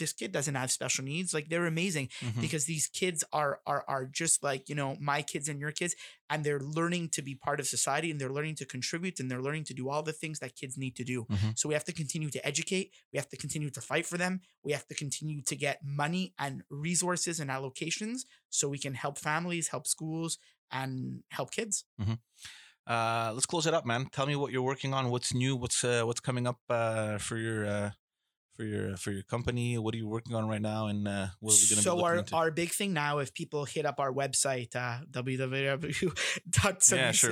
[0.00, 1.34] this kid doesn't have special needs.
[1.34, 2.40] Like they're amazing Mhm.
[2.40, 5.94] because these kids are are are just like you know my kids and your kids,
[6.30, 9.42] and they're learning to be part of society, and they're learning to contribute, and they're
[9.42, 11.24] learning to do all the things that kids need to do.
[11.24, 11.58] Mhm.
[11.58, 12.92] So we have to continue to educate.
[13.12, 14.40] We have to continue to fight for them.
[14.62, 18.20] We have to continue to get money and resources and allocations
[18.50, 20.38] so we can help families, help schools,
[20.70, 21.84] and help kids.
[22.86, 24.06] Uh, let's close it up, man.
[24.12, 25.10] Tell me what you're working on.
[25.10, 25.54] What's new?
[25.56, 27.90] What's uh, what's coming up uh, for your uh,
[28.58, 29.78] for your for your company?
[29.78, 30.88] What are you working on right now?
[30.88, 32.34] And uh, what are we going to be so looking our, into?
[32.34, 34.98] our big thing now, if people hit up our website, uh,
[36.98, 37.30] Yeah, sure.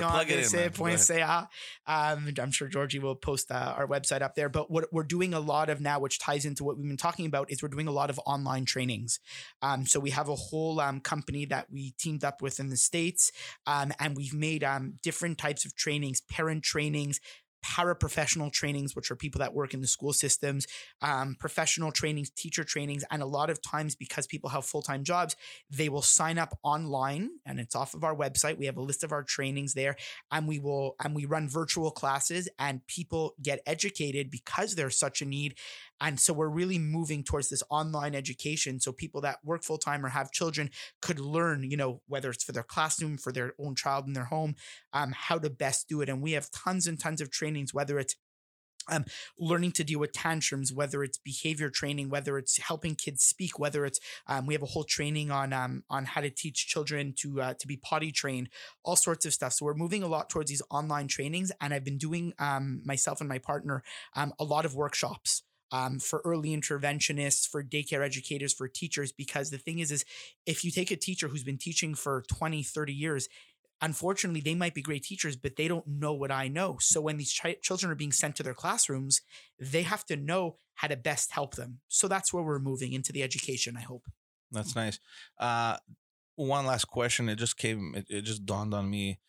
[1.85, 4.47] Um, I'm sure Georgie will post uh, our website up there.
[4.47, 7.25] But what we're doing a lot of now, which ties into what we've been talking
[7.25, 9.19] about, is we're doing a lot of online trainings.
[9.61, 12.77] Um, so we have a whole um, company that we teamed up with in the
[12.77, 13.33] States,
[13.65, 17.19] um, and we've made um, different types of trainings, parent trainings,
[17.65, 20.67] paraprofessional trainings, which are people that work in the school systems,
[21.01, 25.03] um, professional trainings, teacher trainings, and a lot of times because people have full time
[25.03, 25.35] jobs,
[25.69, 28.57] they will sign up online, and it's off of our website.
[28.57, 29.95] We have a list of our trainings there,
[30.31, 35.21] and we will and we run virtual classes, and people get educated because there's such
[35.21, 35.55] a need.
[35.99, 38.79] And so we're really moving towards this online education.
[38.79, 40.69] So people that work full time or have children
[41.01, 44.25] could learn, you know, whether it's for their classroom, for their own child in their
[44.25, 44.55] home,
[44.93, 46.09] um, how to best do it.
[46.09, 48.15] And we have tons and tons of trainings, whether it's
[48.89, 49.05] um,
[49.37, 53.85] learning to deal with tantrums, whether it's behavior training, whether it's helping kids speak, whether
[53.85, 57.41] it's um, we have a whole training on um, on how to teach children to
[57.41, 58.49] uh, to be potty trained,
[58.83, 59.53] all sorts of stuff.
[59.53, 63.19] So we're moving a lot towards these online trainings, and I've been doing um, myself
[63.19, 63.83] and my partner
[64.15, 65.43] um, a lot of workshops.
[65.69, 70.05] Um, for early interventionists, for daycare educators, for teachers, because the thing is, is
[70.45, 73.27] if you take a teacher who's been teaching for 20, 30 years,
[73.81, 77.17] unfortunately they might be great teachers but they don't know what i know so when
[77.17, 79.21] these chi- children are being sent to their classrooms
[79.59, 83.13] they have to know how to best help them so that's where we're moving into
[83.13, 84.07] the education i hope
[84.51, 84.99] That's nice.
[85.37, 85.77] Uh,
[86.35, 87.29] one last question.
[87.29, 87.93] It just came.
[87.95, 89.19] It, it just dawned on me,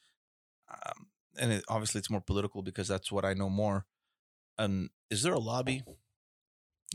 [0.71, 1.07] um,
[1.39, 3.87] and it, obviously it's more political because that's what I know more.
[4.59, 5.83] Um, is there a lobby?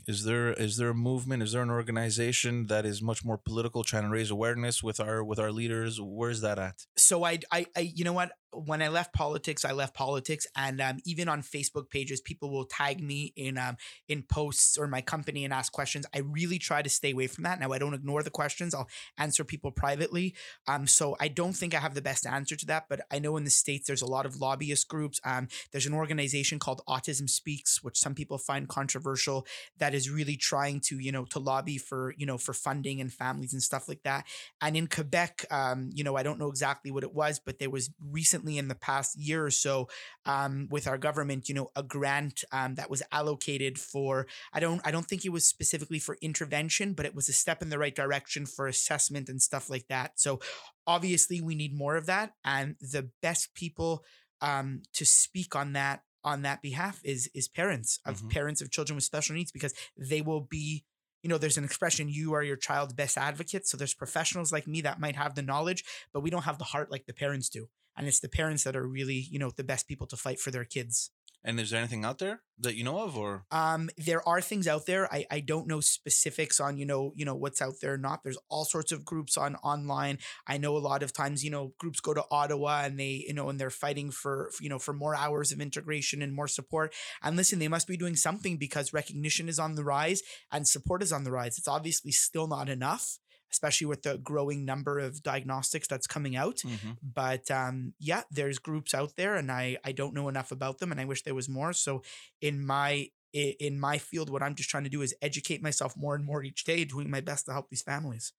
[0.07, 1.43] Is there is there a movement?
[1.43, 5.23] Is there an organization that is much more political, trying to raise awareness with our
[5.23, 5.99] with our leaders?
[6.01, 6.85] Where's that at?
[6.97, 8.31] so I, I, I, you know what?
[8.53, 12.65] When I left politics, I left politics, and um, even on Facebook pages, people will
[12.65, 13.77] tag me in um,
[14.07, 16.05] in posts or my company and ask questions.
[16.13, 17.59] I really try to stay away from that.
[17.59, 18.73] Now I don't ignore the questions.
[18.73, 20.35] I'll answer people privately.
[20.67, 23.38] Um, so I don't think I have the best answer to that, but I know
[23.38, 25.19] in the states there's a lot of lobbyist groups.
[25.23, 29.45] Um, there's an organization called Autism Speaks, which some people find controversial,
[29.80, 33.11] that is really trying to you know to lobby for you know for funding and
[33.11, 34.25] families and stuff like that.
[34.61, 37.69] And in Quebec, um, you know, I don't know exactly what it was, but there
[37.69, 39.87] was recently in the past year or so
[40.25, 44.27] um, with our government, you know, a grant um, that was allocated for.
[44.53, 47.61] I don't, I don't think it was specifically for intervention, but it was a step
[47.61, 50.19] in the right direction for assessment and stuff like that.
[50.19, 50.39] So
[50.85, 54.03] obviously, we need more of that, and the best people
[54.41, 58.31] um, to speak on that on that behalf is is parents of Mhm.
[58.31, 60.85] parents of children with special needs because they will be
[61.21, 63.65] you know, there's an expression, you are your child's best advocate.
[63.65, 66.65] So there's professionals like me that might have the knowledge, but we don't have the
[66.65, 67.69] heart like the parents do.
[67.95, 70.51] And it's the parents that are really, you know, the best people to fight for
[70.51, 71.11] their kids.
[71.45, 74.65] And is there anything out there that you know of, or Um, there are things
[74.65, 75.13] out there.
[75.13, 78.23] I, I don't know specifics on you know you know what's out there or not.
[78.23, 80.19] There's all sorts of groups on online.
[80.47, 83.33] I know a lot of times you know groups go to Ottawa and they you
[83.33, 86.93] know and they're fighting for you know for more hours of integration and more support.
[87.21, 91.03] And listen, they must be doing something because recognition is on the rise and support
[91.03, 91.57] is on the rise.
[91.57, 93.19] It's obviously still not enough,
[93.53, 96.59] especially with the growing number of diagnostics that's coming out.
[97.01, 100.91] But um, yeah, there's groups out there, and I I don't know enough about them,
[100.91, 101.71] and I wish there was more.
[101.73, 102.01] So
[102.41, 106.15] in my in my field, what I'm just trying to do is educate myself more
[106.15, 108.34] and more each day, doing my best to help these families.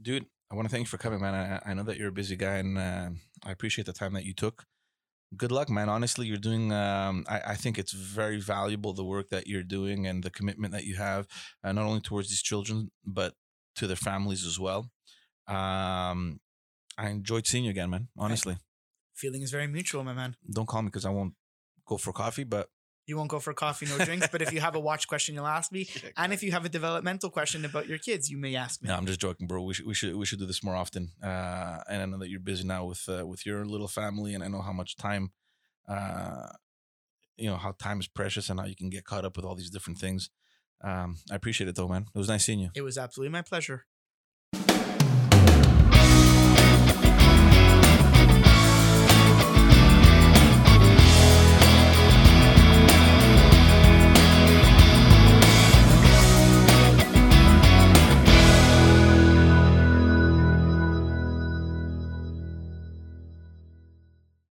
[0.00, 0.26] dude?
[0.48, 1.34] I want to thank you for coming, man.
[1.34, 3.10] I, I know that you're a busy guy, and uh,
[3.44, 4.64] I appreciate the time that you took.
[5.36, 5.88] Good luck, man.
[5.88, 6.70] Honestly, you're doing.
[6.72, 10.72] Um, I, I think it's very valuable the work that you're doing and the commitment
[10.72, 11.26] that you have,
[11.64, 13.34] uh, not only towards these children but
[13.76, 14.90] to their families as well.
[15.46, 16.40] Um,
[16.98, 18.08] I enjoyed seeing you again, man.
[18.16, 18.56] Honestly,
[19.14, 20.36] Feeling is very mutual, my man.
[20.52, 21.34] don't call me because I won't
[21.86, 22.44] go for coffee.
[22.44, 22.68] But
[23.06, 24.28] You won't go for coffee, no drinks.
[24.32, 25.86] but if you have a watch question, you'll ask me.
[26.16, 28.88] And if you have a developmental question about your kids, you may ask me.
[28.88, 29.62] No, I'm just joking, bro.
[29.62, 31.12] We should we should we should do this more often.
[31.22, 34.42] Uh, and I know that you're busy now with uh, with your little family, and
[34.44, 35.30] I know how much time,
[35.88, 36.48] uh,
[37.36, 39.54] you know how time is precious, and how you can get caught up with all
[39.54, 40.30] these different things.
[40.82, 42.06] Um, I appreciate it though, man.
[42.14, 42.70] It was nice seeing you.
[42.74, 43.86] It was absolutely my pleasure.